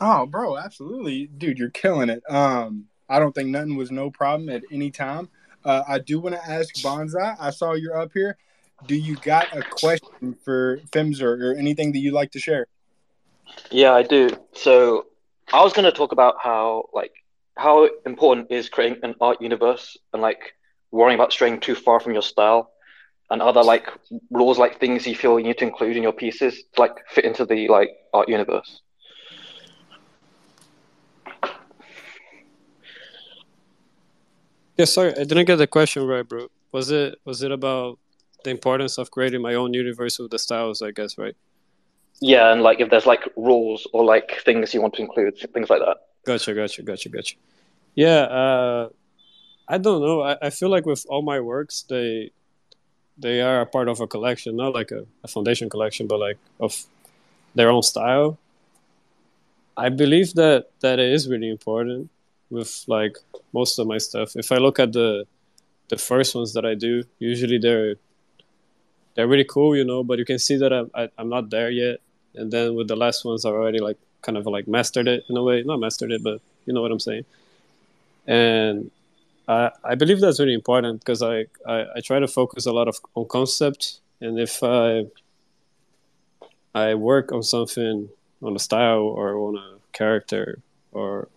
Oh, 0.00 0.26
bro, 0.26 0.58
absolutely, 0.58 1.26
dude, 1.26 1.58
you're 1.58 1.70
killing 1.70 2.10
it. 2.10 2.22
Um, 2.28 2.86
I 3.08 3.18
don't 3.18 3.34
think 3.34 3.50
nothing 3.50 3.76
was 3.76 3.90
no 3.90 4.10
problem 4.10 4.48
at 4.48 4.62
any 4.70 4.90
time. 4.90 5.28
Uh, 5.64 5.82
I 5.86 5.98
do 5.98 6.20
want 6.20 6.34
to 6.34 6.50
ask 6.50 6.74
Bonsai. 6.76 7.36
I 7.38 7.50
saw 7.50 7.72
you're 7.72 7.96
up 7.96 8.12
here. 8.12 8.36
Do 8.86 8.96
you 8.96 9.16
got 9.16 9.56
a 9.56 9.62
question 9.62 10.36
for 10.44 10.78
Femzor 10.90 11.40
or 11.42 11.54
anything 11.54 11.92
that 11.92 11.98
you'd 11.98 12.12
like 12.12 12.32
to 12.32 12.38
share? 12.38 12.66
Yeah, 13.70 13.92
I 13.92 14.02
do. 14.02 14.30
So 14.52 15.06
I 15.52 15.62
was 15.62 15.72
going 15.72 15.84
to 15.84 15.92
talk 15.92 16.12
about 16.12 16.36
how 16.42 16.88
like 16.92 17.12
how 17.56 17.88
important 18.04 18.50
is 18.50 18.68
creating 18.68 18.98
an 19.04 19.14
art 19.20 19.40
universe 19.40 19.96
and 20.12 20.20
like 20.20 20.54
worrying 20.90 21.18
about 21.18 21.32
straying 21.32 21.60
too 21.60 21.74
far 21.74 22.00
from 22.00 22.12
your 22.12 22.22
style 22.22 22.72
and 23.30 23.40
other 23.40 23.62
like 23.62 23.88
rules 24.30 24.58
like 24.58 24.80
things 24.80 25.06
you 25.06 25.14
feel 25.14 25.38
you 25.38 25.46
need 25.46 25.58
to 25.58 25.64
include 25.64 25.96
in 25.96 26.02
your 26.02 26.12
pieces 26.12 26.64
to 26.74 26.80
like 26.80 27.06
fit 27.08 27.24
into 27.24 27.46
the 27.46 27.68
like 27.68 27.90
art 28.12 28.28
universe. 28.28 28.82
Yeah, 34.76 34.86
sorry, 34.86 35.12
I 35.12 35.24
didn't 35.24 35.44
get 35.44 35.56
the 35.56 35.66
question 35.66 36.06
right, 36.06 36.26
bro. 36.26 36.48
Was 36.72 36.90
it 36.90 37.18
was 37.24 37.42
it 37.42 37.52
about 37.52 37.98
the 38.42 38.50
importance 38.50 38.98
of 38.98 39.10
creating 39.10 39.40
my 39.40 39.54
own 39.54 39.72
universe 39.72 40.18
with 40.18 40.30
the 40.30 40.38
styles? 40.38 40.82
I 40.82 40.90
guess, 40.90 41.16
right? 41.16 41.36
Yeah, 42.20 42.52
and 42.52 42.62
like 42.62 42.80
if 42.80 42.90
there's 42.90 43.06
like 43.06 43.28
rules 43.36 43.86
or 43.92 44.04
like 44.04 44.42
things 44.44 44.74
you 44.74 44.80
want 44.82 44.94
to 44.94 45.02
include, 45.02 45.38
things 45.52 45.70
like 45.70 45.80
that. 45.80 45.98
Gotcha, 46.26 46.54
gotcha, 46.54 46.82
gotcha, 46.82 47.08
gotcha. 47.08 47.36
Yeah, 47.94 48.22
uh, 48.22 48.88
I 49.68 49.78
don't 49.78 50.02
know. 50.02 50.22
I, 50.22 50.36
I 50.42 50.50
feel 50.50 50.70
like 50.70 50.86
with 50.86 51.06
all 51.08 51.22
my 51.22 51.38
works, 51.38 51.84
they 51.88 52.32
they 53.16 53.40
are 53.40 53.60
a 53.60 53.66
part 53.66 53.88
of 53.88 54.00
a 54.00 54.08
collection, 54.08 54.56
not 54.56 54.74
like 54.74 54.90
a, 54.90 55.06
a 55.22 55.28
foundation 55.28 55.68
collection, 55.68 56.08
but 56.08 56.18
like 56.18 56.38
of 56.58 56.84
their 57.54 57.70
own 57.70 57.82
style. 57.82 58.38
I 59.76 59.88
believe 59.88 60.34
that 60.34 60.70
that 60.80 60.98
is 60.98 61.28
really 61.28 61.50
important 61.50 62.10
with 62.54 62.84
like 62.86 63.16
most 63.52 63.78
of 63.78 63.86
my 63.86 63.98
stuff. 63.98 64.36
If 64.36 64.50
I 64.52 64.56
look 64.56 64.78
at 64.78 64.92
the 64.92 65.26
the 65.88 65.98
first 65.98 66.34
ones 66.34 66.54
that 66.54 66.64
I 66.64 66.74
do, 66.74 67.04
usually 67.18 67.58
they're 67.58 67.96
they're 69.14 69.28
really 69.28 69.44
cool, 69.44 69.76
you 69.76 69.84
know. 69.84 70.02
But 70.02 70.18
you 70.18 70.24
can 70.24 70.38
see 70.38 70.56
that 70.56 70.72
I'm 70.72 70.90
I, 70.94 71.02
am 71.02 71.10
i 71.18 71.22
am 71.22 71.28
not 71.28 71.50
there 71.50 71.70
yet. 71.70 72.00
And 72.34 72.50
then 72.50 72.74
with 72.74 72.88
the 72.88 72.96
last 72.96 73.24
ones, 73.24 73.44
I 73.44 73.50
already 73.50 73.78
like 73.78 73.98
kind 74.22 74.38
of 74.38 74.46
like 74.46 74.66
mastered 74.66 75.08
it 75.08 75.24
in 75.28 75.36
a 75.36 75.42
way. 75.42 75.62
Not 75.62 75.80
mastered 75.80 76.12
it, 76.12 76.22
but 76.22 76.40
you 76.66 76.72
know 76.72 76.82
what 76.82 76.92
I'm 76.92 77.00
saying. 77.00 77.24
And 78.26 78.90
I 79.46 79.70
I 79.84 79.94
believe 79.94 80.20
that's 80.20 80.40
really 80.40 80.54
important 80.54 81.00
because 81.00 81.22
I, 81.22 81.46
I 81.66 81.76
I 81.96 82.00
try 82.00 82.18
to 82.18 82.28
focus 82.28 82.66
a 82.66 82.72
lot 82.72 82.88
of 82.88 82.96
on 83.14 83.26
concept. 83.26 84.00
And 84.20 84.38
if 84.38 84.62
I 84.62 85.06
I 86.74 86.94
work 86.94 87.30
on 87.32 87.42
something 87.42 88.08
on 88.42 88.56
a 88.56 88.58
style 88.58 89.02
or 89.02 89.36
on 89.38 89.56
a 89.56 89.78
character 89.92 90.58
or 90.92 91.28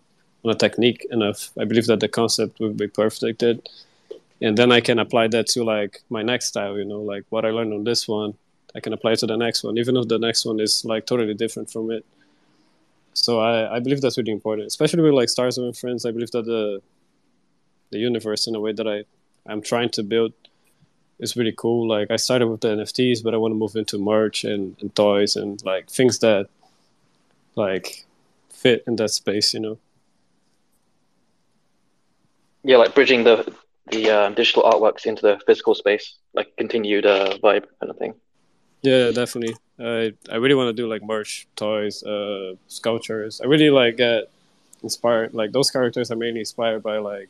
on 0.43 0.51
a 0.51 0.55
technique 0.55 1.05
enough, 1.11 1.51
I 1.59 1.65
believe 1.65 1.87
that 1.87 1.99
the 1.99 2.07
concept 2.07 2.59
will 2.59 2.73
be 2.73 2.87
perfected. 2.87 3.67
and 4.41 4.57
then 4.57 4.71
I 4.71 4.81
can 4.81 4.99
apply 4.99 5.27
that 5.29 5.47
to 5.47 5.63
like 5.63 6.01
my 6.09 6.21
next 6.23 6.47
style. 6.47 6.77
You 6.77 6.85
know, 6.85 7.01
like 7.01 7.23
what 7.29 7.45
I 7.45 7.49
learned 7.51 7.73
on 7.73 7.83
this 7.83 8.07
one, 8.07 8.35
I 8.75 8.79
can 8.79 8.93
apply 8.93 9.13
it 9.13 9.19
to 9.19 9.27
the 9.27 9.37
next 9.37 9.63
one, 9.63 9.77
even 9.77 9.97
if 9.97 10.07
the 10.07 10.19
next 10.19 10.45
one 10.45 10.59
is 10.59 10.85
like 10.85 11.05
totally 11.05 11.33
different 11.33 11.71
from 11.71 11.91
it. 11.91 12.05
So 13.13 13.39
I, 13.39 13.77
I 13.77 13.79
believe 13.79 14.01
that's 14.01 14.17
really 14.17 14.31
important, 14.31 14.67
especially 14.67 15.01
with 15.01 15.13
like 15.13 15.29
Stars 15.29 15.57
and 15.57 15.75
Friends. 15.75 16.05
I 16.05 16.11
believe 16.11 16.31
that 16.31 16.45
the 16.45 16.81
the 17.89 17.99
universe 17.99 18.47
in 18.47 18.55
a 18.55 18.59
way 18.59 18.73
that 18.73 18.87
I 18.87 19.05
I'm 19.51 19.61
trying 19.61 19.89
to 19.91 20.03
build 20.03 20.33
is 21.19 21.35
really 21.35 21.53
cool. 21.53 21.87
Like 21.87 22.11
I 22.11 22.17
started 22.17 22.47
with 22.47 22.61
the 22.61 22.69
NFTs, 22.69 23.23
but 23.23 23.33
I 23.33 23.37
want 23.37 23.53
to 23.53 23.55
move 23.55 23.75
into 23.75 23.97
merch 23.97 24.43
and, 24.43 24.75
and 24.81 24.93
toys 24.95 25.35
and 25.35 25.63
like 25.65 25.89
things 25.89 26.19
that 26.19 26.47
like 27.55 28.05
fit 28.49 28.83
in 28.87 28.95
that 28.97 29.09
space, 29.09 29.53
you 29.53 29.61
know. 29.61 29.77
Yeah, 32.67 32.75
like 32.75 32.93
bridging 32.93 33.23
the 33.23 33.55
the 33.91 34.09
uh, 34.11 34.29
digital 34.31 34.63
artworks 34.63 35.05
into 35.05 35.21
the 35.21 35.39
physical 35.45 35.73
space, 35.73 36.15
like 36.33 36.55
continued 36.57 37.05
uh, 37.05 37.37
vibe 37.41 37.65
kind 37.79 37.89
of 37.89 37.97
thing. 37.97 38.13
Yeah, 38.81 39.11
definitely. 39.11 39.55
I 39.79 40.13
I 40.29 40.35
really 40.35 40.53
want 40.53 40.67
to 40.67 40.73
do 40.73 40.85
like 40.85 41.01
merch, 41.01 41.47
toys, 41.55 42.03
uh, 42.03 42.55
sculptures. 42.67 43.39
I 43.39 43.45
really 43.47 43.69
like 43.69 43.95
get 43.95 44.29
inspired. 44.83 45.33
Like 45.33 45.53
those 45.53 45.71
characters 45.71 46.11
are 46.11 46.17
mainly 46.17 46.41
inspired 46.41 46.83
by 46.83 46.97
like 46.97 47.29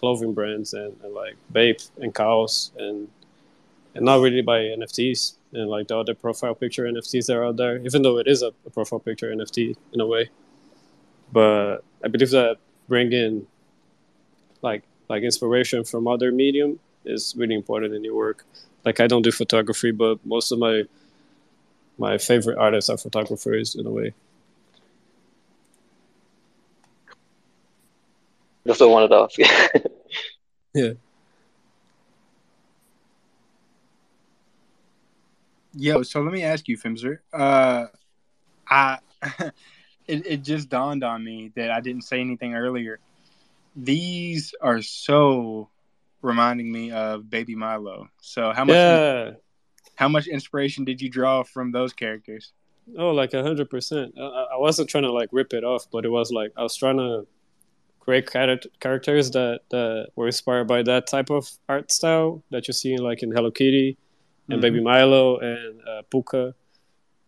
clothing 0.00 0.34
brands 0.34 0.74
and, 0.74 0.92
and 1.04 1.14
like 1.14 1.36
Bape 1.52 1.80
and 2.02 2.12
Kaws 2.12 2.72
and 2.76 3.06
and 3.94 4.04
not 4.04 4.20
really 4.20 4.42
by 4.42 4.58
NFTs 4.58 5.34
and 5.52 5.70
like 5.70 5.86
the 5.86 5.96
other 5.96 6.14
profile 6.14 6.56
picture 6.56 6.82
NFTs 6.82 7.26
that 7.26 7.36
are 7.36 7.44
out 7.44 7.58
there, 7.58 7.78
even 7.78 8.02
though 8.02 8.18
it 8.18 8.26
is 8.26 8.42
a, 8.42 8.50
a 8.66 8.70
profile 8.70 8.98
picture 8.98 9.30
NFT 9.32 9.76
in 9.92 10.00
a 10.00 10.06
way. 10.06 10.30
But 11.32 11.84
I 12.04 12.08
believe 12.08 12.30
that 12.30 12.56
bringing 12.88 13.46
like 14.64 14.82
like 15.08 15.22
inspiration 15.22 15.84
from 15.84 16.08
other 16.08 16.32
medium 16.32 16.80
is 17.04 17.34
really 17.36 17.54
important 17.54 17.94
in 17.94 18.02
your 18.02 18.16
work. 18.16 18.44
Like 18.84 18.98
I 18.98 19.06
don't 19.06 19.22
do 19.22 19.30
photography, 19.30 19.92
but 19.92 20.24
most 20.24 20.50
of 20.50 20.58
my 20.58 20.84
my 21.98 22.18
favorite 22.18 22.58
artists 22.58 22.90
are 22.90 22.96
photographers 22.96 23.76
in 23.76 23.86
a 23.86 23.90
way. 23.90 24.14
That's 28.64 28.80
what 28.80 28.88
I 28.88 28.92
wanted 28.92 29.08
to 29.08 29.16
ask. 29.16 29.38
yeah. 30.74 30.92
Yo, 35.76 36.02
so 36.02 36.22
let 36.22 36.32
me 36.32 36.42
ask 36.42 36.66
you, 36.68 36.78
Femzor. 36.78 37.18
Uh, 37.32 37.86
I 38.68 38.98
it, 40.08 40.26
it 40.26 40.42
just 40.42 40.70
dawned 40.70 41.04
on 41.04 41.22
me 41.22 41.52
that 41.56 41.70
I 41.70 41.80
didn't 41.80 42.02
say 42.02 42.20
anything 42.20 42.54
earlier. 42.54 42.98
These 43.76 44.54
are 44.60 44.82
so 44.82 45.68
reminding 46.22 46.70
me 46.70 46.90
of 46.90 47.28
Baby 47.28 47.54
Milo. 47.54 48.08
So 48.20 48.52
how 48.52 48.64
much 48.64 48.74
Yeah. 48.74 49.32
how 49.96 50.08
much 50.08 50.26
inspiration 50.26 50.84
did 50.84 51.00
you 51.00 51.08
draw 51.10 51.42
from 51.42 51.72
those 51.72 51.92
characters? 51.92 52.52
Oh, 52.98 53.10
like 53.10 53.32
a 53.34 53.42
hundred 53.42 53.70
percent. 53.70 54.14
I 54.18 54.56
wasn't 54.56 54.88
trying 54.90 55.04
to 55.04 55.12
like 55.12 55.28
rip 55.32 55.52
it 55.54 55.64
off, 55.64 55.86
but 55.90 56.04
it 56.04 56.10
was 56.10 56.30
like 56.30 56.52
I 56.56 56.62
was 56.62 56.76
trying 56.76 56.98
to 56.98 57.26
create 58.00 58.30
characters 58.80 59.30
that 59.32 59.60
that 59.70 60.08
were 60.16 60.26
inspired 60.26 60.66
by 60.68 60.82
that 60.82 61.06
type 61.06 61.30
of 61.30 61.50
art 61.68 61.90
style 61.90 62.42
that 62.50 62.68
you 62.68 62.74
see 62.74 62.96
like 62.98 63.22
in 63.22 63.30
Hello 63.32 63.50
Kitty 63.50 63.96
and 64.50 64.58
Mhm. 64.58 64.62
Baby 64.62 64.80
Milo 64.82 65.38
and 65.38 65.80
uh, 65.88 66.02
Puka, 66.10 66.54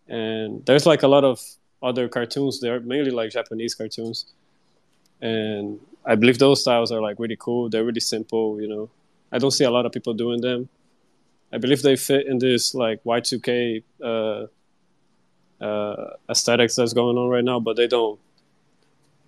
and 0.07 0.63
there's 0.65 0.85
like 0.85 1.03
a 1.03 1.07
lot 1.07 1.23
of 1.23 1.41
other 1.81 2.07
cartoons. 2.07 2.59
They're 2.61 2.79
mainly 2.79 3.11
like 3.11 3.31
Japanese 3.31 3.73
cartoons, 3.75 4.33
and 5.21 5.79
I 6.05 6.15
believe 6.15 6.39
those 6.39 6.61
styles 6.61 6.91
are 6.91 7.01
like 7.01 7.19
really 7.19 7.37
cool. 7.37 7.69
They're 7.69 7.83
really 7.83 7.99
simple. 7.99 8.61
You 8.61 8.67
know, 8.67 8.89
I 9.31 9.37
don't 9.39 9.51
see 9.51 9.65
a 9.65 9.71
lot 9.71 9.85
of 9.85 9.91
people 9.91 10.13
doing 10.13 10.41
them. 10.41 10.69
I 11.51 11.57
believe 11.57 11.81
they 11.81 11.95
fit 11.95 12.27
in 12.27 12.39
this 12.39 12.75
like 12.75 13.03
Y2K 13.03 13.83
uh, 14.03 14.45
uh, 15.63 16.13
aesthetics 16.29 16.75
that's 16.75 16.93
going 16.93 17.17
on 17.17 17.29
right 17.29 17.43
now, 17.43 17.59
but 17.59 17.77
they 17.77 17.87
don't 17.87 18.19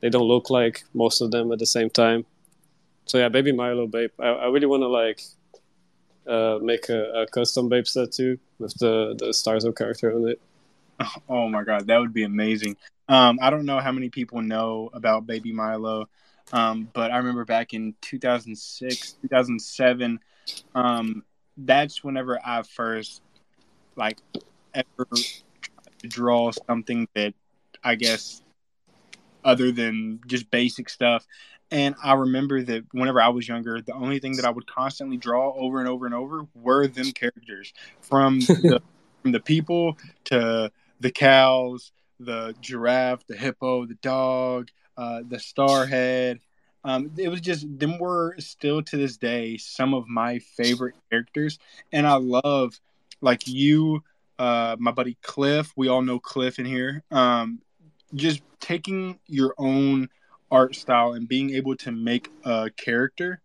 they 0.01 0.09
don't 0.09 0.27
look 0.27 0.49
like 0.49 0.83
most 0.93 1.21
of 1.21 1.31
them 1.31 1.51
at 1.51 1.59
the 1.59 1.65
same 1.65 1.89
time. 1.89 2.25
So 3.05 3.17
yeah, 3.17 3.29
Baby 3.29 3.51
Milo 3.51 3.87
Bape. 3.87 4.11
I, 4.19 4.27
I 4.27 4.47
really 4.47 4.67
want 4.67 4.81
to 4.81 4.87
like 4.87 5.21
uh, 6.27 6.59
make 6.61 6.89
a, 6.89 7.21
a 7.21 7.27
custom 7.27 7.69
Bape 7.69 7.87
set 7.87 8.11
too 8.11 8.37
with 8.59 8.73
the 8.75 9.15
the 9.17 9.27
Starzo 9.27 9.75
character 9.75 10.15
on 10.15 10.29
it. 10.29 10.41
Oh 11.29 11.47
my 11.47 11.63
god, 11.63 11.87
that 11.87 11.97
would 11.97 12.13
be 12.13 12.23
amazing. 12.23 12.75
Um, 13.09 13.39
I 13.41 13.49
don't 13.49 13.65
know 13.65 13.79
how 13.79 13.91
many 13.91 14.09
people 14.09 14.41
know 14.41 14.91
about 14.93 15.25
Baby 15.25 15.51
Milo, 15.51 16.07
um, 16.53 16.87
but 16.93 17.11
I 17.11 17.17
remember 17.17 17.43
back 17.43 17.73
in 17.73 17.95
2006, 18.01 19.13
2007, 19.23 20.19
um, 20.75 21.23
that's 21.57 22.03
whenever 22.03 22.39
I 22.45 22.61
first 22.61 23.23
like 23.95 24.19
ever 24.73 25.07
draw 26.03 26.51
something 26.67 27.07
that 27.15 27.33
I 27.83 27.95
guess 27.95 28.43
other 29.43 29.71
than 29.71 30.19
just 30.27 30.51
basic 30.51 30.87
stuff. 30.87 31.25
And 31.71 31.95
I 32.03 32.13
remember 32.13 32.61
that 32.63 32.85
whenever 32.91 33.21
I 33.21 33.29
was 33.29 33.47
younger, 33.47 33.81
the 33.81 33.93
only 33.93 34.19
thing 34.19 34.35
that 34.37 34.45
I 34.45 34.51
would 34.51 34.67
constantly 34.67 35.17
draw 35.17 35.51
over 35.53 35.79
and 35.79 35.87
over 35.87 36.05
and 36.05 36.15
over 36.15 36.47
were 36.55 36.87
them 36.87 37.11
characters 37.11 37.73
from 38.01 38.39
the, 38.39 38.81
from 39.21 39.31
the 39.31 39.39
people 39.39 39.97
to 40.25 40.71
the 40.99 41.11
cows, 41.11 41.91
the 42.19 42.55
giraffe, 42.61 43.25
the 43.27 43.35
hippo, 43.35 43.85
the 43.85 43.95
dog, 43.95 44.69
uh, 44.97 45.21
the 45.27 45.37
starhead. 45.37 46.39
Um, 46.83 47.11
it 47.17 47.29
was 47.29 47.41
just 47.41 47.67
them 47.79 47.99
were 47.99 48.35
still 48.39 48.81
to 48.83 48.97
this 48.97 49.17
day 49.17 49.57
some 49.57 49.93
of 49.93 50.07
my 50.07 50.39
favorite 50.39 50.95
characters, 51.09 51.59
and 51.91 52.07
I 52.07 52.15
love 52.15 52.79
like 53.21 53.47
you, 53.47 54.03
uh, 54.37 54.77
my 54.79 54.91
buddy 54.91 55.17
Cliff. 55.21 55.73
We 55.75 55.89
all 55.89 56.01
know 56.01 56.19
Cliff 56.19 56.59
in 56.59 56.65
here. 56.65 57.03
Um, 57.11 57.61
just 58.15 58.41
taking 58.59 59.19
your 59.27 59.53
own 59.57 60.09
art 60.51 60.75
style 60.75 61.13
and 61.13 61.27
being 61.27 61.51
able 61.51 61.75
to 61.77 61.91
make 61.91 62.29
a 62.45 62.69
character. 62.75 63.41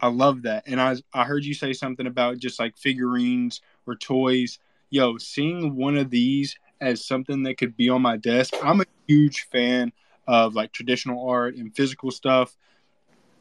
I 0.00 0.08
love 0.08 0.42
that. 0.42 0.64
And 0.66 0.80
I 0.80 0.96
I 1.12 1.24
heard 1.24 1.44
you 1.44 1.54
say 1.54 1.72
something 1.72 2.06
about 2.06 2.38
just 2.38 2.58
like 2.58 2.76
figurines 2.76 3.60
or 3.86 3.94
toys. 3.94 4.58
Yo, 4.88 5.18
seeing 5.18 5.76
one 5.76 5.96
of 5.96 6.10
these 6.10 6.56
as 6.80 7.04
something 7.04 7.42
that 7.44 7.58
could 7.58 7.76
be 7.76 7.88
on 7.88 8.02
my 8.02 8.16
desk. 8.16 8.54
I'm 8.62 8.80
a 8.80 8.84
huge 9.06 9.46
fan 9.50 9.92
of 10.26 10.54
like 10.54 10.72
traditional 10.72 11.28
art 11.28 11.56
and 11.56 11.74
physical 11.74 12.10
stuff. 12.10 12.56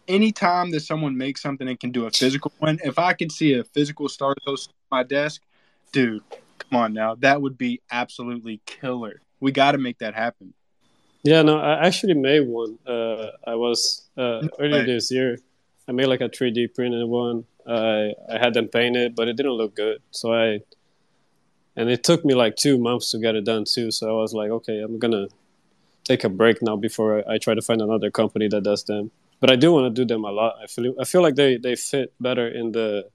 Anytime 0.08 0.72
that 0.72 0.82
someone 0.82 1.18
makes 1.18 1.42
something 1.42 1.68
and 1.68 1.80
can 1.80 1.92
do 1.92 2.06
a 2.06 2.12
physical 2.12 2.52
one, 2.58 2.80
if 2.84 2.98
I 2.98 3.14
could 3.14 3.32
see 3.32 3.54
a 3.54 3.64
physical 3.64 4.10
Star 4.10 4.34
Toast 4.46 4.70
on 4.70 4.98
my 4.98 5.04
desk, 5.04 5.42
dude, 5.92 6.24
come 6.58 6.80
on 6.80 6.94
now, 6.94 7.16
that 7.16 7.42
would 7.42 7.58
be 7.58 7.82
absolutely 7.92 8.62
killer. 8.66 9.22
We 9.40 9.52
got 9.52 9.74
to 9.74 9.78
make 9.78 10.00
that 10.00 10.16
happen. 10.16 10.54
Yeah, 11.24 11.42
no, 11.42 11.60
I 11.60 11.86
actually 11.86 12.14
made 12.14 12.48
one. 12.48 12.80
Uh, 12.88 13.28
I 13.46 13.56
was 13.56 14.10
uh, 14.18 14.42
No 14.42 14.50
earlier 14.60 14.86
this 14.86 15.12
year. 15.12 15.38
I 15.88 15.92
made 15.92 16.08
like 16.08 16.22
a 16.22 16.30
3D 16.30 16.74
printed 16.74 17.08
one. 17.08 17.46
I 17.68 18.14
I 18.32 18.38
had 18.40 18.54
them 18.54 18.68
painted, 18.68 19.16
but 19.16 19.28
it 19.28 19.36
didn't 19.36 19.54
look 19.54 19.76
good. 19.76 20.02
So 20.12 20.34
I 20.34 20.62
and 21.80 21.90
it 21.90 22.04
took 22.04 22.26
me 22.26 22.34
like 22.36 22.58
two 22.58 22.78
months 22.78 23.10
to 23.12 23.18
get 23.20 23.36
it 23.36 23.46
done 23.46 23.64
too. 23.64 23.90
So 23.90 24.10
I 24.10 24.22
was 24.22 24.34
like, 24.34 24.52
okay, 24.52 24.82
I'm 24.82 25.00
gonna 25.00 25.30
take 26.04 26.26
a 26.26 26.30
break 26.30 26.62
now 26.62 26.76
before 26.76 27.20
I, 27.20 27.36
I 27.36 27.38
try 27.38 27.54
to 27.54 27.62
find 27.62 27.82
another 27.82 28.12
company 28.12 28.50
that 28.50 28.64
does 28.64 28.84
them. 28.84 29.12
But 29.40 29.50
I 29.50 29.56
do 29.56 29.72
want 29.72 29.86
to 29.86 30.02
do 30.02 30.06
them 30.06 30.26
a 30.26 30.32
lot. 30.32 30.58
I 30.62 30.68
feel 30.68 30.94
I 31.00 31.06
feel 31.06 31.22
like 31.22 31.36
they, 31.36 31.56
they 31.56 31.78
fit 31.78 32.12
better 32.20 32.50
in 32.50 32.74
the 32.74 33.08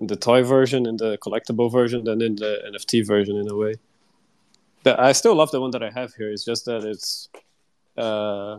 in 0.00 0.08
the 0.08 0.16
toy 0.16 0.42
version, 0.42 0.84
in 0.84 0.96
the 0.96 1.16
collectible 1.18 1.70
version, 1.70 2.02
than 2.02 2.20
in 2.20 2.34
the 2.34 2.52
NFT 2.72 3.06
version 3.06 3.36
in 3.36 3.48
a 3.48 3.54
way. 3.54 3.74
But 4.82 4.98
I 4.98 5.12
still 5.12 5.36
love 5.36 5.52
the 5.52 5.60
one 5.60 5.70
that 5.70 5.82
I 5.84 5.90
have 5.90 6.12
here. 6.14 6.32
It's 6.32 6.44
just 6.44 6.64
that 6.64 6.82
it's 6.82 7.28
uh, 7.96 8.56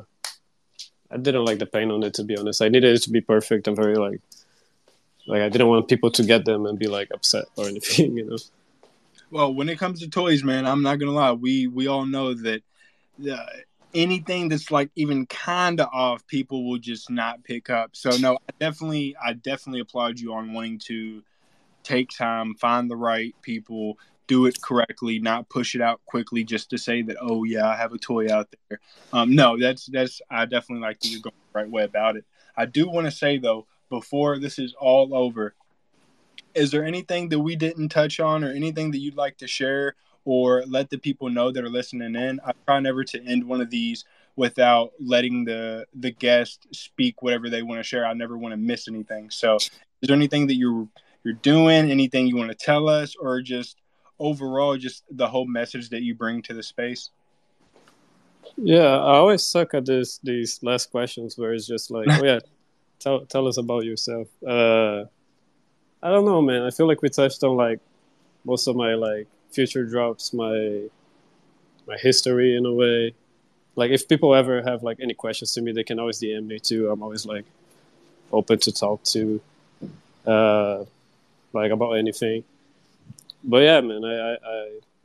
I 1.12 1.18
didn't 1.22 1.44
like 1.44 1.60
the 1.60 1.66
paint 1.66 1.92
on 1.92 2.02
it 2.04 2.14
to 2.14 2.24
be 2.24 2.38
honest. 2.38 2.62
I 2.62 2.70
needed 2.70 2.96
it 2.96 3.02
to 3.04 3.10
be 3.10 3.20
perfect 3.20 3.68
and 3.68 3.76
very 3.76 3.98
like 3.98 4.22
like 5.28 5.42
I 5.42 5.50
didn't 5.50 5.68
want 5.68 5.90
people 5.90 6.12
to 6.12 6.24
get 6.24 6.46
them 6.46 6.66
and 6.66 6.80
be 6.80 6.88
like 6.88 7.10
upset 7.14 7.48
or 7.58 7.66
anything, 7.74 8.16
you 8.16 8.26
know. 8.30 8.38
Well, 9.36 9.54
when 9.54 9.68
it 9.68 9.78
comes 9.78 10.00
to 10.00 10.10
toys, 10.10 10.46
man, 10.46 10.66
I'm 10.66 10.82
not 10.82 10.98
gonna 10.98 11.12
lie. 11.12 11.34
We 11.34 11.68
we 11.68 11.88
all 11.88 12.06
know 12.06 12.34
that 12.36 12.64
uh, 13.30 13.46
anything 13.94 14.48
that's 14.48 14.72
like 14.72 14.92
even 14.96 15.26
kind 15.26 15.82
of 15.82 15.90
off, 15.92 16.26
people 16.26 16.66
will 16.66 16.78
just 16.78 17.10
not 17.10 17.44
pick 17.44 17.70
up. 17.70 17.98
So 17.98 18.12
no, 18.12 18.36
I 18.36 18.54
definitely, 18.62 19.14
I 19.22 19.34
definitely 19.34 19.82
applaud 19.82 20.22
you 20.22 20.34
on 20.34 20.54
wanting 20.54 20.80
to 20.86 21.22
take 21.84 22.12
time, 22.12 22.56
find 22.56 22.90
the 22.90 22.96
right 22.96 23.36
people, 23.42 23.98
do 24.28 24.46
it 24.46 24.62
correctly, 24.62 25.20
not 25.20 25.50
push 25.50 25.76
it 25.76 25.82
out 25.82 26.00
quickly 26.06 26.46
just 26.46 26.70
to 26.70 26.78
say 26.78 27.02
that 27.02 27.18
oh 27.20 27.44
yeah, 27.44 27.68
I 27.68 27.76
have 27.76 27.92
a 27.92 27.98
toy 27.98 28.34
out 28.34 28.48
there. 28.70 28.80
Um, 29.12 29.36
no, 29.36 29.60
that's 29.60 29.88
that's 29.88 30.22
I 30.32 30.46
definitely 30.46 30.88
like 30.88 31.02
that 31.02 31.10
you're 31.10 31.20
going 31.20 31.36
the 31.54 31.60
right 31.60 31.70
way 31.70 31.84
about 31.84 32.16
it. 32.16 32.24
I 32.56 32.68
do 32.68 32.88
want 32.88 33.04
to 33.04 33.12
say 33.12 33.38
though, 33.38 33.68
before 33.90 34.40
this 34.40 34.60
is 34.60 34.74
all 34.80 35.14
over, 35.14 35.56
is 36.56 36.72
there 36.72 36.86
anything 36.86 37.30
that 37.30 37.40
we 37.40 37.56
didn't 37.56 37.90
touch 37.90 38.20
on 38.20 38.44
or 38.44 38.52
anything 38.52 38.92
that 38.92 39.00
you'd 39.00 39.16
like 39.16 39.38
to 39.38 39.48
share 39.48 39.96
or 40.24 40.64
let 40.68 40.90
the 40.90 40.98
people 40.98 41.30
know 41.30 41.52
that 41.52 41.64
are 41.64 41.70
listening 41.70 42.16
in? 42.16 42.40
I 42.46 42.54
try 42.66 42.80
never 42.80 43.04
to 43.04 43.24
end 43.24 43.44
one 43.44 43.62
of 43.62 43.70
these 43.70 44.06
without 44.36 44.92
letting 45.00 45.46
the 45.46 45.86
the 45.94 46.12
guest 46.12 46.68
speak 46.72 47.22
whatever 47.22 47.50
they 47.50 47.62
want 47.62 47.80
to 47.80 47.84
share. 47.84 48.06
I 48.06 48.14
never 48.14 48.38
want 48.38 48.54
to 48.54 48.58
miss 48.58 48.88
anything. 48.88 49.30
So, 49.30 49.58
is 49.58 49.70
there 50.02 50.16
anything 50.16 50.48
that 50.48 50.56
you're 50.56 50.88
you're 51.24 51.34
doing? 51.36 51.92
Anything 51.92 52.28
you 52.28 52.36
want 52.36 52.52
to 52.52 52.56
tell 52.56 52.90
us, 52.90 53.16
or 53.16 53.42
just 53.42 53.78
overall, 54.20 54.78
just 54.78 55.04
the 55.12 55.28
whole 55.28 55.46
message 55.46 55.90
that 55.90 56.02
you 56.02 56.16
bring 56.16 56.42
to 56.44 56.54
the 56.54 56.64
space? 56.64 57.10
Yeah, 58.58 58.98
I 58.98 59.16
always 59.18 59.44
suck 59.44 59.74
at 59.74 59.86
this 59.86 60.20
these 60.24 60.60
last 60.64 60.92
questions 60.92 61.38
where 61.38 61.54
it's 61.54 61.68
just 61.68 61.92
like, 61.92 62.08
oh 62.10 62.24
yeah, 62.24 62.40
tell 63.00 63.26
tell 63.26 63.48
us 63.48 63.58
about 63.58 63.86
yourself. 63.86 64.28
Uh, 64.46 65.06
I 66.06 66.10
don't 66.10 66.24
know, 66.24 66.40
man. 66.40 66.62
I 66.62 66.70
feel 66.70 66.88
like 66.88 67.02
we 67.02 67.10
touched 67.10 67.44
on 67.44 67.58
like 67.58 67.80
most 68.46 68.68
of 68.68 68.76
my 68.76 68.94
like 68.94 69.26
future 69.50 69.84
drops, 69.84 70.34
my 70.34 70.84
my 71.88 71.98
history 71.98 72.56
in 72.56 72.64
a 72.68 72.72
way. 72.72 73.16
Like 73.76 73.90
if 73.90 74.08
people 74.08 74.36
ever 74.36 74.62
have 74.62 74.84
like 74.84 75.00
any 75.02 75.16
questions 75.16 75.52
to 75.56 75.64
me, 75.64 75.72
they 75.72 75.84
can 75.84 75.98
always 76.00 76.20
DM 76.22 76.46
me 76.46 76.60
too. 76.60 76.92
I'm 76.92 77.02
always 77.02 77.26
like 77.26 77.46
open 78.32 78.60
to 78.60 78.72
talk 78.72 79.04
to, 79.16 79.42
uh, 80.28 80.86
like 81.54 81.72
about 81.72 81.94
anything. 81.94 82.44
But 83.44 83.64
yeah, 83.64 83.82
man, 83.82 84.06
I 84.06 84.36
I, 84.36 84.38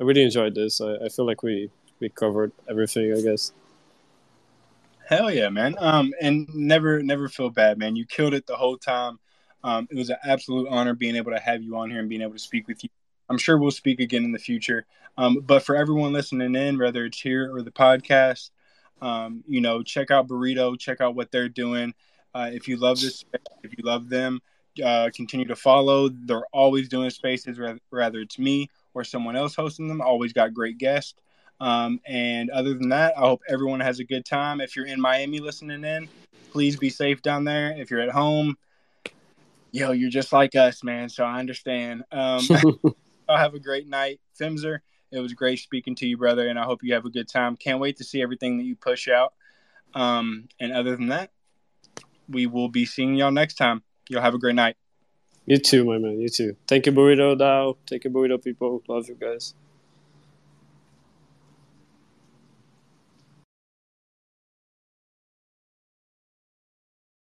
I 0.01 0.03
really 0.05 0.23
enjoyed 0.23 0.55
this. 0.55 0.83
I, 0.83 0.97
I 1.07 1.09
feel 1.09 1.25
like 1.25 1.43
we 1.43 1.71
we 1.99 2.11
covered 2.11 2.53
everything, 2.69 3.15
I 3.15 3.23
guess. 3.23 3.53
Hell 5.09 5.31
yeah, 5.31 5.49
man. 5.49 5.77
Um, 5.79 6.13
and 6.21 6.47
never 6.55 7.03
never 7.03 7.27
feel 7.31 7.49
bad, 7.49 7.79
man. 7.79 7.97
You 7.97 8.05
killed 8.05 8.35
it 8.35 8.47
the 8.47 8.57
whole 8.57 8.77
time. 8.77 9.19
Um, 9.63 9.89
it 9.91 9.97
was 9.97 10.11
an 10.11 10.17
absolute 10.25 10.69
honor 10.69 10.95
being 10.95 11.17
able 11.17 11.33
to 11.33 11.41
have 11.41 11.63
you 11.63 11.77
on 11.77 11.91
here 11.91 12.01
and 12.01 12.09
being 12.09 12.23
able 12.23 12.33
to 12.33 12.39
speak 12.39 12.67
with 12.69 12.83
you. 12.83 12.91
I'm 13.29 13.39
sure 13.39 13.59
we'll 13.59 13.71
speak 13.71 14.01
again 14.01 14.25
in 14.25 14.33
the 14.33 14.39
future. 14.39 14.87
Um, 15.17 15.41
but 15.41 15.63
for 15.63 15.77
everyone 15.77 16.13
listening 16.13 16.55
in, 16.55 16.79
whether 16.79 17.05
it's 17.05 17.21
here 17.21 17.55
or 17.55 17.63
the 17.63 17.71
podcast, 17.71 18.51
um, 19.01 19.45
you 19.47 19.61
know, 19.61 19.83
check 19.83 20.11
out 20.11 20.29
Burrito, 20.29 20.79
check 20.79 21.01
out 21.01 21.15
what 21.15 21.31
they're 21.31 21.49
doing. 21.49 21.95
Uh, 22.35 22.51
if 22.53 22.69
you 22.69 22.77
love 22.77 23.01
this, 23.01 23.25
if 23.63 23.73
you 23.77 23.85
love 23.85 24.09
them, 24.09 24.41
uh, 24.85 25.11
continue 25.15 25.47
to 25.47 25.57
follow. 25.57 26.09
They're 26.09 26.47
always 26.53 26.89
doing 26.89 27.11
spaces, 27.11 27.59
whether 27.91 28.21
it's 28.21 28.39
me 28.39 28.69
or 28.95 29.05
someone 29.05 29.37
else 29.37 29.55
hosting 29.55 29.89
them. 29.89 30.01
Always 30.01 30.33
got 30.33 30.55
great 30.55 30.79
guests. 30.79 31.15
Um, 31.61 32.01
and 32.07 32.51
other 32.51 32.75
than 32.75 32.89
that, 32.91 33.17
I 33.17 33.21
hope 33.21 33.43
everyone 33.49 33.81
has 33.81 34.01
a 34.01 34.05
good 34.05 34.25
time. 34.25 34.61
If 34.61 34.77
you're 34.77 34.87
in 34.87 35.01
Miami 35.01 35.41
listening 35.41 35.85
in, 35.85 36.09
please 36.53 36.77
be 36.77 36.89
safe 36.89 37.21
down 37.21 37.45
there. 37.45 37.75
If 37.77 37.91
you're 37.91 38.01
at 38.01 38.11
home, 38.11 38.57
yo, 39.73 39.93
you're 39.93 40.11
just 40.11 40.33
like 40.33 40.55
us, 40.55 40.83
man. 40.83 41.09
So 41.09 41.25
I 41.25 41.39
understand. 41.39 42.05
Um, 42.11 42.43
I'll 43.29 43.37
have 43.37 43.55
a 43.55 43.61
great 43.61 43.89
night, 43.89 44.21
Femzor. 44.41 44.81
It 45.13 45.21
was 45.21 45.33
great 45.33 45.59
speaking 45.59 45.95
to 45.97 46.07
you, 46.07 46.17
brother, 46.17 46.49
and 46.49 46.59
I 46.59 46.65
hope 46.65 46.83
you 46.83 46.95
have 46.95 47.05
a 47.05 47.11
good 47.11 47.29
time. 47.29 47.57
Can't 47.57 47.81
wait 47.81 47.97
to 47.99 48.05
see 48.05 48.23
everything 48.23 48.59
that 48.59 48.65
you 48.65 48.77
push 48.77 49.09
out. 49.09 49.35
Um, 49.95 50.49
and 50.61 50.73
other 50.73 50.97
than 50.97 51.09
that, 51.09 51.31
we 52.29 52.47
will 52.47 52.69
be 52.69 52.85
seeing 52.85 53.15
y'all 53.15 53.33
next 53.33 53.55
time. 53.55 53.83
You'll 54.09 54.23
have 54.23 54.35
a 54.35 54.39
great 54.39 54.55
night. 54.55 54.77
You 55.47 55.59
too, 55.59 55.85
my 55.85 55.99
man. 55.99 56.21
You 56.21 56.29
too. 56.29 56.57
Thank 56.69 56.87
you, 56.87 56.93
BurritoDAO. 56.93 57.77
Thank 57.89 58.05
you, 58.05 58.11
Burrito 58.11 58.43
people. 58.43 58.83
Love 58.89 59.09
you 59.09 59.17
guys. 59.17 59.55